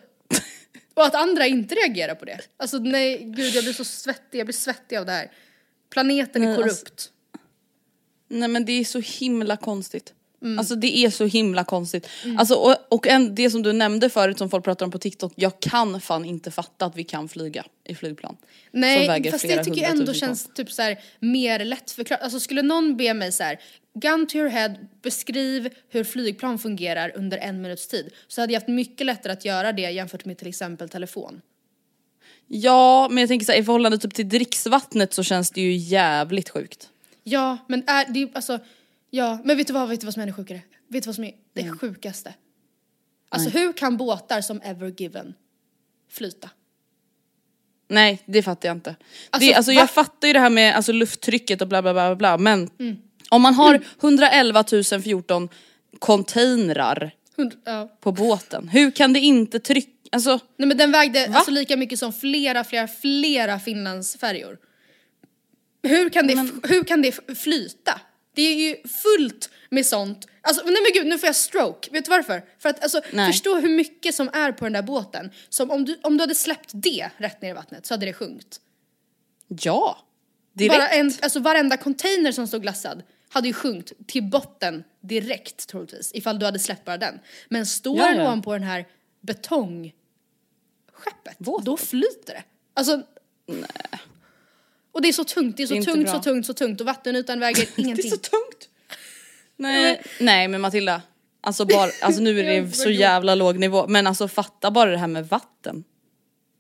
och 0.95 1.05
att 1.07 1.15
andra 1.15 1.47
inte 1.47 1.75
reagerar 1.75 2.15
på 2.15 2.25
det. 2.25 2.39
Alltså 2.57 2.79
nej, 2.79 3.19
gud 3.25 3.55
jag 3.55 3.65
blir 3.65 3.73
så 3.75 3.85
svettig, 3.85 4.39
jag 4.39 4.47
blir 4.47 4.55
svettig 4.55 4.97
av 4.97 5.07
det 5.07 5.13
här. 5.13 5.31
Planeten 5.91 6.43
är 6.43 6.47
Nej, 6.47 6.57
korrupt. 6.57 6.71
alltså- 6.91 7.11
Nej 8.33 8.49
men 8.49 8.65
det 8.65 8.73
är 8.73 8.85
så 8.85 8.99
himla 8.99 9.57
konstigt. 9.57 10.13
Alltså 10.59 10.75
det 10.75 10.97
är 10.97 11.11
så 11.11 11.25
himla 11.25 11.65
konstigt. 11.65 12.09
Alltså, 12.39 12.55
och 12.55 12.77
och 12.89 13.07
en, 13.07 13.35
det 13.35 13.51
som 13.51 13.63
du 13.63 13.73
nämnde 13.73 14.11
förut 14.11 14.39
som 14.39 14.51
folk 14.51 14.65
pratar 14.65 14.87
om 14.87 14.93
på 14.93 14.99
TikTok, 14.99 15.33
jag 15.37 15.61
kan 15.61 16.01
fan 16.01 16.25
inte 16.25 16.51
fatta 16.51 16.87
att 16.87 16.97
vi 16.97 17.05
kan 17.05 17.29
flyga 17.29 17.65
i 17.85 17.95
flygplan. 17.95 18.37
Nej, 18.71 19.31
fast 19.31 19.49
det 19.49 19.65
tycker 19.65 19.83
jag 19.83 19.91
ändå 19.91 20.07
ton. 20.07 20.15
känns 20.15 20.55
typ 20.55 20.73
så 20.73 20.83
här 20.83 20.99
mer 21.21 21.65
lättförklarat. 21.65 22.23
Alltså 22.23 22.41
skulle 22.41 22.63
någon 22.63 22.97
be 22.97 23.15
mig 23.15 23.33
så 23.33 23.43
här, 23.43 23.61
gun 23.95 24.27
to 24.27 24.37
your 24.37 24.49
head, 24.49 24.75
beskriv 25.03 25.69
hur 25.89 26.05
flygplan 26.05 26.59
fungerar 26.59 27.13
under 27.17 27.39
en 27.39 27.63
minuts 27.63 27.89
tid. 27.89 28.11
Så 28.29 28.41
hade 28.41 28.53
jag 28.53 28.61
haft 28.61 28.69
mycket 28.69 29.07
lättare 29.07 29.33
att 29.33 29.45
göra 29.45 29.73
det 29.73 29.91
jämfört 29.91 30.25
med 30.25 30.39
till 30.39 30.49
exempel 30.49 30.89
telefon. 30.89 31.41
Ja 32.47 33.09
men 33.11 33.21
jag 33.21 33.29
tänker 33.29 33.47
så 33.47 33.53
här, 33.53 33.59
i 33.59 33.65
förhållande 33.65 33.99
typ 33.99 34.15
till 34.15 34.29
dricksvattnet 34.29 35.13
så 35.13 35.23
känns 35.23 35.51
det 35.51 35.61
ju 35.61 35.73
jävligt 35.77 36.49
sjukt. 36.49 36.89
Ja, 37.25 37.59
men 37.69 37.85
är 37.87 38.07
det 38.13 38.23
är 38.23 38.29
alltså, 38.35 38.59
ja, 39.11 39.39
men 39.45 39.57
vet 39.57 39.67
du 39.67 39.73
vad, 39.73 39.89
vet 39.89 40.01
du 40.01 40.07
vad 40.07 40.15
som 40.15 40.21
är 40.21 40.27
ännu 40.27 40.33
sjukare? 40.33 40.61
Vet 40.89 41.03
du 41.03 41.07
vad 41.09 41.15
som 41.15 41.25
är 41.25 41.33
det 41.55 41.61
Mm. 41.63 41.79
sjukaste? 41.79 42.35
Alltså 43.29 43.51
hur 43.51 43.73
kan 43.73 43.97
båtar 43.97 44.41
som 44.41 44.61
Ever 44.65 44.89
Given 45.01 45.35
flyta? 46.11 46.51
Nej 47.89 48.23
det 48.27 48.43
fattar 48.43 48.69
jag 48.69 48.77
inte. 48.77 48.97
Alltså, 49.31 49.49
det, 49.49 49.55
alltså 49.55 49.73
va? 49.73 49.79
jag 49.79 49.91
fattar 49.91 50.29
ju 50.29 50.35
det 50.35 50.41
här 50.41 50.51
med 50.51 50.75
alltså, 50.77 50.93
lufttrycket 50.93 51.63
och 51.63 51.69
bla 51.69 51.83
bla 51.83 51.93
bla 51.93 52.17
bla 52.17 52.39
men 52.39 52.71
Mm. 52.81 52.97
om 53.31 53.43
man 53.43 53.55
har 53.55 53.81
111 54.01 54.65
014 55.03 55.49
containrar 55.99 57.11
Hund- 57.37 57.57
ja. 57.65 57.89
på 58.01 58.13
båten, 58.13 58.69
hur 58.69 58.91
kan 58.91 59.13
det 59.13 59.21
inte 59.21 59.59
trycka, 59.61 59.91
alltså 60.13 60.39
Nej 60.57 60.69
men 60.69 60.77
den 60.77 60.93
vägde 60.93 61.31
alltså 61.35 61.51
lika 61.51 61.77
mycket 61.77 61.99
som 61.99 62.13
flera, 62.13 62.65
flera, 62.65 62.89
flera 62.89 63.59
Finlandsfärjor. 63.59 64.59
Hur 65.83 66.09
kan 66.09 66.27
det, 66.27 66.35
hur 66.69 66.85
kan 66.85 67.03
det 67.03 67.39
flyta? 67.39 68.01
Det 68.35 68.43
är 68.43 68.55
ju 68.55 68.77
fullt 68.89 69.51
med 69.71 69.87
sånt. 69.87 70.27
Alltså 70.41 70.65
nej 70.65 70.77
men 70.83 70.93
gud 71.03 71.07
nu 71.07 71.19
får 71.19 71.27
jag 71.27 71.37
stroke. 71.37 71.89
Vet 71.93 72.05
du 72.05 72.11
varför? 72.11 72.43
För 72.59 72.69
att 72.69 72.83
alltså 72.83 73.01
Nej. 73.13 73.33
förstå 73.33 73.59
hur 73.59 73.69
mycket 73.69 74.15
som 74.15 74.31
är 74.33 74.53
på 74.53 74.65
den 74.65 74.73
där 74.73 74.83
båten. 74.83 75.31
Som 75.49 75.71
om 75.71 75.85
du, 75.85 75.99
om 76.03 76.17
du 76.17 76.23
hade 76.23 76.35
släppt 76.35 76.71
det 76.75 77.11
rätt 77.17 77.43
ner 77.43 77.51
i 77.51 77.53
vattnet 77.53 77.87
så 77.87 77.95
hade 77.95 78.07
det 78.07 78.13
sjunkit. 78.13 78.61
ja. 79.49 79.99
Direkt. 80.55 80.75
Bara 80.75 80.89
en, 80.89 81.13
alltså 81.23 81.41
varenda 81.41 81.77
container 81.77 82.33
som 82.33 82.47
stod 82.47 82.63
glassad 82.63 83.03
hade 83.29 83.49
ju 83.49 83.55
sjunkit 83.55 84.09
till 84.09 84.23
botten 84.23 84.85
direkt 85.01 85.69
troligtvis. 85.69 86.11
Ifall 86.15 86.39
du 86.39 86.45
hade 86.47 86.59
släppt 86.59 86.85
bara 86.85 86.99
den. 86.99 87.21
Men 87.49 87.67
står 87.67 87.99
Ja, 87.99 88.13
ja. 88.15 88.23
ovanpå 88.23 88.53
den 88.53 88.63
här 88.63 88.87
betongskeppet, 89.21 89.95
Båten. 91.39 91.65
då 91.65 91.77
flyter 91.77 92.33
det. 92.35 92.43
Alltså. 92.75 93.03
Och 94.93 95.03
det 95.03 95.09
är 95.09 95.13
så 95.13 95.25
tungt, 95.25 95.57
det 95.57 95.63
är 95.63 95.67
så 95.67 95.75
Det 95.75 95.81
är 95.81 95.85
tungt, 95.85 96.11
så 96.11 96.19
tungt, 96.19 96.47
så 96.47 96.55
tungt 96.55 96.81
och 96.81 96.87
vattenytan 96.87 97.41
väger 97.41 97.57
Det 97.77 97.83
är 97.83 97.85
ingenting. 97.85 98.11
så 98.11 98.17
tungt. 98.17 98.69
Nej, 99.57 100.03
nej 100.21 100.49
men 100.49 100.61
Matilda, 100.61 101.03
alltså, 101.41 101.65
bara, 101.65 101.91
alltså 102.01 102.23
nu 102.23 102.41
är 102.41 102.45
det 102.63 102.73
så 102.77 102.91
jävla 102.91 103.35
låg 103.35 103.59
nivå 103.59 103.87
men 103.89 104.07
alltså 104.07 104.29
fatta 104.29 104.71
bara 104.71 104.91
det 104.91 104.99
här 104.99 105.07
med 105.07 105.29
vatten. 105.29 105.85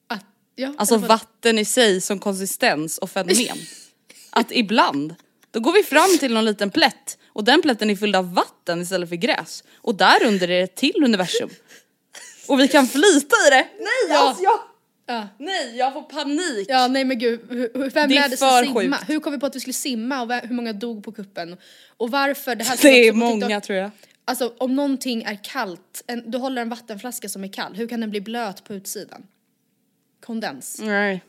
Att, 0.09 0.25
ja, 0.55 0.75
Alltså 0.79 0.97
vatten 0.97 1.59
i 1.59 1.65
sig 1.65 2.01
som 2.01 2.19
konsistens 2.19 2.99
och 2.99 3.11
fenomen. 3.11 3.59
Att 4.31 4.53
ibland, 4.53 5.15
då 5.51 5.61
går 5.61 5.73
vi 5.73 5.83
fram 5.83 6.19
till 6.21 6.35
någon 6.35 6.45
liten 6.45 6.71
plätt 6.71 7.19
och 7.27 7.45
den 7.45 7.63
plätten 7.63 7.91
är 7.91 7.97
fylld 7.97 8.17
av 8.17 8.35
vatten 8.35 8.83
istället 8.83 9.09
för 9.09 9.17
gräs. 9.17 9.65
Och 9.75 9.95
där 9.95 10.25
under 10.27 10.49
är 10.51 10.59
det 10.59 10.63
ett 10.65 10.77
till 10.77 11.05
universum. 11.05 11.51
Och 12.49 12.61
vi 12.61 12.69
kan 12.69 12.87
flyta 12.87 13.37
i 13.47 13.51
det. 13.51 13.69
Nej 13.79 13.89
Ja. 14.09 14.29
alltså 14.29 14.43
jag, 14.43 14.61
Ja. 15.13 15.29
nej 15.39 15.77
jag 15.77 15.93
får 15.93 16.03
panik. 16.03 16.67
Ja 16.69 16.89
nej 16.89 17.05
men 17.05 17.19
gud, 17.19 17.41
hur- 17.51 17.71
vem 17.91 18.09
Det 18.09 18.17
är 18.17 18.21
lärde 18.21 18.37
sig 18.37 18.65
simma? 18.67 18.97
sjukt. 18.99 19.11
Hur 19.11 19.21
kom 19.21 19.33
vi 19.33 19.39
på 19.39 19.47
att 19.47 19.57
vi 19.57 19.61
skulle 19.61 19.75
simma 19.75 20.23
och 20.23 20.33
hur 20.33 20.55
många 20.55 20.73
dog 20.73 21.05
på 21.05 21.13
kuppen? 21.13 21.57
Och 21.97 22.11
varför? 22.11 22.55
Det, 22.55 22.65
här 22.65 22.79
Det 22.83 22.89
är 22.89 23.03
TikTok. 23.03 23.17
många 23.19 23.61
tror 23.61 23.79
jag. 23.79 23.91
Alltså 24.25 24.53
om 24.59 24.75
någonting 24.77 25.23
är 25.23 25.39
kallt, 25.45 26.03
en, 26.07 26.31
du 26.31 26.39
håller 26.39 26.63
en 26.63 26.69
vattenflaska 26.69 27.29
som 27.29 27.45
är 27.45 27.49
kall, 27.49 27.75
hur 27.75 27.89
kan 27.89 28.01
den 28.01 28.11
bli 28.11 28.21
blöt 28.21 28.65
på 28.65 28.75
utsidan? 28.75 29.27
Kondens. 30.27 30.81
Nej. 30.83 31.23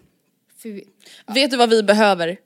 Fy. 0.63 0.81
Vet 1.27 1.51
du 1.51 1.57
vad 1.57 1.69
vi 1.69 1.83
behöver? 1.83 2.37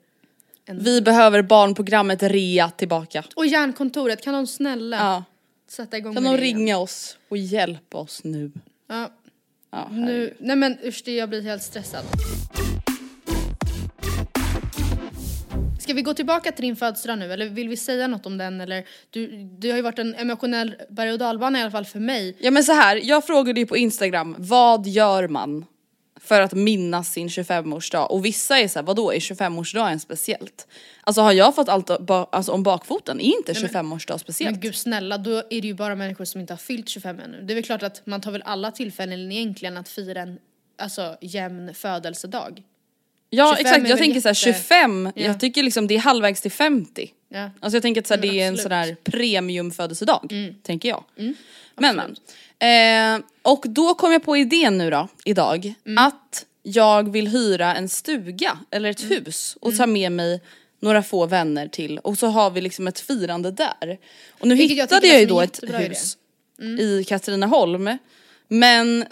En- 0.64 0.78
Vi 0.82 1.00
behöver 1.02 1.42
barnprogrammet 1.42 2.22
Rea 2.22 2.70
tillbaka. 2.70 3.24
Och 3.36 3.46
järnkontoret, 3.46 4.22
kan 4.24 4.34
de 4.34 4.46
snälla 4.46 4.96
Ja. 4.96 5.24
sätta 5.68 5.96
igång 5.96 6.14
Kan 6.14 6.22
de 6.24 6.28
igen? 6.28 6.40
ringa 6.40 6.78
oss 6.78 7.18
och 7.28 7.36
hjälpa 7.36 7.98
oss 7.98 8.24
nu? 8.24 8.52
Ja. 8.88 9.10
Ja, 9.70 9.88
Nu, 9.92 10.34
nej 10.38 10.56
men 10.56 10.78
usch 10.84 11.02
det, 11.04 11.14
jag 11.14 11.28
blir 11.28 11.42
helt 11.42 11.62
stressad. 11.62 12.04
Ska 15.80 15.94
vi 15.94 16.02
gå 16.02 16.14
tillbaka 16.14 16.52
till 16.52 16.64
din 16.64 16.76
födelsedag 16.76 17.18
nu 17.18 17.32
eller 17.32 17.46
vill 17.46 17.68
vi 17.68 17.76
säga 17.76 18.06
något 18.06 18.26
om 18.26 18.38
den 18.38 18.60
eller? 18.60 18.84
Du, 19.10 19.48
det 19.58 19.70
har 19.70 19.76
ju 19.76 19.82
varit 19.82 19.98
en 19.98 20.14
emotionell 20.14 20.74
berg 20.90 21.12
och 21.12 21.18
dalbana 21.18 21.58
i 21.58 21.62
alla 21.62 21.70
fall 21.70 21.84
för 21.84 22.00
mig. 22.00 22.36
Ja 22.40 22.50
men 22.50 22.64
så 22.64 22.72
här, 22.72 23.00
jag 23.02 23.26
frågade 23.26 23.60
ju 23.60 23.66
på 23.66 23.76
Instagram, 23.76 24.34
vad 24.38 24.86
gör 24.86 25.28
man 25.28 25.64
för 26.28 26.40
att 26.40 26.54
minnas 26.54 27.12
sin 27.12 27.28
25-årsdag? 27.28 28.06
Och 28.06 28.24
vissa 28.24 28.58
är 28.58 28.68
såhär, 28.68 28.86
vadå 28.86 29.12
är 29.12 29.18
25-årsdagen 29.18 29.98
speciellt? 29.98 30.66
Alltså 31.02 31.22
har 31.22 31.32
jag 31.32 31.54
fått 31.54 31.68
allt 31.68 32.00
ba- 32.00 32.28
alltså, 32.32 32.52
om 32.52 32.62
bakfoten? 32.62 33.20
Är 33.20 33.36
inte 33.36 33.52
25-årsdag 33.52 34.18
speciellt? 34.18 34.52
Men 34.52 34.60
gud 34.60 34.74
snälla, 34.74 35.18
då 35.18 35.30
är 35.30 35.60
det 35.60 35.68
ju 35.68 35.74
bara 35.74 35.94
människor 35.94 36.24
som 36.24 36.40
inte 36.40 36.52
har 36.52 36.58
fyllt 36.58 36.88
25 36.88 37.20
ännu. 37.20 37.42
Det 37.42 37.52
är 37.52 37.54
väl 37.54 37.64
klart 37.64 37.82
att 37.82 38.06
man 38.06 38.20
tar 38.20 38.30
väl 38.30 38.42
alla 38.44 38.70
tillfällen 38.70 39.32
egentligen 39.32 39.76
att 39.76 39.88
fira 39.88 40.20
en 40.20 40.38
alltså, 40.78 41.16
jämn 41.20 41.74
födelsedag. 41.74 42.62
Ja 43.30 43.54
25 43.56 43.66
exakt, 43.74 43.88
jag 43.88 43.98
tänker 43.98 44.20
såhär 44.20 44.34
jätte- 44.46 44.58
25, 44.58 45.12
Ja. 45.14 45.28
det 45.32 45.38
tycker 45.38 45.62
liksom 45.62 45.86
det 45.86 45.94
är 45.94 45.98
halvvägs 45.98 46.40
till 46.40 46.50
50. 46.52 47.10
Ja. 47.28 47.50
Alltså 47.60 47.76
jag 47.76 47.82
tänker 47.82 48.00
att 48.00 48.06
så 48.06 48.14
här, 48.14 48.20
Men 48.20 48.30
det 48.30 48.40
är 48.40 48.48
en 48.48 48.56
sån 48.58 48.72
här 48.72 48.96
premiumfödelsedag, 49.04 50.32
tänker 50.62 50.88
jag. 50.88 51.04
Mm, 51.18 51.34
men 51.76 51.96
men. 51.96 52.16
Eh, 52.60 53.24
och 53.42 53.64
då 53.68 53.94
kom 53.94 54.12
jag 54.12 54.22
på 54.24 54.36
idén 54.36 54.78
nu 54.78 54.90
då, 54.90 55.08
idag, 55.24 55.74
Mm. 55.86 56.04
att 56.06 56.44
jag 56.62 57.12
vill 57.12 57.28
hyra 57.28 57.74
en 57.74 57.88
stuga 57.88 58.58
eller 58.70 58.90
ett 58.90 59.02
Mm. 59.02 59.24
hus 59.24 59.56
och 59.60 59.76
ta 59.76 59.86
med 59.86 60.12
mig 60.12 60.40
några 60.80 61.02
få 61.02 61.26
vänner 61.26 61.68
till 61.68 61.98
och 61.98 62.18
så 62.18 62.26
har 62.26 62.50
vi 62.50 62.60
liksom 62.60 62.88
ett 62.88 63.00
firande 63.00 63.50
där. 63.50 63.98
Och 64.40 64.48
nu 64.48 64.54
Vilket 64.54 64.76
jag 64.76 64.84
hittade 64.84 65.06
jag, 65.06 65.16
är 65.16 65.20
ju 65.20 65.26
då 65.26 65.40
ett 65.40 65.60
hus 65.62 66.16
i 66.80 67.04
Katrineholm 67.04 67.98
men 68.48 69.06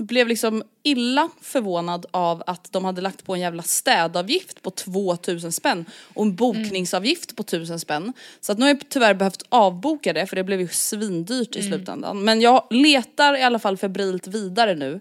blev 0.00 0.28
liksom 0.28 0.62
illa 0.82 1.30
förvånad 1.40 2.06
av 2.10 2.42
att 2.46 2.72
de 2.72 2.84
hade 2.84 3.00
lagt 3.00 3.24
på 3.24 3.34
en 3.34 3.40
jävla 3.40 3.62
städavgift 3.62 4.62
på 4.62 4.70
2000 4.70 5.52
spänn 5.52 5.84
och 6.14 6.24
en 6.24 6.36
bokningsavgift 6.36 7.36
på 7.36 7.42
1000 7.42 7.80
spänn. 7.80 8.12
Så 8.40 8.52
att 8.52 8.58
nu 8.58 8.64
har 8.64 8.68
jag 8.70 8.88
tyvärr 8.88 9.14
behövt 9.14 9.42
avboka 9.48 10.12
det 10.12 10.26
för 10.26 10.36
det 10.36 10.44
blev 10.44 10.60
ju 10.60 10.68
svindyrt 10.68 11.56
i 11.56 11.62
slutändan. 11.62 12.24
Men 12.24 12.40
jag 12.40 12.66
letar 12.70 13.36
i 13.36 13.42
alla 13.42 13.58
fall 13.58 13.76
febrilt 13.76 14.26
vidare 14.26 14.74
nu 14.74 15.00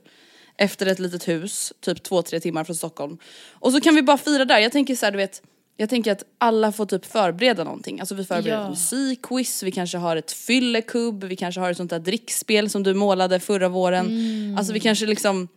efter 0.58 0.86
ett 0.86 1.00
litet 1.00 1.28
hus, 1.28 1.74
typ 1.80 2.04
två 2.04 2.22
tre 2.22 2.40
timmar 2.40 2.64
från 2.64 2.76
Stockholm. 2.76 3.18
Och 3.52 3.72
så 3.72 3.82
kan 3.82 3.96
vi 3.96 4.02
bara 4.02 4.18
fira 4.18 4.46
där. 4.46 4.60
Jag 4.60 4.72
tänker 4.72 4.96
så 4.96 5.06
här, 5.06 5.12
du 5.12 5.18
vet, 5.18 5.42
jag 5.80 5.90
tänker 5.90 6.12
att 6.12 6.24
alla 6.38 6.72
får 6.72 6.86
typ 6.86 7.06
förbereda 7.06 7.64
någonting. 7.64 8.00
Alltså 8.00 8.16
vi 8.16 8.26
förbereder 8.26 8.62
Ja. 8.62 8.70
musikquiz, 8.70 9.64
vi 9.64 9.72
kanske 9.72 9.98
har 9.98 10.16
ett 10.16 10.32
fyllekubb, 10.32 11.24
vi 11.24 11.36
kanske 11.36 11.62
har 11.62 11.72
ett 11.72 11.78
sånt 11.78 11.90
där 11.90 12.00
drickspel 12.00 12.70
som 12.70 12.84
du 12.84 12.94
målade 12.94 13.40
förra 13.40 13.70
våren. 13.70 14.06
Mm. 14.06 14.58
Alltså 14.58 14.74
vi 14.74 14.80
kanske 14.80 15.06
liksom, 15.06 15.48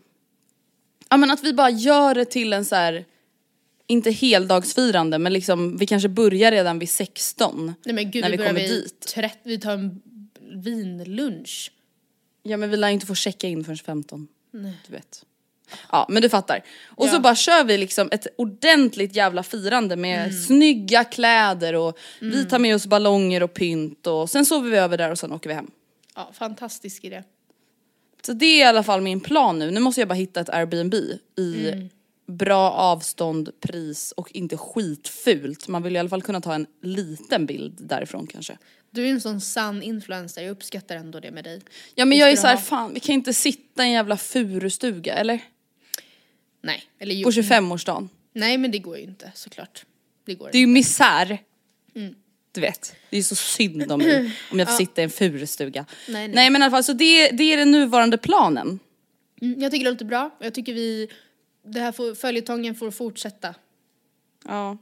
ja 1.11 1.17
men 1.17 1.31
att 1.31 1.45
vi 1.45 1.53
bara 1.53 1.71
gör 1.71 2.15
det 2.15 2.25
till 2.25 2.53
en 2.53 2.65
så 2.65 2.75
här 2.75 3.05
inte 3.87 4.11
heldagsfirande 4.11 5.19
men 5.19 5.33
liksom 5.33 5.77
vi 5.77 5.87
kanske 5.87 6.09
börjar 6.09 6.51
redan 6.51 6.79
vid 6.79 6.91
16. 6.91 7.75
Nej 7.85 7.95
men 7.95 8.11
gud 8.11 8.23
när 8.23 8.31
vi 8.31 8.37
vi 8.37 8.47
kommer 8.47 8.61
vid 8.61 8.71
dit. 8.71 9.01
30, 9.01 9.39
vi 9.43 9.59
tar 9.59 9.73
en 9.73 10.03
vinlunch. 10.53 11.73
Ja 12.43 12.57
men 12.57 12.71
vi 12.71 12.77
lär 12.77 12.89
inte 12.89 13.07
få 13.07 13.15
checka 13.15 13.49
in 13.49 13.65
förrän 13.65 13.77
15. 13.77 14.29
Du 14.53 14.93
vet. 14.93 15.25
Ja 15.91 16.07
men 16.09 16.23
du 16.23 16.29
fattar. 16.29 16.63
Och 16.89 17.09
så 17.09 17.15
Ja. 17.17 17.21
bara 17.21 17.35
kör 17.35 17.65
vi 17.65 17.79
liksom 17.79 18.09
ett 18.13 18.27
ordentligt 18.37 19.17
jävla 19.17 19.43
firande 19.43 19.97
med 19.97 20.19
Mm. 20.27 20.33
snygga 20.43 21.05
kläder 21.05 21.75
och 21.75 21.99
vi 22.21 22.45
tar 22.45 22.59
med 22.59 22.75
oss 22.75 22.87
ballonger 22.87 23.43
och 23.43 23.55
pynt 23.55 24.07
och 24.07 24.31
sen 24.31 24.47
sover 24.47 24.71
vi 24.71 24.77
över 24.77 24.99
där 24.99 25.11
och 25.11 25.19
sen 25.19 25.33
åker 25.33 25.49
vi 25.49 25.55
hem. 25.55 25.71
Ja, 26.15 26.31
fantastisk 26.35 27.05
idé. 27.05 27.23
Så 28.27 28.33
det 28.33 28.47
är 28.47 28.59
i 28.59 28.63
alla 28.63 28.83
fall 28.83 29.01
min 29.01 29.21
plan 29.21 29.59
nu. 29.59 29.71
Nu 29.71 29.81
måste 29.81 30.01
jag 30.01 30.09
bara 30.09 30.15
hitta 30.15 30.41
ett 30.41 30.49
Airbnb 30.51 30.95
i 31.37 31.69
Mm. 31.73 31.89
bra 32.27 32.71
avstånd, 32.71 33.51
pris 33.61 34.13
och 34.17 34.33
inte 34.33 34.57
skitfult. 34.57 35.69
Man 35.69 35.83
vill 35.83 35.97
i 35.97 35.99
alla 35.99 36.09
fall 36.09 36.23
kunna 36.23 36.41
ta 36.41 36.55
en 36.55 36.67
liten 36.83 37.47
bild 37.47 37.79
därifrån 37.81 38.27
kanske. 38.27 38.59
Du 38.91 39.07
är 39.07 39.11
en 39.11 39.21
sån 39.21 39.41
sann 39.41 39.83
influencer, 39.83 40.43
jag 40.43 40.51
uppskattar 40.51 40.97
ändå 40.97 41.21
det 41.21 41.31
med 41.31 41.45
dig. 41.45 41.61
Ja 41.95 42.05
men 42.05 42.19
jag 42.19 42.31
är 42.31 42.37
så 42.37 42.47
här, 42.47 42.57
fan 42.57 42.95
vi 42.95 43.01
kan 43.01 43.13
inte 43.15 43.35
sitta 43.35 43.83
i 43.83 43.87
en 43.87 43.93
jävla 43.93 44.17
furustuga 44.17 45.15
eller? 45.15 45.41
Nej, 46.63 46.85
eller 46.99 47.15
jo. 47.15 47.25
På 47.25 47.31
25-årsdagen. 47.31 48.09
Nej 48.33 48.59
men 48.59 48.71
det 48.71 48.79
går 48.79 48.97
ju 48.97 49.03
inte 49.03 49.33
såklart. 49.35 49.85
Det 50.25 50.35
går 50.35 50.49
Det 50.53 50.59
är 50.59 50.61
ju 50.61 50.67
inte. 50.67 50.73
misär. 50.73 51.39
Mm. 51.95 52.15
Du 52.53 52.61
vet, 52.61 52.97
det 53.11 53.19
är 53.19 53.23
så 53.23 53.35
synd 53.35 53.93
om 53.93 54.01
mig 54.01 54.33
om 54.51 54.59
jag 54.59 54.69
får 54.69 54.77
sitta 54.77 55.01
i 55.01 55.05
en 55.05 55.11
furustuga. 55.11 55.87
Nej, 56.09 56.29
nej. 56.29 56.35
nej 56.35 56.51
men 56.51 56.63
i 56.63 56.65
alla 56.65 56.71
fall 56.71 56.85
så 56.85 56.93
det, 56.93 57.31
det 57.31 57.53
är 57.53 57.57
den 57.57 57.71
nuvarande 57.71 58.19
planen. 58.19 58.79
Mm, 59.41 59.61
jag 59.61 59.73
tycker 59.73 59.85
det 59.85 59.91
låter 59.91 60.05
bra 60.05 60.31
jag 60.41 60.55
tycker 60.55 60.75
vi, 60.75 61.09
det 61.67 61.81
här 61.81 61.93
får, 61.93 62.15
följetongen 62.15 62.75
får 62.75 62.91
fortsätta. 62.91 63.55
Ja. 64.45 64.79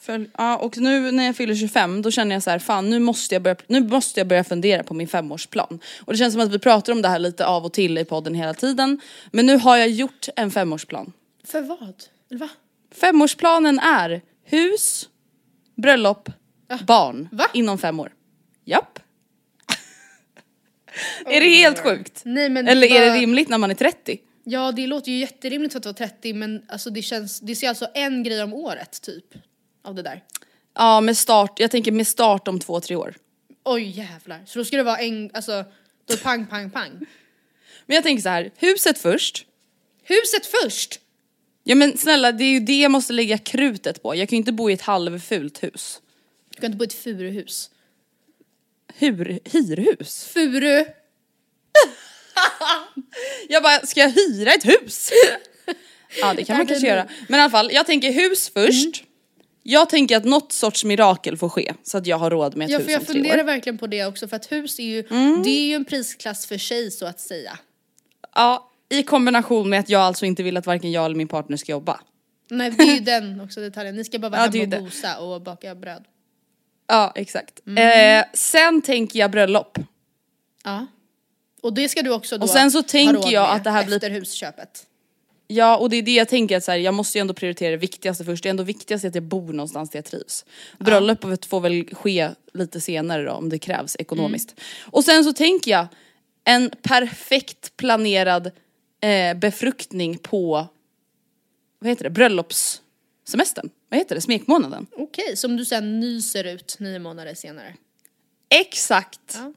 Följ, 0.00 0.30
ja, 0.38 0.56
och 0.56 0.78
nu 0.78 1.10
när 1.10 1.24
jag 1.24 1.36
fyller 1.36 1.54
25 1.54 2.02
då 2.02 2.10
känner 2.10 2.34
jag 2.34 2.42
så 2.42 2.50
här, 2.50 2.58
fan 2.58 2.90
nu 2.90 2.98
måste 2.98 3.34
jag 3.34 3.42
börja, 3.42 3.56
nu 3.66 3.80
måste 3.80 4.20
jag 4.20 4.26
börja 4.26 4.44
fundera 4.44 4.82
på 4.82 4.94
min 4.94 5.08
femårsplan. 5.08 5.80
Och 6.00 6.12
det 6.12 6.18
känns 6.18 6.34
som 6.34 6.42
att 6.42 6.52
vi 6.52 6.58
pratar 6.58 6.92
om 6.92 7.02
det 7.02 7.08
här 7.08 7.18
lite 7.18 7.46
av 7.46 7.64
och 7.64 7.72
till 7.72 7.98
i 7.98 8.04
podden 8.04 8.34
hela 8.34 8.54
tiden. 8.54 9.00
Men 9.30 9.46
nu 9.46 9.56
har 9.56 9.76
jag 9.76 9.88
gjort 9.88 10.28
en 10.36 10.50
femårsplan. 10.50 11.12
För 11.44 11.62
vad? 11.62 12.04
Eller 12.30 12.40
va? 12.40 12.48
Femårsplanen 12.94 13.78
är 13.78 14.20
hus, 14.44 15.08
bröllop, 15.74 16.28
barn 16.86 17.28
Va? 17.32 17.46
inom 17.54 17.78
fem 17.78 18.00
år. 18.00 18.12
Japp. 18.64 18.98
är 21.26 21.40
det 21.40 21.48
helt 21.48 21.78
sjukt? 21.78 22.22
Nej 22.24 22.48
men 22.48 22.68
Eller 22.68 22.86
är 22.86 23.00
det 23.00 23.20
rimligt 23.20 23.48
när 23.48 23.58
man 23.58 23.70
är 23.70 23.74
30? 23.74 24.18
Ja 24.44 24.72
det 24.72 24.86
låter 24.86 25.12
ju 25.12 25.18
jätterimligt 25.18 25.72
för 25.72 25.78
att 25.78 25.84
vara 25.86 25.94
30 25.94 26.32
men 26.32 26.62
alltså 26.68 26.90
det 26.90 27.02
känns, 27.02 27.40
det 27.40 27.56
ser 27.56 27.68
alltså 27.68 27.88
en 27.94 28.22
grej 28.22 28.42
om 28.42 28.52
året 28.54 29.02
typ. 29.02 29.24
Av 29.82 29.94
det 29.94 30.02
där. 30.02 30.24
Ja 30.74 31.00
med 31.00 31.16
start, 31.16 31.60
jag 31.60 31.70
tänker 31.70 31.92
med 31.92 32.06
start 32.06 32.48
om 32.48 32.60
två, 32.60 32.80
tre 32.80 32.96
år. 32.96 33.14
Oj 33.64 33.82
jävlar. 33.82 34.42
Så 34.46 34.58
då 34.58 34.64
ska 34.64 34.76
det 34.76 34.82
vara 34.82 34.98
en, 34.98 35.30
alltså, 35.34 35.64
då 36.06 36.16
pang 36.16 36.46
pang 36.46 36.70
pang. 36.70 37.06
Men 37.86 37.94
jag 37.94 38.04
tänker 38.04 38.22
så 38.22 38.28
här, 38.28 38.50
huset 38.56 38.98
först. 38.98 39.46
Huset 40.02 40.46
först! 40.46 41.00
Ja 41.64 41.74
men 41.74 41.98
snälla 41.98 42.32
det 42.32 42.44
är 42.44 42.50
ju 42.50 42.60
det 42.60 42.80
jag 42.80 42.90
måste 42.90 43.12
lägga 43.12 43.38
krutet 43.38 44.02
på. 44.02 44.14
Jag 44.14 44.28
kan 44.28 44.36
ju 44.36 44.38
inte 44.38 44.52
bo 44.52 44.70
i 44.70 44.72
ett 44.72 44.82
halvfult 44.82 45.62
hus. 45.62 46.00
Du 46.54 46.60
kan 46.60 46.66
inte 46.66 46.78
bo 46.78 46.84
i 46.84 46.86
ett 46.86 46.94
furuhus. 46.94 47.70
Hur, 48.94 49.40
hyrhus? 49.44 50.24
Furu! 50.24 50.84
Jag 53.48 53.62
bara, 53.62 53.86
ska 53.86 54.00
jag 54.00 54.10
hyra 54.10 54.52
ett 54.52 54.64
hus? 54.64 55.10
ja 56.20 56.34
det 56.34 56.44
kan 56.44 56.56
man 56.56 56.66
kanske 56.66 56.86
göra. 56.86 57.08
Men 57.28 57.40
i 57.40 57.42
alla 57.42 57.50
fall, 57.50 57.70
jag 57.72 57.86
tänker 57.86 58.12
hus 58.12 58.50
först. 58.54 59.04
Jag 59.70 59.88
tänker 59.88 60.16
att 60.16 60.24
något 60.24 60.52
sorts 60.52 60.84
mirakel 60.84 61.36
får 61.36 61.48
ske 61.48 61.74
så 61.82 61.98
att 61.98 62.06
jag 62.06 62.18
har 62.18 62.30
råd 62.30 62.56
med 62.56 62.64
ett 62.64 62.70
Ja 62.70 62.78
hus 62.78 62.84
för 62.86 62.92
jag 62.92 63.00
om 63.00 63.06
tre 63.06 63.14
funderar 63.14 63.38
år. 63.38 63.44
verkligen 63.44 63.78
på 63.78 63.86
det 63.86 64.04
också 64.06 64.28
för 64.28 64.36
att 64.36 64.52
hus 64.52 64.78
är 64.78 64.82
ju, 64.84 65.06
Mm. 65.10 65.42
det 65.42 65.50
är 65.50 65.66
ju 65.66 65.74
en 65.74 65.84
prisklass 65.84 66.46
för 66.46 66.58
sig 66.58 66.90
så 66.90 67.06
att 67.06 67.20
säga. 67.20 67.58
Ja, 68.34 68.70
i 68.88 69.02
kombination 69.02 69.68
med 69.70 69.80
att 69.80 69.88
jag 69.88 70.00
alltså 70.02 70.26
inte 70.26 70.42
vill 70.42 70.56
att 70.56 70.66
varken 70.66 70.92
jag 70.92 71.04
eller 71.04 71.16
min 71.16 71.28
partner 71.28 71.56
ska 71.56 71.72
jobba. 71.72 72.00
Nej 72.50 72.70
det 72.70 72.82
är 72.82 72.94
ju 72.94 73.00
den 73.00 73.40
också 73.40 73.60
detaljen, 73.60 73.96
ni 73.96 74.04
ska 74.04 74.18
bara 74.18 74.28
vara 74.28 74.40
Ja, 74.40 74.48
det 74.48 74.58
är 74.58 74.60
hemma 74.60 74.76
ju 74.76 74.78
och 74.78 74.84
det. 74.84 74.90
bosa 74.90 75.18
och 75.18 75.42
baka 75.42 75.74
bröd. 75.74 76.04
Ja 76.86 77.12
exakt. 77.14 77.60
Mm. 77.66 78.18
Eh, 78.20 78.24
sen 78.34 78.82
tänker 78.82 79.18
jag 79.18 79.30
bröllop. 79.30 79.78
Ja. 80.64 80.86
Och 81.62 81.72
det 81.74 81.88
ska 81.88 82.02
du 82.02 82.10
också 82.10 82.38
då 82.38 82.42
Och 82.42 82.50
sen 82.50 82.70
så 82.70 82.78
ha 82.78 82.82
tänker 82.82 83.14
råd 83.14 83.30
jag 83.32 83.42
med 83.48 83.56
att 83.56 83.64
det 83.64 83.70
här 83.70 83.84
blir- 83.84 83.96
efter 83.96 84.10
husköpet. 84.10 84.86
Ja 85.50 85.76
och 85.76 85.90
det 85.90 85.96
är 85.96 86.02
det 86.02 86.14
jag 86.14 86.28
tänker 86.28 86.56
att 86.56 86.64
så 86.64 86.70
här, 86.70 86.78
jag 86.78 86.94
måste 86.94 87.18
ju 87.18 87.20
ändå 87.20 87.34
prioritera 87.34 87.70
det 87.70 87.76
viktigaste 87.76 88.24
först. 88.24 88.42
Det 88.42 88.48
är 88.48 88.50
ändå 88.50 88.62
viktigast 88.62 89.04
att 89.04 89.14
jag 89.14 89.24
bor 89.24 89.52
någonstans 89.52 89.90
där 89.90 89.98
jag 89.98 90.04
trivs. 90.04 90.44
Bröllopet 90.78 91.46
får 91.46 91.60
väl 91.60 91.94
ske 91.94 92.30
lite 92.54 92.80
senare 92.80 93.24
då 93.24 93.32
om 93.32 93.48
det 93.48 93.58
krävs 93.58 93.96
ekonomiskt. 93.98 94.50
Mm. 94.50 94.90
Och 94.92 95.04
sen 95.04 95.24
så 95.24 95.32
tänker 95.32 95.70
jag 95.70 95.86
en 96.44 96.70
perfekt 96.82 97.76
planerad 97.76 98.50
eh, 99.00 99.34
befruktning 99.34 100.18
på, 100.18 100.66
vad 101.78 101.90
heter 101.90 102.04
det, 102.04 102.10
bröllopssemestern. 102.10 103.70
Vad 103.88 103.98
heter 103.98 104.14
det, 104.14 104.20
smekmånaden? 104.20 104.86
Okej, 104.96 105.36
som 105.36 105.56
du 105.56 105.64
sen 105.64 106.00
nyser 106.00 106.44
ut 106.44 106.76
nio 106.78 106.98
månader 106.98 107.34
senare. 107.34 107.74
Exakt! 108.48 109.34
Ja. 109.34 109.52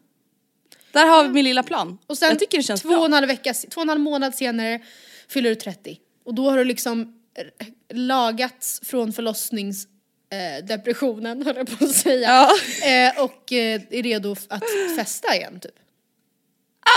Där 0.91 1.05
har 1.05 1.23
vi 1.23 1.29
min 1.29 1.45
lilla 1.45 1.63
plan. 1.63 1.97
Och 2.07 2.17
sen 2.17 2.29
jag 2.29 2.39
tycker 2.39 2.57
det 2.57 2.63
känns 2.63 2.81
två 2.81 2.89
och 2.89 3.05
en 3.05 3.13
halv 3.13 3.27
vecka, 3.27 3.53
två 3.53 3.79
och 3.79 3.81
en 3.81 3.89
halv 3.89 4.01
månad 4.01 4.35
senare 4.35 4.81
fyller 5.31 5.49
du 5.49 5.55
30. 5.55 5.99
Och 6.23 6.33
då 6.33 6.49
har 6.49 6.57
du 6.57 6.63
liksom 6.63 7.21
eh, 7.33 7.45
lagats 7.89 8.81
från 8.83 9.13
förlossningsdepressionen, 9.13 11.41
eh, 11.41 11.45
höll 11.45 11.55
jag 11.55 11.79
på 11.79 11.85
att 11.85 11.95
säga. 11.95 12.29
Ja. 12.29 12.49
Eh, 12.87 13.23
och 13.23 13.53
eh, 13.53 13.81
är 13.89 14.03
redo 14.03 14.35
att 14.49 14.63
festa 14.97 15.35
igen 15.35 15.59
typ. 15.59 15.75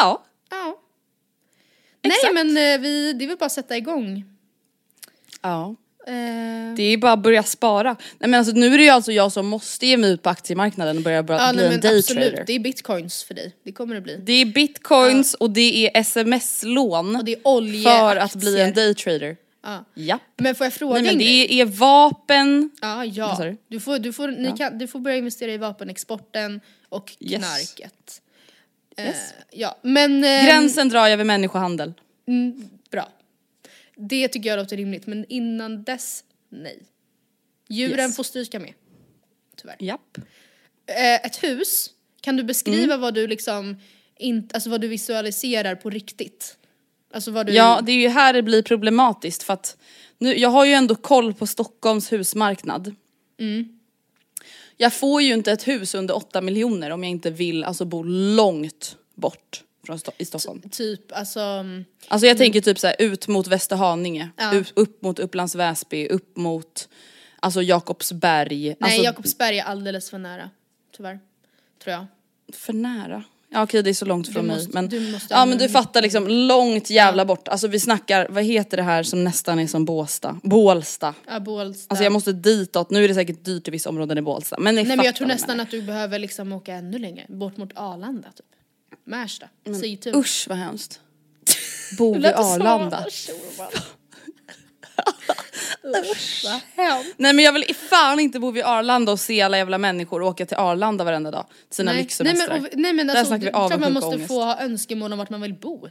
Ja. 0.01 0.24
Ja. 0.51 0.80
Exakt. 2.03 2.35
Nej 2.35 2.45
men 2.45 2.57
eh, 2.57 2.78
vi, 2.80 3.12
det 3.12 3.24
är 3.24 3.28
väl 3.28 3.37
bara 3.37 3.47
att 3.47 3.53
sätta 3.53 3.76
igång. 3.76 4.24
ja. 5.43 5.74
Eh, 6.07 6.74
Det 6.76 6.82
är 6.82 6.96
bara 6.96 7.12
att 7.12 7.22
börja 7.22 7.42
spara. 7.42 7.96
Nej 8.18 8.30
men 8.30 8.34
alltså 8.34 8.52
nu 8.55 8.74
är 8.74 8.78
det 8.78 8.84
ju 8.84 8.90
alltså 8.90 9.12
jag 9.12 9.32
som 9.32 9.46
måste 9.46 9.86
ge 9.86 9.96
mig 9.96 10.11
ut 10.11 10.22
på 10.22 10.30
aktiemarknaden 10.30 10.96
och 10.96 11.02
börja 11.02 11.22
bra, 11.22 11.36
ja, 11.38 11.52
bli 11.52 11.62
nej, 11.64 11.74
en 11.74 11.80
daytrader. 11.80 11.98
absolut, 12.26 12.46
det 12.46 12.52
är 12.52 12.59
bitcoins 12.59 13.22
för 13.24 13.34
dig. 13.34 13.55
Det 13.64 13.72
kommer 13.72 13.94
det 13.94 14.00
bli. 14.00 14.16
Det 14.16 14.32
är 14.32 14.46
bitcoins 14.46 15.34
och 15.34 15.50
det 15.50 15.86
är 15.86 16.00
sms-lån 16.00 17.16
Och 17.16 17.24
det 17.24 17.32
är 17.32 17.40
olja, 17.44 17.90
för 17.90 18.16
att 18.16 18.34
bli 18.34 18.61
en 18.61 18.68
aktier. 18.68 18.86
daytrader. 18.86 19.36
Ja. 19.66 19.84
Japp. 19.94 20.20
Men 20.36 20.55
får 20.55 20.64
jag 20.66 20.72
fråga 20.74 20.94
Nej 20.94 21.02
men 21.05 21.18
det 21.18 21.61
är 21.61 21.64
vapen. 21.64 22.70
Ja, 22.82 23.05
ja. 23.05 23.52
du? 23.68 23.80
Får, 23.80 23.98
du, 23.98 24.12
får, 24.12 24.28
ni 24.28 24.52
kan, 24.59 24.78
du 24.78 24.86
får 24.86 24.98
börja 25.00 25.16
investera 25.16 25.52
i 25.52 25.59
vapenexporten 25.59 26.61
och 26.88 27.12
Yes. 27.20 27.38
knarket. 27.38 28.20
Eh, 28.96 29.07
Yes. 29.07 29.16
ja, 29.50 29.78
men... 29.82 30.24
eh, 30.24 30.44
Gränsen 30.46 30.88
drar 30.88 31.07
jag 31.07 31.16
vid 31.16 31.26
människohandel. 31.26 31.92
Bra. 32.90 33.09
Det 33.97 34.28
tycker 34.28 34.49
jag 34.51 34.57
låter 34.57 34.76
rimligt, 34.76 35.07
men 35.07 35.24
innan 35.28 35.82
dess, 35.84 36.24
nej. 36.49 36.82
Djuren 37.68 37.99
Yes. 38.07 38.16
får 38.16 38.22
stryka 38.24 38.59
med. 38.61 38.72
Tyvärr. 39.57 39.76
Japp. 39.78 40.18
Eh, 40.86 41.14
ett 41.26 41.42
hus, 41.42 41.90
kan 42.20 42.36
du 42.36 42.45
beskriva 42.45 42.84
Mm. 42.84 43.01
vad 43.01 43.14
du 43.14 43.26
liksom, 43.26 43.76
in, 44.18 44.49
alltså 44.55 44.70
vad 44.70 44.80
du 44.80 44.88
visualiserar 44.88 45.74
på 45.74 45.90
riktigt? 45.90 46.57
Alltså 47.14 47.30
vad 47.30 47.47
du... 47.47 47.53
Ja 47.53 47.80
det 47.82 47.92
är 47.92 47.97
ju 47.97 48.09
här 48.09 48.32
det 48.32 48.42
blir 48.42 48.62
problematiskt 48.62 49.42
för 49.42 49.53
att 49.53 49.76
nu, 50.18 50.38
jag 50.38 50.49
har 50.49 50.64
ju 50.64 50.72
ändå 50.72 50.95
koll 50.95 51.34
på 51.34 51.47
Stockholms 51.47 52.12
husmarknad. 52.12 52.95
Mm. 53.40 53.78
Jag 54.76 54.92
får 54.95 55.22
ju 55.22 55.34
inte 55.34 55.53
ett 55.53 55.68
hus 55.68 55.95
under 55.95 56.16
8 56.16 56.40
miljoner 56.40 56.90
om 56.90 57.03
jag 57.05 57.11
inte 57.11 57.30
vill 57.30 57.64
alltså 57.64 57.84
bo 57.84 58.03
långt 58.36 58.97
bort 59.14 59.62
från 59.85 59.97
Sto- 59.99 60.12
i 60.18 60.24
Stockholm. 60.24 60.62
Typ, 60.70 61.12
alltså... 61.12 61.41
mm, 61.41 61.85
Alltså 62.09 62.26
jag 62.26 62.39
tänker 62.39 62.61
typ 62.61 62.78
så 62.78 62.87
här 62.87 62.97
ut 62.99 63.28
mot 63.28 63.47
Västerhaninge, 63.47 64.30
Ja. 64.37 64.53
upp, 64.55 64.66
upp 64.74 65.03
mot 65.03 65.18
Upplands 65.18 65.55
Väsby, 65.55 66.09
upp 66.09 66.37
mot 66.37 66.89
alltså 67.41 67.62
Jakobsberg. 67.62 68.64
Nej, 68.64 68.76
alltså, 68.80 69.03
Jakobsberg 69.03 69.59
är 69.59 69.64
alldeles 69.64 70.11
för 70.11 70.18
nära. 70.18 70.51
Tyvärr. 70.97 71.18
Tror 71.85 71.93
jag. 71.95 72.07
För 72.53 72.72
nära. 72.72 73.24
Ja 73.51 73.62
okej 73.62 73.82
det 73.82 73.91
är 73.91 73.95
så 73.95 74.05
långt 74.05 74.32
från 74.32 74.47
mig 74.47 74.57
måste- 74.57 74.72
men, 74.74 74.89
du 74.89 75.12
måste 75.12 75.35
ja 75.35 75.47
men 75.47 75.59
du 75.59 75.68
fattar 75.68 76.03
liksom 76.03 76.28
långt 76.28 76.91
jävla 76.91 77.24
bort. 77.24 77.49
Alltså 77.49 77.68
vi 77.68 77.80
snackar, 77.80 78.28
vad 78.30 78.45
heter 78.45 78.76
det 78.76 78.82
här 78.82 79.03
som 79.03 79.24
nästan 79.24 79.59
är 79.59 79.66
som 79.66 79.85
Båstad? 79.85 80.41
Bålsta. 80.43 81.14
Ja, 81.26 81.41
Bålsta. 81.41 81.87
Alltså 81.91 82.05
jag 82.05 82.12
måste 82.12 82.32
ditåt, 82.32 82.91
nu 82.91 83.05
är 83.05 83.09
det 83.09 83.14
säkert 83.14 83.45
dyrt 83.45 83.68
i 83.68 83.70
vissa 83.70 83.89
områden 83.89 84.18
i 84.18 84.22
Bålsta 84.22 84.59
men 84.59 84.74
Nej 84.74 84.85
men 84.85 85.03
jag 85.05 85.16
tror 85.16 85.26
nästan 85.28 85.61
att 85.61 85.70
du 85.70 85.82
behöver 85.82 86.18
liksom 86.18 86.53
åka 86.53 86.74
ännu 86.74 86.99
längre. 86.99 87.26
Bort 87.28 87.57
mot 87.57 87.70
Arlanda 87.74 88.28
typ. 88.37 88.47
Märsta. 89.07 89.48
Sigtuna. 89.80 90.18
Usch 90.18 90.46
vad 90.48 90.59
hemskt. 90.59 91.00
Bo 91.98 92.14
vid 92.14 92.22
så- 92.24 92.28
Arlanda. 92.28 93.07
Usch. 96.12 96.44
Nej 97.16 97.32
men 97.34 97.38
jag 97.44 97.52
vill 97.52 97.74
fan 97.90 98.20
inte 98.20 98.38
bo 98.40 98.50
vid 98.50 98.64
Arlanda 98.64 99.12
och 99.12 99.20
se 99.20 99.40
alla 99.42 99.57
jävla 99.59 99.78
människor 99.78 100.22
och 100.22 100.28
åka 100.28 100.46
till 100.46 100.57
Arlanda 100.57 101.05
varenda 101.05 101.30
dag. 101.30 101.46
till 101.68 101.76
Sina 101.76 101.90
Nej, 101.90 101.94
nej 101.96 102.02
lyxsemestrar. 102.05 102.55
men, 102.55 102.64
och, 102.64 102.70
nej 102.76 102.92
men 102.92 103.07
Där 103.07 103.14
alltså, 103.14 103.38
snackar 103.38 103.68
vi 103.76 103.78
man 103.80 103.92
måste 103.92 104.09
ångest. 104.09 104.28
få 104.28 104.42
ha 104.44 104.61
önskemål 104.61 105.12
om 105.12 105.18
vart 105.18 105.30
man 105.30 105.40
vill 105.40 105.55
bo. 105.55 105.88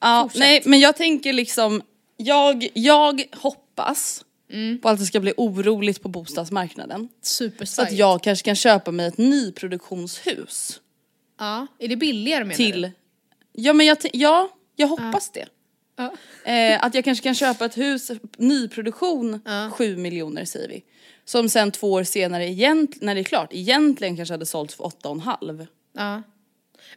Ja, 0.00 0.22
Fortsätt. 0.22 0.38
nej 0.40 0.62
men 0.64 0.80
jag 0.80 0.96
tänker 0.96 1.32
liksom, 1.32 1.82
jag, 2.16 2.68
jag 2.74 3.22
hoppas 3.32 4.24
Mm. 4.52 4.80
på 4.80 4.88
att 4.88 4.98
det 4.98 5.04
ska 5.06 5.20
bli 5.20 5.32
oroligt 5.36 6.02
på 6.02 6.08
bostadsmarknaden. 6.08 7.08
Så 7.22 7.34
Supersajt. 7.34 7.88
att 7.88 7.94
jag 7.94 8.22
kanske 8.22 8.44
kan 8.44 8.56
köpa 8.56 8.90
mig 8.90 9.06
ett 9.06 9.18
nyproduktionshus 9.18 10.80
Ja, 11.38 11.66
är 11.78 11.88
det 11.88 11.96
billigare 11.96 12.44
menar 12.44 12.56
till, 12.56 12.82
du? 12.82 12.92
ja 13.52 13.72
men 13.72 13.86
jag, 13.86 13.98
ja, 14.12 14.48
jag 14.76 14.88
hoppas 14.88 15.30
det. 15.30 15.46
Ja. 15.96 16.12
Eh, 16.52 16.84
att 16.84 16.94
jag 16.94 17.04
kanske 17.04 17.22
kan 17.22 17.34
köpa 17.34 17.64
ett 17.64 17.76
hus, 17.78 18.10
nyproduktion, 18.36 19.40
7 19.72 19.96
miljoner 19.96 20.44
säger 20.44 20.68
vi. 20.68 20.84
Som 21.24 21.48
sen 21.48 21.70
två 21.70 21.92
år 21.92 22.04
senare, 22.04 22.44
egent, 22.46 23.02
när 23.02 23.14
det 23.14 23.20
är 23.20 23.24
klart, 23.24 23.48
egentligen 23.52 24.16
kanske 24.16 24.34
hade 24.34 24.46
sålts 24.46 24.74
för 24.74 24.84
8,5. 24.84 25.66
ja. 25.92 26.22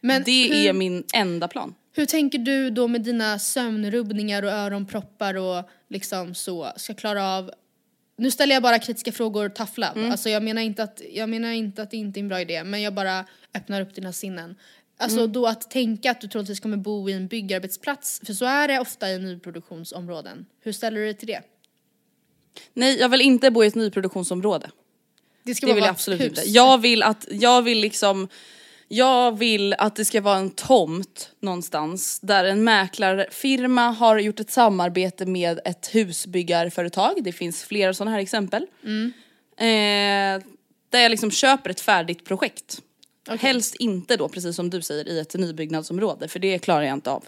Men 0.01 0.23
Det 0.23 0.47
hur, 0.47 0.67
är 0.69 0.73
min 0.73 1.03
enda 1.13 1.47
plan. 1.47 1.75
hur 1.95 2.05
tänker 2.05 2.37
du 2.39 2.69
då 2.69 2.87
med 2.87 3.01
dina 3.01 3.39
sömnrubbningar 3.39 4.43
och 4.43 4.49
öronproppar 4.51 5.35
och 5.35 5.69
liksom 5.89 6.35
så, 6.35 6.71
ska 6.75 6.93
klara 6.93 7.25
av 7.37 7.51
nu 8.17 8.31
ställer 8.31 8.53
jag 8.53 8.63
bara 8.63 8.79
kritiska 8.79 9.11
frågor 9.11 9.49
taffla. 9.49 9.91
Mm. 9.91 10.11
Alltså 10.11 10.29
jag 10.29 10.43
menar, 10.43 10.61
inte 10.61 10.83
att, 10.83 11.01
jag 11.13 11.29
menar 11.29 11.51
inte 11.51 11.81
att 11.81 11.91
det 11.91 11.97
inte 11.97 12.19
är 12.19 12.21
en 12.21 12.27
bra 12.27 12.41
idé 12.41 12.63
men 12.63 12.81
jag 12.81 12.93
bara 12.93 13.25
öppnar 13.53 13.81
upp 13.81 13.95
dina 13.95 14.13
sinnen. 14.13 14.55
Alltså 14.99 15.19
Mm. 15.19 15.31
då 15.31 15.47
att 15.47 15.71
tänka 15.71 16.11
att 16.11 16.21
du 16.21 16.27
troligtvis 16.27 16.59
kommer 16.59 16.77
bo 16.77 17.09
i 17.09 17.13
en 17.13 17.27
byggarbetsplats, 17.27 18.21
för 18.25 18.33
så 18.33 18.45
är 18.45 18.67
det 18.67 18.79
ofta 18.79 19.09
i 19.11 19.19
nyproduktionsområden. 19.19 20.45
Hur 20.61 20.71
ställer 20.71 20.99
du 20.99 21.05
dig 21.05 21.13
till 21.13 21.27
det? 21.27 21.41
Nej, 22.73 22.99
jag 22.99 23.09
vill 23.09 23.21
inte 23.21 23.51
bo 23.51 23.63
i 23.63 23.67
ett 23.67 23.75
nyproduktionsområde. 23.75 24.69
Det 25.43 25.55
ska 25.55 25.67
Det 25.67 25.73
vill 25.73 25.83
jag 25.83 25.91
absolut 25.91 26.21
hus. 26.21 26.27
inte. 26.27 26.49
Jag 26.49 26.77
vill 26.77 27.03
att, 27.03 27.27
jag 27.31 27.61
vill 27.61 27.79
liksom, 27.79 28.27
jag 28.87 29.37
vill 29.37 29.73
att 29.73 29.95
det 29.95 30.05
ska 30.05 30.21
vara 30.21 30.37
en 30.37 30.49
tomt 30.49 31.31
någonstans 31.39 32.19
där 32.19 32.45
en 32.45 32.63
mäklarfirma 32.63 33.89
har 33.91 34.19
gjort 34.19 34.39
ett 34.39 34.51
samarbete 34.51 35.25
med 35.25 35.59
ett 35.65 35.95
husbyggarföretag. 35.95 37.23
Det 37.23 37.31
finns 37.31 37.63
flera 37.63 37.93
sådana 37.93 38.11
här 38.11 38.19
exempel. 38.19 38.67
Eh, 39.57 40.43
där 40.89 40.99
jag 40.99 41.09
liksom 41.09 41.31
köper 41.31 41.69
ett 41.69 41.81
färdigt 41.81 42.25
projekt. 42.25 42.81
Helst 43.39 43.75
inte 43.75 44.17
då, 44.17 44.29
precis 44.29 44.55
som 44.55 44.69
du 44.69 44.81
säger, 44.81 45.07
i 45.07 45.19
ett 45.19 45.33
nybyggnadsområde 45.33 46.27
för 46.27 46.39
det 46.39 46.59
klarar 46.59 46.81
jag 46.81 46.93
inte 46.93 47.11
av. 47.11 47.25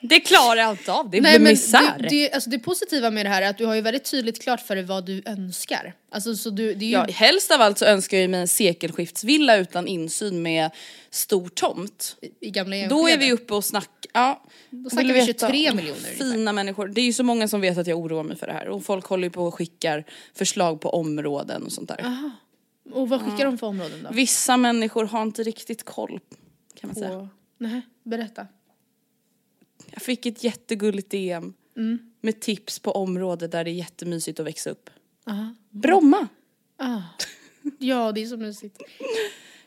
det 0.00 0.20
klarar 0.20 0.60
jag 0.60 0.70
inte 0.70 0.92
av, 0.92 1.10
det 1.10 1.20
blir 1.20 1.38
misär. 1.38 1.98
det, 1.98 2.08
det, 2.08 2.32
alltså 2.32 2.50
det 2.50 2.58
positiva 2.58 3.10
med 3.10 3.26
det 3.26 3.30
här 3.30 3.42
är 3.42 3.48
att 3.48 3.58
du 3.58 3.66
har 3.66 3.74
ju 3.74 3.80
väldigt 3.80 4.04
tydligt 4.04 4.42
klart 4.42 4.60
för 4.60 4.74
dig 4.74 4.84
vad 4.84 5.06
du 5.06 5.22
önskar. 5.26 5.94
Alltså 6.10 6.34
så 6.34 6.50
du, 6.50 6.74
det 6.74 6.84
är 6.84 6.88
ju... 6.88 6.92
Ja, 6.92 7.06
helst 7.10 7.50
av 7.50 7.60
allt 7.60 7.78
så 7.78 7.84
önskar 7.84 8.18
jag 8.18 8.30
mig 8.30 8.40
en 8.40 8.48
sekelskiftsvilla 8.48 9.56
utan 9.56 9.86
insyn 9.86 10.42
med 10.42 10.70
stor 11.10 11.48
tomt. 11.48 12.16
i 12.40 12.50
gamla 12.50 12.76
Då 12.76 12.80
är 12.80 13.12
Enskede. 13.12 13.16
vi 13.16 13.32
uppe 13.32 13.54
och 13.54 13.64
snackar, 13.64 14.10
ja. 14.12 14.42
Då 14.70 14.90
snackar 14.90 15.08
vi 15.08 15.20
du 15.20 15.26
veta? 15.26 15.46
23 15.46 15.74
miljoner 15.74 15.98
ungefär. 15.98 16.24
Fina 16.24 16.52
människor. 16.52 16.88
Det 16.88 17.00
är 17.00 17.04
ju 17.04 17.12
så 17.12 17.22
många 17.22 17.48
som 17.48 17.60
vet 17.60 17.78
att 17.78 17.86
jag 17.86 17.98
oroar 17.98 18.22
mig 18.22 18.36
för 18.36 18.46
det 18.46 18.52
här 18.52 18.68
och 18.68 18.84
folk 18.84 19.06
håller 19.06 19.24
ju 19.24 19.30
på 19.30 19.44
och 19.44 19.54
skickar 19.54 20.04
förslag 20.34 20.80
på 20.80 20.90
områden 20.90 21.62
och 21.62 21.72
sånt 21.72 21.88
där. 21.88 22.30
Och 22.92 23.08
vad 23.08 23.22
skickar 23.22 23.44
de 23.44 23.58
för 23.58 23.66
områden 23.66 24.02
då? 24.02 24.10
Vissa 24.12 24.56
människor 24.56 25.04
har 25.04 25.22
inte 25.22 25.42
riktigt 25.42 25.84
koll 25.84 26.20
kan 26.80 26.88
man 26.88 26.94
säga. 26.94 27.08
På... 27.08 27.28
Nej, 27.58 27.82
berätta. 28.02 28.46
Jag 29.86 30.02
fick 30.02 30.26
ett 30.26 30.44
jättegulligt 30.44 31.10
DM 31.10 31.54
Mm. 31.76 31.98
med 32.20 32.40
tips 32.40 32.78
på 32.78 32.92
område 32.92 33.48
där 33.48 33.64
det 33.64 33.70
är 33.70 33.74
jättemysigt 33.74 34.40
att 34.40 34.46
växa 34.46 34.70
upp. 34.70 34.90
Bromma! 35.70 36.28
Ah. 36.76 37.00
Ja, 37.78 38.12
det 38.12 38.22
är 38.22 38.26
så 38.26 38.36
mysigt. 38.36 38.82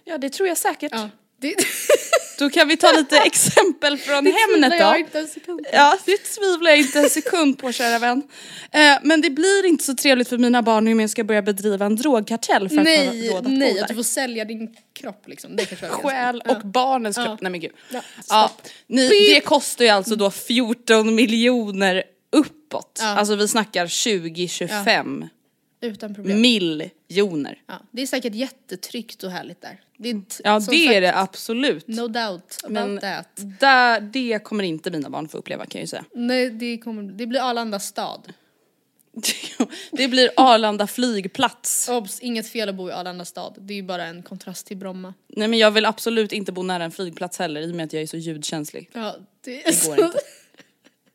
Ja 0.04 0.18
det 0.18 0.30
tror 0.30 0.48
jag 0.50 0.58
säkert. 0.58 0.92
Ja. 0.92 1.10
Det... 1.38 1.56
Då 2.42 2.50
kan 2.50 2.68
vi 2.68 2.78
ta 2.78 2.92
lite 2.92 3.18
exempel 3.26 3.98
från 3.98 4.24
Det 4.24 4.32
Hemnet 4.32 4.80
jag 4.80 4.94
då. 4.94 4.98
inte 5.00 5.20
en 5.20 5.28
sekund 5.28 5.60
på. 5.64 5.70
Ja, 5.74 5.98
det 6.06 6.18
tvivlar 6.18 6.70
jag 6.72 6.80
inte 6.80 7.00
en 7.00 7.10
sekund 7.10 7.58
på 7.58 7.72
kära 7.72 8.00
vän. 8.00 8.24
Eh, 8.72 8.80
men 9.04 9.22
det 9.22 9.30
blir 9.30 9.66
inte 9.66 9.84
så 9.84 9.94
trevligt 9.96 10.30
för 10.30 10.38
mina 10.38 10.62
barn 10.62 10.88
om 10.88 11.00
jag 11.00 11.10
ska 11.10 11.24
börja 11.24 11.42
bedriva 11.42 11.86
en 11.86 11.96
drogkartell 11.96 12.70
för 12.70 12.78
att 12.78 12.88
ha 12.88 12.94
Nej, 12.94 13.30
råd 13.30 13.38
att 13.46 13.52
nej, 13.52 13.80
att 13.80 13.88
du 13.88 13.96
får 13.96 14.04
sälja 14.04 14.46
din 14.46 14.76
kropp 14.94 15.24
liksom. 15.28 15.56
Det 15.56 15.66
kanske 15.66 15.88
Själ 15.88 16.42
Ja. 16.46 16.56
och 16.56 16.62
barnens 16.68 17.16
kropp. 17.16 17.28
Ja. 17.28 17.38
Nej 17.42 17.52
men 17.52 17.60
gud. 17.60 17.72
Ja, 17.92 18.02
Ja, 18.30 18.52
ni, 18.88 19.08
det 19.34 19.40
kostar 19.42 19.86
ju 19.86 19.92
alltså 19.92 20.16
då 20.16 20.32
14 20.32 21.16
miljoner 21.16 22.04
uppåt. 22.32 23.00
Ja. 23.02 23.08
Alltså 23.08 23.36
vi 23.36 23.48
snackar 23.48 23.86
20-25 23.86 25.28
Utan 25.82 26.16
problem. 26.16 26.42
miljoner. 26.42 27.62
Ja, 27.68 27.74
det 27.92 28.02
är 28.02 28.08
säkert 28.08 28.36
jättetryggt 28.36 29.24
och 29.24 29.32
härligt 29.32 29.62
där. 29.62 29.82
Det 29.98 30.10
är 30.10 30.14
t- 30.14 30.42
Ja 30.44 30.54
det 30.56 30.62
sagt, 30.62 30.74
är 30.78 31.02
det 31.02 31.18
absolut. 31.18 31.88
No 31.88 32.08
doubt 32.08 32.60
about 32.64 32.72
Men 32.72 33.00
that. 33.00 33.30
där, 33.60 34.02
det 34.02 34.40
kommer 34.44 34.64
inte 34.64 34.92
mina 34.92 35.10
barn 35.10 35.28
få 35.28 35.38
uppleva 35.38 35.66
kan 35.66 35.80
jag 35.80 35.84
ju 35.84 35.88
säga. 35.88 36.06
Nej, 36.14 36.50
det, 36.50 36.78
kommer, 36.78 37.04
det 37.04 37.28
blir 37.28 37.50
Arlanda 37.50 37.80
stad. 37.80 38.34
det 39.92 40.08
blir 40.08 40.30
Arlanda 40.38 40.88
flygplats. 40.88 41.90
Obs, 41.90 42.20
inget 42.20 42.48
fel 42.50 42.70
att 42.70 42.76
bo 42.76 42.90
i 42.90 42.92
Arlanda 42.92 43.26
stad. 43.26 43.56
Det 43.60 43.74
är 43.74 43.76
ju 43.76 43.84
bara 43.84 44.06
en 44.06 44.24
kontrast 44.24 44.68
till 44.68 44.78
Bromma. 44.78 45.14
Nej 45.28 45.48
men 45.48 45.60
jag 45.60 45.72
vill 45.72 45.86
absolut 45.86 46.32
inte 46.32 46.52
bo 46.52 46.64
nära 46.64 46.84
en 46.84 46.92
flygplats 46.92 47.40
heller 47.40 47.62
i 47.62 47.72
och 47.72 47.76
med 47.76 47.86
att 47.86 47.94
jag 47.94 48.02
är 48.02 48.08
så 48.08 48.18
ljudkänslig. 48.18 48.90
Ja, 48.94 49.16
det, 49.44 49.64
Det 49.66 49.86
går 49.88 50.06
inte. 50.06 50.20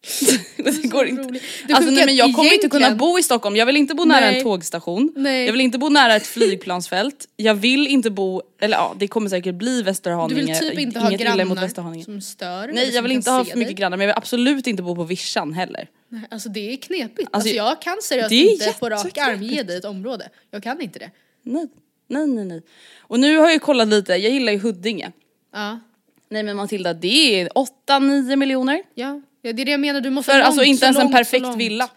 det 0.57 0.88
går 0.88 1.07
inte. 1.07 1.40
Det 1.68 1.74
Alltså 1.74 1.90
nej 1.90 2.07
men 2.07 2.16
jag 2.16 2.34
kommer 2.34 2.54
inte 2.54 2.68
kunna 2.68 2.94
bo 2.94 3.18
i 3.18 3.22
Stockholm, 3.22 3.57
jag 3.57 3.66
vill 3.66 3.76
inte 3.76 3.94
bo 3.94 4.04
nära 4.04 4.20
Nej. 4.20 4.38
en 4.38 4.42
tågstation, 4.44 5.12
Nej. 5.16 5.44
jag 5.44 5.52
vill 5.52 5.61
inte 5.61 5.78
bo 5.78 5.88
nära 5.88 6.16
ett 6.16 6.26
flygplansfält, 6.26 7.28
jag 7.36 7.54
vill 7.54 7.86
inte 7.86 8.11
bo, 8.11 8.42
eller 8.61 8.76
ja 8.76 8.94
det 8.98 9.09
kommer 9.09 9.28
säkert 9.28 9.54
bli 9.54 9.76
Du 9.76 9.82
Västerhaninge, 9.82 10.42
vill 10.42 10.59
typ 10.59 10.78
inte 10.78 11.00
ha 11.00 11.09
inget 11.09 11.20
grannar 11.20 12.02
som 12.04 12.20
stör. 12.20 12.70
Nej 12.72 12.94
jag 12.94 13.02
vill 13.02 13.12
inte 13.12 13.30
ha 13.30 13.44
för 13.44 13.57
mycket 13.57 13.68
dig. 13.68 13.74
grannar 13.74 13.96
men 13.96 14.07
jag 14.07 14.14
vill 14.14 14.18
absolut 14.18 14.66
inte 14.66 14.82
bo 14.82 14.96
på 14.96 15.04
vischan 15.04 15.52
heller. 15.52 15.88
Nej, 16.09 16.22
Alltså 16.30 16.48
det 16.48 16.72
är 16.72 16.76
knepigt. 16.76 17.18
Alltså, 17.18 17.36
Alltså, 17.36 17.48
jag 17.57 17.82
kan 17.82 17.96
seriöst 18.02 18.32
inte 18.32 18.74
på 18.78 18.88
rak 18.88 19.18
arm 19.18 19.42
ge 19.42 19.62
dig 19.62 19.76
ett 19.76 19.84
område. 19.84 20.28
Jag 20.50 20.62
kan 20.62 20.80
inte 20.80 20.98
det. 20.98 21.11
Nej, 21.42 21.68
nej 22.09 22.26
nej 22.26 22.44
nej. 22.44 22.62
Och 22.98 23.20
nu 23.20 23.38
har 23.38 23.50
jag 23.50 23.62
kollat 23.62 23.88
lite, 23.88 24.12
jag 24.12 24.32
gillar 24.32 24.52
ju 24.52 24.59
Huddinge. 24.59 25.12
Ja. 25.52 25.80
Nej 26.28 26.42
men 26.42 26.57
Matilda 26.57 26.94
det 26.94 27.40
är 27.40 27.48
8-9 27.88 28.36
miljoner. 28.36 28.82
Ja. 28.94 29.22
Ja, 29.47 29.53
det 29.53 29.62
är 29.62 29.64
det 29.64 29.70
jag 29.70 29.80
menar. 29.80 30.01
Du 30.01 30.11
måste 30.11 30.30
För 30.32 30.38
långt, 30.38 30.47
alltså 30.47 30.62
inte 30.62 30.78
så 30.78 30.84
ens 30.84 30.97
en 30.99 31.03
långt, 31.03 31.12
så 31.12 31.16
perfekt 31.18 31.57
villa. 31.57 31.88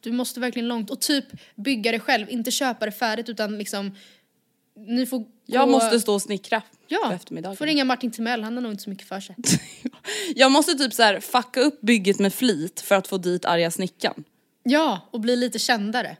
Du 0.00 0.12
måste 0.12 0.40
verkligen 0.40 0.68
långt 0.68 0.90
och 0.90 1.00
typ 1.00 1.24
bygga 1.56 1.92
det 1.92 1.98
själv, 2.00 2.30
inte 2.30 2.50
köpa 2.50 2.86
det 2.86 2.92
färdigt 2.92 3.28
utan 3.28 3.58
liksom 3.58 3.94
ni 4.86 5.06
får 5.06 5.24
Jag 5.46 5.66
gå- 5.66 5.72
måste 5.72 6.00
stå 6.00 6.14
och 6.14 6.22
snickra 6.22 6.60
på 6.60 6.66
Ja, 6.88 7.12
eftermiddagen. 7.12 7.56
får 7.56 7.66
ringa 7.66 7.84
Martin 7.84 8.10
Timell, 8.10 8.42
han 8.42 8.54
har 8.54 8.62
nog 8.62 8.72
inte 8.72 8.82
så 8.82 8.90
mycket 8.90 9.08
för 9.08 9.20
sig. 9.20 9.36
Jag 10.36 10.52
måste 10.52 10.74
typ 10.74 10.92
så 10.94 11.02
här 11.02 11.20
fucka 11.20 11.60
upp 11.60 11.80
bygget 11.80 12.18
med 12.18 12.34
flit 12.34 12.80
för 12.80 12.94
att 12.94 13.06
få 13.08 13.18
dit 13.18 13.44
arga 13.44 13.70
snickan. 13.70 14.24
Ja, 14.62 15.00
och 15.10 15.20
bli 15.20 15.36
lite 15.36 15.58
kändare 15.58 16.16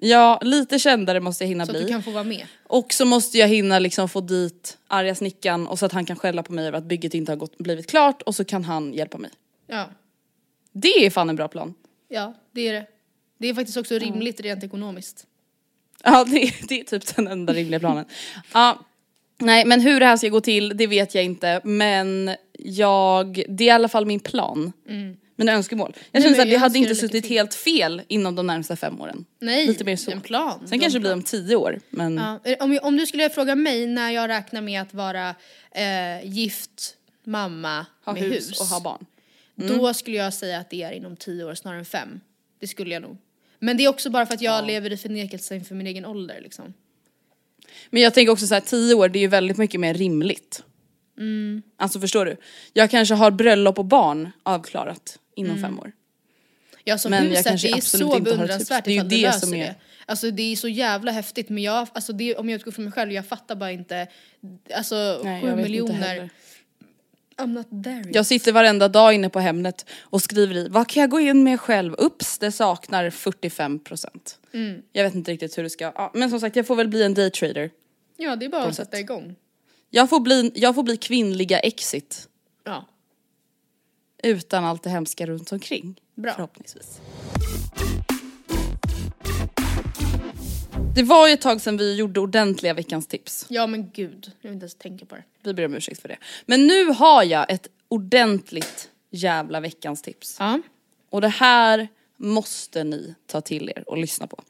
Ja, 0.00 0.40
lite 0.42 0.78
kändare 0.78 1.20
måste 1.20 1.44
jag 1.44 1.48
hinna 1.48 1.66
så 1.66 1.70
att 1.72 1.76
bli. 1.76 1.82
du 1.82 1.88
kan 1.88 2.02
få 2.02 2.10
vara 2.10 2.24
med. 2.24 2.46
Och 2.66 2.92
så 2.94 3.04
måste 3.04 3.38
jag 3.38 3.48
hinna 3.48 3.78
liksom 3.78 4.08
få 4.08 4.20
dit 4.20 4.78
arga 4.88 5.14
snickan 5.14 5.66
och 5.66 5.78
så 5.78 5.86
att 5.86 5.92
han 5.92 6.06
kan 6.06 6.16
skälla 6.16 6.42
på 6.42 6.52
mig 6.52 6.66
över 6.66 6.78
att 6.78 6.84
bygget 6.84 7.14
inte 7.14 7.32
har 7.32 7.36
gått, 7.36 7.58
blivit 7.58 7.86
klart 7.90 8.22
och 8.22 8.34
så 8.34 8.44
kan 8.44 8.64
han 8.64 8.92
hjälpa 8.94 9.18
mig. 9.18 9.30
Ja, 9.66 9.90
Det 10.72 11.06
är 11.06 11.10
fan 11.10 11.28
en 11.30 11.36
bra 11.36 11.48
plan. 11.48 11.74
ja 12.08 12.34
det 12.52 12.68
är 12.68 12.72
det. 12.72 12.86
Det 13.38 13.48
är 13.48 13.54
faktiskt 13.54 13.76
också 13.78 13.94
rimligt 13.98 14.40
rent 14.40 14.64
ekonomiskt. 14.64 15.26
Ja, 16.04 16.24
det, 16.28 16.42
är- 16.42 16.68
det 16.68 16.80
är 16.80 16.84
typ 16.84 17.16
den 17.16 17.26
enda 17.28 17.52
rimliga 17.52 17.80
planen. 17.80 18.04
Ja, 18.54 18.78
nej, 19.38 19.64
men 19.64 19.80
hur 19.80 20.00
det 20.00 20.06
här 20.06 20.16
ska 20.16 20.28
gå 20.28 20.40
till, 20.40 20.76
det 20.76 20.86
vet 20.86 21.14
jag 21.14 21.24
inte. 21.24 21.60
Men 21.64 22.36
jag, 22.58 23.44
det 23.48 23.64
är 23.64 23.68
i 23.68 23.70
alla 23.70 23.88
fall 23.88 24.06
min 24.06 24.20
plan. 24.20 24.72
Mina 25.36 25.52
önskemål. 25.52 25.96
Jag 26.12 26.20
Mm. 26.22 26.34
Känner 26.34 26.44
att 26.46 26.50
det 26.50 26.56
hade 26.56 26.78
inte 26.78 26.94
suttit 26.94 27.24
till. 27.24 27.32
helt 27.36 27.54
fel 27.54 28.02
inom 28.08 28.34
de 28.34 28.46
närmsta 28.46 28.76
fem 28.76 29.00
åren. 29.00 29.24
Nej, 29.38 29.66
Lite 29.66 29.84
mer 29.84 29.96
så. 29.96 30.10
en 30.10 30.20
plan. 30.20 30.60
Sen 30.68 30.78
kanske 30.80 30.96
det 30.98 31.00
blir 31.00 31.12
om 31.12 31.22
tio 31.22 31.56
år, 31.56 31.80
men 31.90 32.16
Ja, 32.16 32.56
om, 32.60 32.78
om 32.82 32.96
du 32.96 33.06
skulle 33.06 33.30
fråga 33.30 33.54
mig 33.54 33.86
när 33.86 34.10
jag 34.10 34.28
räknar 34.28 34.60
med 34.60 34.82
att 34.82 34.94
vara 34.94 35.28
eh, 35.70 36.24
gift, 36.26 36.96
mamma 37.24 37.86
ha 38.04 38.12
med 38.12 38.22
hus, 38.22 38.50
hus, 38.50 38.60
och 38.60 38.66
ha 38.66 38.80
barn. 38.80 39.06
Då 39.54 39.94
skulle 39.94 40.16
jag 40.16 40.34
säga 40.34 40.58
att 40.58 40.70
det 40.70 40.82
är 40.82 40.92
inom 40.92 41.16
tio 41.16 41.44
år 41.44 41.54
snarare 41.54 41.78
än 41.78 41.84
fem. 41.84 42.20
Det 42.60 42.66
skulle 42.66 42.94
jag 42.94 43.02
nog. 43.02 43.16
Men 43.58 43.76
det 43.76 43.84
är 43.84 43.88
också 43.88 44.10
bara 44.10 44.26
för 44.26 44.34
att 44.34 44.40
jag 44.42 44.66
lever 44.66 44.92
i 44.92 44.96
förnekelse 44.96 45.54
inför 45.56 45.74
min 45.74 45.86
egen 45.86 46.06
ålder 46.06 46.40
liksom. 46.42 46.74
Men 47.90 48.02
jag 48.02 48.14
tänker 48.14 48.32
också 48.32 48.46
så 48.46 48.54
här, 48.54 48.60
tio 48.60 48.94
år 48.94 49.08
det 49.08 49.18
är 49.18 49.20
ju 49.20 49.26
väldigt 49.28 49.56
mycket 49.56 49.80
mer 49.80 49.94
rimligt. 49.94 50.62
Mm. 51.18 51.62
Alltså 51.76 52.00
förstår 52.00 52.24
du? 52.26 52.36
Jag 52.72 52.90
kanske 52.90 53.14
har 53.14 53.30
bröllop 53.30 53.78
och 53.78 53.84
barn 53.84 54.30
avklarat 54.42 55.18
inom 55.36 55.50
Mm. 55.56 55.62
fem 55.62 55.80
år. 55.80 55.92
Ja 56.84 56.98
som 56.98 57.10
Men 57.10 57.22
huset, 57.26 57.44
det 57.62 57.68
är 57.70 57.80
så 57.80 58.16
inte 58.16 58.20
beundransvärt 58.20 58.84
Det 58.84 58.92
ifall 58.92 59.08
du 59.08 59.16
det 59.16 59.22
löser 59.22 59.54
är- 59.54 59.58
det. 59.58 59.74
Alltså 60.06 60.30
det 60.30 60.52
är 60.52 60.56
så 60.56 60.68
jävla 60.68 61.10
häftigt 61.12 61.48
men 61.48 61.62
jag, 61.62 61.88
alltså 61.92 62.12
det, 62.12 62.36
om 62.36 62.48
jag 62.48 62.56
utgår 62.56 62.72
från 62.72 62.84
mig 62.84 62.92
själv, 62.92 63.12
jag 63.12 63.26
fattar 63.26 63.56
bara 63.56 63.72
inte, 63.72 64.06
alltså 64.74 65.20
Nej, 65.24 65.42
sju 65.42 65.48
inte 65.50 65.62
miljoner, 65.62 65.94
heller. 65.94 66.30
I'm 67.36 67.46
not 67.46 67.84
there. 67.84 68.04
Jag 68.12 68.26
sitter 68.26 68.52
varenda 68.52 68.88
dag 68.88 69.14
inne 69.14 69.28
på 69.28 69.40
Hemnet 69.40 69.86
och 70.00 70.22
skriver 70.22 70.54
i, 70.54 70.68
vad 70.68 70.88
kan 70.88 71.00
jag 71.00 71.10
gå 71.10 71.20
in 71.20 71.44
med 71.44 71.60
själv? 71.60 71.94
Ups, 71.98 72.38
det 72.38 72.52
saknar 72.52 73.10
45%. 73.10 74.06
Mm. 74.52 74.82
Jag 74.92 75.04
vet 75.04 75.14
inte 75.14 75.32
riktigt 75.32 75.58
hur 75.58 75.62
det 75.62 75.70
ska, 75.70 75.84
ja, 75.84 76.10
men 76.14 76.30
som 76.30 76.40
sagt 76.40 76.56
jag 76.56 76.66
får 76.66 76.76
väl 76.76 76.88
bli 76.88 77.02
en 77.02 77.14
daytrader. 77.14 77.70
Ja 78.16 78.36
det 78.36 78.44
är 78.44 78.48
bara 78.48 78.64
att 78.64 78.74
sätta 78.74 78.90
sätt. 78.90 79.00
igång. 79.00 79.36
Jag 79.90 80.10
får 80.10 80.20
bli, 80.20 80.52
jag 80.54 80.74
får 80.74 80.82
bli 80.82 80.96
kvinnliga 80.96 81.58
exit. 81.58 82.28
Ja. 82.64 82.84
Utan 84.22 84.64
allt 84.64 84.82
det 84.82 84.90
hemska 84.90 85.26
runt 85.26 85.52
omkring. 85.52 86.00
Bra. 86.14 86.32
Förhoppningsvis. 86.32 87.00
Det 90.92 91.02
var 91.02 91.28
ju 91.28 91.34
ett 91.34 91.40
tag 91.40 91.60
sedan 91.60 91.76
vi 91.76 91.94
gjorde 91.94 92.20
ordentliga 92.20 92.74
veckans 92.74 93.06
tips. 93.06 93.46
ja 93.48 93.66
men 93.66 93.90
gud, 93.90 94.32
jag 94.40 94.48
vill 94.48 94.54
inte 94.54 94.64
ens 94.64 94.74
tänka 94.74 95.06
på 95.06 95.14
det. 95.14 95.22
Vi 95.42 95.54
ber 95.54 95.64
om 95.64 95.74
ursäkt 95.74 96.00
för 96.00 96.08
det. 96.08 96.16
Men 96.46 96.66
nu 96.66 96.84
har 96.86 97.22
jag 97.22 97.50
ett 97.50 97.68
ordentligt 97.88 98.90
jävla 99.10 99.60
veckans 99.60 100.02
tips. 100.02 100.36
Ja. 100.38 100.60
Och 101.10 101.20
det 101.20 101.28
här 101.28 101.88
måste 102.16 102.84
ni 102.84 103.14
ta 103.26 103.40
till 103.40 103.70
er 103.76 103.84
och 103.86 103.98
lyssna 103.98 104.26
på. 104.26 104.42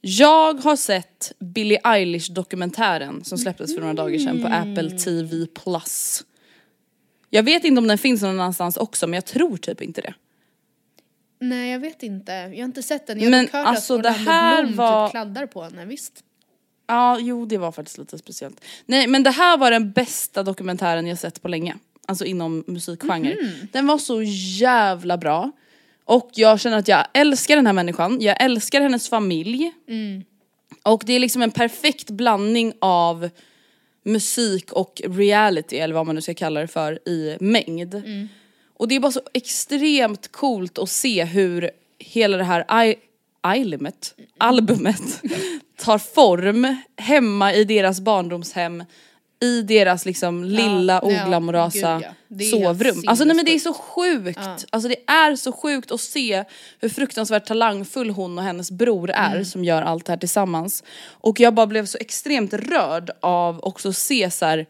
Jag 0.00 0.54
har 0.54 0.76
sett 0.76 1.32
Billie 1.38 1.78
Eilish 1.84 2.32
dokumentären 2.32 3.24
som 3.24 3.38
släpptes 3.38 3.74
för 3.74 3.80
några 3.80 3.94
dagar 3.94 4.18
sedan 4.18 4.42
på 4.42 4.48
Apple 4.48 4.90
TV+. 4.98 5.46
Jag 7.30 7.42
vet 7.42 7.64
inte 7.64 7.78
om 7.78 7.86
den 7.88 7.98
finns 7.98 8.22
någon 8.22 8.30
annanstans 8.40 8.76
också 8.76 9.06
men 9.06 9.14
jag 9.14 9.24
tror 9.24 9.56
typ 9.56 9.82
inte 9.82 10.00
det. 10.00 10.14
Nej 11.48 11.70
jag 11.72 11.78
vet 11.78 12.02
inte, 12.02 12.32
jag 12.32 12.40
har 12.58 12.64
inte 12.64 12.82
sett 12.82 13.06
den. 13.06 13.18
Jag 13.18 13.24
har 13.26 13.30
Men 13.30 13.44
dock 13.44 13.52
hört 13.52 13.66
alltså, 13.66 13.96
att 13.96 14.02
det 14.02 14.10
här 14.10 14.62
Bloom 14.62 14.76
var- 14.76 15.06
typ 15.06 15.10
kladdar 15.10 15.46
på 15.46 15.68
den, 15.68 15.88
visst. 15.88 16.24
Ja, 16.86 17.18
jo 17.20 17.46
det 17.46 17.58
var 17.58 17.72
faktiskt 17.72 17.98
lite 17.98 18.18
speciellt. 18.18 18.60
Nej 18.86 19.06
men 19.06 19.22
det 19.22 19.30
här 19.30 19.56
var 19.58 19.70
den 19.70 19.92
bästa 19.92 20.42
dokumentären 20.42 21.06
jag 21.06 21.18
sett 21.18 21.42
på 21.42 21.48
länge. 21.48 21.76
Alltså 22.06 22.24
inom 22.24 22.64
musikgenre. 22.66 23.36
Den 23.72 23.86
var 23.86 23.98
så 23.98 24.22
jävla 24.60 25.16
bra. 25.16 25.50
Och 26.04 26.30
jag 26.34 26.60
känner 26.60 26.78
att 26.78 26.88
jag 26.88 27.06
älskar 27.14 27.56
den 27.56 27.66
här 27.66 27.72
människan, 27.72 28.20
jag 28.20 28.42
älskar 28.42 28.80
hennes 28.80 29.08
familj. 29.08 29.72
Och 30.82 31.02
det 31.06 31.12
är 31.12 31.18
liksom 31.18 31.42
en 31.42 31.50
perfekt 31.50 32.10
blandning 32.10 32.72
av 32.80 33.30
musik 34.04 34.72
och 34.72 35.02
reality 35.04 35.76
eller 35.76 35.94
vad 35.94 36.06
man 36.06 36.14
nu 36.14 36.20
ska 36.20 36.34
kalla 36.34 36.60
det 36.60 36.66
för 36.68 37.08
i 37.08 37.36
mängd. 37.40 38.02
Och 38.76 38.88
det 38.88 38.94
är 38.94 39.00
bara 39.00 39.12
så 39.12 39.20
extremt 39.34 40.32
coolt 40.32 40.78
att 40.78 40.90
se 40.90 41.24
hur 41.24 41.70
hela 41.98 42.36
det 42.36 42.44
här 42.44 42.84
I- 42.86 42.96
iLimit, 43.56 44.14
albumet, 44.38 45.22
tar 45.76 45.98
form 45.98 46.76
hemma 46.96 47.52
i 47.54 47.64
deras 47.64 48.00
barndomshem 48.00 48.84
i 49.40 49.62
deras 49.62 50.06
liksom 50.06 50.44
lilla 50.44 50.92
ja, 50.92 51.24
oglamorösa 51.24 52.00
ja. 52.02 52.14
Är 52.38 52.44
sovrum. 52.50 53.02
Alltså 53.06 53.24
nej 53.24 53.36
men 53.36 53.44
det 53.44 53.54
är 53.54 53.58
så 53.58 53.74
sjukt. 53.74 54.38
Alltså 54.70 54.88
det 54.88 54.96
är 55.06 55.36
så 55.36 55.52
sjukt 55.52 55.90
att 55.90 56.00
se 56.00 56.44
hur 56.80 56.88
fruktansvärt 56.88 57.46
talangfull 57.46 58.10
hon 58.10 58.38
och 58.38 58.44
hennes 58.44 58.70
bror 58.70 59.10
är 59.10 59.32
Mm. 59.32 59.44
som 59.44 59.64
gör 59.64 59.82
allt 59.82 60.04
det 60.06 60.12
här 60.12 60.16
tillsammans. 60.18 60.84
Och 61.08 61.40
jag 61.40 61.54
bara 61.54 61.66
blev 61.66 61.86
så 61.86 61.98
extremt 62.00 62.52
rörd 62.54 63.10
av 63.20 63.64
också 63.64 63.88
att 63.88 63.96
se 63.96 64.30
så 64.30 64.44
här, 64.46 64.66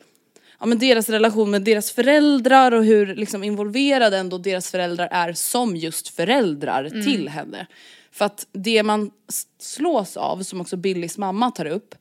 ja, 0.61 0.67
men 0.67 0.79
deras 0.79 1.09
relation 1.09 1.51
med 1.51 1.63
deras 1.63 1.93
föräldrar 1.93 2.73
och 2.73 2.85
hur 2.85 3.15
liksom 3.15 3.45
involverade 3.45 4.19
ändå 4.19 4.39
deras 4.39 4.71
föräldrar 4.71 5.09
är 5.11 5.33
som 5.33 5.77
just 5.77 6.09
föräldrar 6.09 6.85
Mm. 6.85 7.05
till 7.05 7.29
henne. 7.29 7.67
För 8.11 8.25
att 8.25 8.47
det 8.53 8.83
man 8.83 9.11
slås 9.59 10.17
av, 10.17 10.43
som 10.43 10.61
också 10.61 10.77
Billys 10.77 11.19
mamma 11.19 11.51
tar 11.51 11.67
upp, 11.67 11.95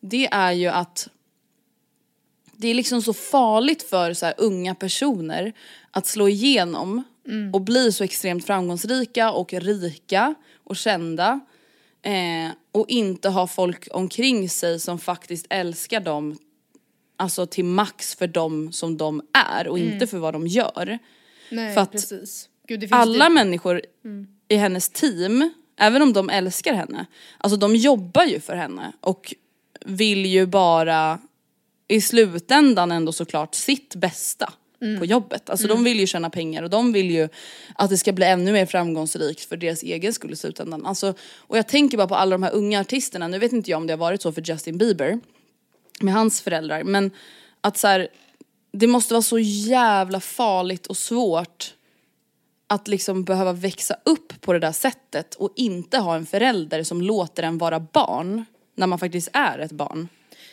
det 0.00 0.26
är 0.26 0.52
ju 0.52 0.66
att 0.68 1.08
det 2.56 2.68
är 2.68 2.74
liksom 2.74 3.02
så 3.02 3.12
farligt 3.12 3.82
för 3.82 4.14
så 4.14 4.26
här 4.26 4.34
unga 4.38 4.74
personer 4.74 5.52
att 5.90 6.06
slå 6.06 6.28
igenom 6.28 7.02
och 7.52 7.60
bli 7.60 7.92
så 7.92 8.04
extremt 8.04 8.46
framgångsrika 8.46 9.32
och 9.32 9.52
rika 9.52 10.34
och 10.64 10.76
kända. 10.76 11.40
Eh, 12.02 12.50
och 12.72 12.88
inte 12.88 13.28
ha 13.28 13.46
folk 13.46 13.88
omkring 13.90 14.48
sig 14.48 14.80
som 14.80 14.98
faktiskt 14.98 15.46
älskar 15.50 16.00
dem 16.00 16.38
alltså 17.16 17.46
till 17.46 17.64
max 17.64 18.14
för 18.14 18.26
dem 18.26 18.72
som 18.72 18.96
de 18.96 19.22
är 19.32 19.68
och 19.68 19.78
inte 19.78 20.06
för 20.06 20.18
vad 20.18 20.34
de 20.34 20.46
gör. 20.46 20.98
Nej 21.50 21.74
för 21.74 21.80
att 21.80 21.92
precis. 21.92 22.48
Gud, 22.68 22.80
det 22.80 22.88
Alla 22.90 23.24
typ- 23.24 23.34
människor 23.34 23.82
i 24.48 24.56
hennes 24.56 24.88
team, 24.88 25.50
även 25.76 26.02
om 26.02 26.12
de 26.12 26.30
älskar 26.30 26.74
henne, 26.74 27.06
alltså 27.38 27.56
de 27.56 27.76
jobbar 27.76 28.24
ju 28.24 28.40
för 28.40 28.56
henne 28.56 28.92
och 29.00 29.34
vill 29.84 30.26
ju 30.26 30.46
bara 30.46 31.18
i 31.88 32.00
slutändan 32.00 32.92
ändå 32.92 33.12
såklart 33.12 33.54
sitt 33.54 33.94
bästa 33.94 34.52
på 34.98 35.04
jobbet. 35.04 35.50
Alltså 35.50 35.68
de 35.68 35.84
vill 35.84 36.00
ju 36.00 36.06
tjäna 36.06 36.30
pengar 36.30 36.62
och 36.62 36.70
de 36.70 36.92
vill 36.92 37.10
ju 37.10 37.28
att 37.74 37.90
det 37.90 37.96
ska 37.96 38.12
bli 38.12 38.26
ännu 38.26 38.52
mer 38.52 38.66
framgångsrikt 38.66 39.44
för 39.44 39.56
deras 39.56 39.82
egen 39.82 40.12
skull 40.12 40.32
i 40.32 40.36
slutändan. 40.36 40.86
Alltså, 40.86 41.14
och 41.36 41.58
jag 41.58 41.68
tänker 41.68 41.96
bara 41.96 42.08
på 42.08 42.14
alla 42.14 42.30
de 42.30 42.42
här 42.42 42.52
unga 42.54 42.80
artisterna, 42.80 43.28
nu 43.28 43.38
vet 43.38 43.52
inte 43.52 43.70
jag 43.70 43.78
om 43.78 43.86
det 43.86 43.92
har 43.92 43.98
varit 43.98 44.22
så 44.22 44.32
för 44.32 44.42
Justin 44.42 44.78
Bieber 44.78 45.20
med 46.00 46.14
hans 46.14 46.42
föräldrar 46.42 46.84
men 46.84 47.10
att 47.60 47.76
så 47.78 47.86
här, 47.86 48.08
det 48.72 48.86
måste 48.86 49.14
vara 49.14 49.22
så 49.22 49.38
jävla 49.38 50.20
farligt 50.20 50.86
och 50.86 50.96
svårt 50.96 51.74
att 52.66 52.88
liksom 52.88 53.24
behöva 53.24 53.52
växa 53.52 53.96
upp 54.04 54.40
på 54.40 54.52
det 54.52 54.58
där 54.58 54.72
sättet 54.72 55.34
och 55.34 55.52
inte 55.56 55.98
ha 55.98 56.16
en 56.16 56.26
förälder 56.26 56.82
som 56.82 57.02
låter 57.02 57.42
en 57.42 57.58
vara 57.58 57.80
barn 57.80 58.44
när 58.74 58.86
man 58.86 58.98
faktiskt 58.98 59.28
är 59.32 59.58
ett 59.58 59.72
barn. 59.72 60.08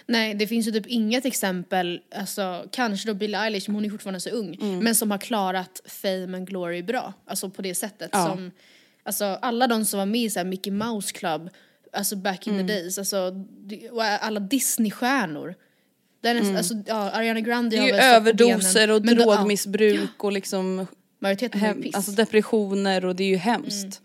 Nej, 0.05 0.33
det 0.33 0.47
finns 0.47 0.67
ju 0.67 0.71
typ 0.71 0.87
inget 0.87 1.25
exempel, 1.25 2.01
alltså 2.15 2.65
kanske 2.71 3.07
då 3.07 3.13
Billie 3.13 3.37
Eilish, 3.37 3.69
men 3.69 3.75
hon 3.75 3.85
är 3.85 3.89
fortfarande 3.89 4.19
så 4.19 4.29
ung, 4.29 4.55
Mm. 4.61 4.79
men 4.79 4.95
som 4.95 5.11
har 5.11 5.17
klarat 5.17 5.81
fame 5.85 6.37
and 6.37 6.47
glory 6.47 6.83
bra. 6.83 7.13
Alltså 7.25 7.49
på 7.49 7.61
det 7.61 7.75
sättet 7.75 8.09
Ja. 8.13 8.25
som, 8.29 8.51
alltså 9.03 9.25
alla 9.25 9.67
de 9.67 9.85
som 9.85 9.97
var 9.99 10.05
med 10.05 10.21
i 10.21 10.29
så 10.29 10.39
här 10.39 10.45
Mickey 10.45 10.71
Mouse 10.71 11.11
Club, 11.13 11.49
alltså 11.93 12.15
back 12.15 12.47
Mm. 12.47 12.59
in 12.59 12.67
the 12.67 12.73
days, 12.73 12.97
alltså 12.97 13.33
alla 14.21 14.39
Disney-stjärnor. 14.39 15.55
Den 16.21 16.37
är, 16.37 16.57
alltså, 16.57 16.73
ja, 16.87 16.95
Ariana 17.11 17.39
Grande 17.41 17.77
Mm. 17.77 17.89
Det 17.89 17.93
är 17.97 18.09
ju 18.09 18.15
överdoser 18.15 18.91
och 18.91 19.05
men 19.05 19.15
då- 19.17 19.21
ja, 19.23 19.35
drogmissbruk 19.35 20.23
och 20.23 20.31
liksom 20.31 20.87
majoriteten 21.19 21.61
hem, 21.61 21.81
piss. 21.81 21.95
alltså 21.95 22.11
depressioner 22.11 23.05
och 23.05 23.15
det 23.15 23.23
är 23.23 23.27
ju 23.27 23.35
hemskt. 23.35 24.01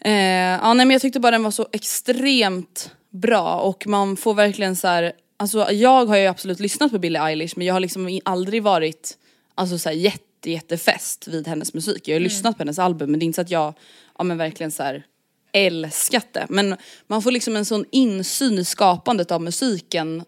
Eh, 0.00 0.12
ja 0.12 0.74
nej 0.74 0.86
men 0.86 0.90
jag 0.94 1.02
tyckte 1.02 1.20
bara 1.20 1.30
den 1.30 1.42
var 1.42 1.50
så 1.50 1.68
extremt 1.72 2.90
bra 3.10 3.54
och 3.54 3.86
man 3.86 4.16
får 4.16 4.34
verkligen 4.34 4.76
så 4.76 4.88
här, 4.88 5.12
alltså 5.36 5.72
jag 5.72 6.06
har 6.06 6.16
ju 6.16 6.26
absolut 6.26 6.60
lyssnat 6.60 6.90
på 6.92 6.98
Billie 6.98 7.18
Eilish 7.18 7.52
men 7.56 7.66
jag 7.66 7.74
har 7.74 7.80
liksom 7.80 8.20
aldrig 8.24 8.62
varit 8.62 9.18
alltså 9.54 9.78
så 9.78 9.88
här 9.88 9.96
jätte 9.96 10.50
jättefäst 10.50 11.28
vid 11.28 11.48
hennes 11.48 11.74
musik. 11.74 12.08
Jag 12.08 12.14
har 12.14 12.18
ju 12.20 12.24
lyssnat 12.24 12.56
på 12.56 12.60
hennes 12.62 12.78
album 12.78 13.10
men 13.10 13.20
det 13.20 13.24
är 13.24 13.26
inte 13.26 13.36
så 13.36 13.42
att 13.42 13.50
jag, 13.50 13.74
ja 14.18 14.24
men 14.24 14.38
verkligen 14.38 14.70
så 14.70 14.82
här 14.82 15.04
älskat 15.52 16.32
det. 16.32 16.46
Men 16.48 16.76
man 17.06 17.22
får 17.22 17.30
liksom 17.30 17.56
en 17.56 17.64
sån 17.64 17.84
insyn 17.90 18.58
i 18.58 18.64
skapandet 18.64 19.30
av 19.30 19.42
musiken 19.42 20.24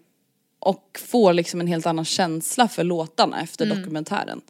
och 0.59 1.01
får 1.05 1.33
liksom 1.33 1.61
en 1.61 1.66
helt 1.66 1.87
annan 1.87 2.05
känsla 2.05 2.68
för 2.68 2.85
låtarna 2.85 3.41
efter 3.43 3.66
dokumentären. 3.66 4.41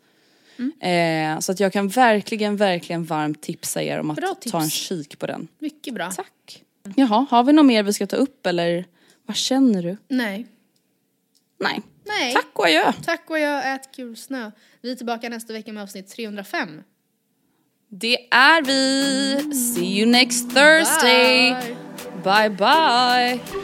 Eh, 0.80 1.38
så 1.40 1.52
att 1.52 1.60
jag 1.60 1.72
kan 1.72 1.88
verkligen, 1.88 2.56
verkligen 2.56 3.04
varmt 3.04 3.42
tipsa 3.42 3.82
er 3.82 3.98
om 3.98 4.14
Bra 4.14 4.28
att 4.30 4.40
tips. 4.40 4.52
ta 4.52 4.62
en 4.62 4.70
kik 4.70 5.18
på 5.18 5.26
den. 5.26 5.48
Mycket 5.58 5.94
bra. 5.94 6.10
Tack. 6.10 6.62
Jaha, 6.96 7.26
har 7.30 7.44
vi 7.44 7.52
något 7.52 7.66
mer 7.66 7.82
vi 7.82 7.92
ska 7.92 8.06
ta 8.06 8.16
upp 8.16 8.46
eller 8.46 8.84
vad 9.26 9.36
känner 9.36 9.82
du? 9.82 9.96
Nej. 10.08 10.46
Nej. 11.60 11.82
Nej. 12.06 12.32
Tack 12.34 12.50
och 12.52 12.66
adjö. 12.66 12.92
Tack 13.04 13.30
och 13.30 13.38
jag 13.38 13.74
ät 13.74 13.88
kul 13.96 14.16
snö. 14.16 14.50
Vi 14.80 14.92
är 14.92 14.96
tillbaka 14.96 15.28
nästa 15.28 15.52
vecka 15.52 15.72
med 15.72 15.82
avsnitt 15.82 16.08
305. 16.08 16.82
Det 17.96 18.18
är 18.30 18.62
vi. 18.62 19.54
See 19.54 20.00
you 20.00 20.06
next 20.06 20.50
Thursday. 20.50 21.54
Bye. 22.24 22.48
bye. 22.48 23.38
bye. 23.38 23.63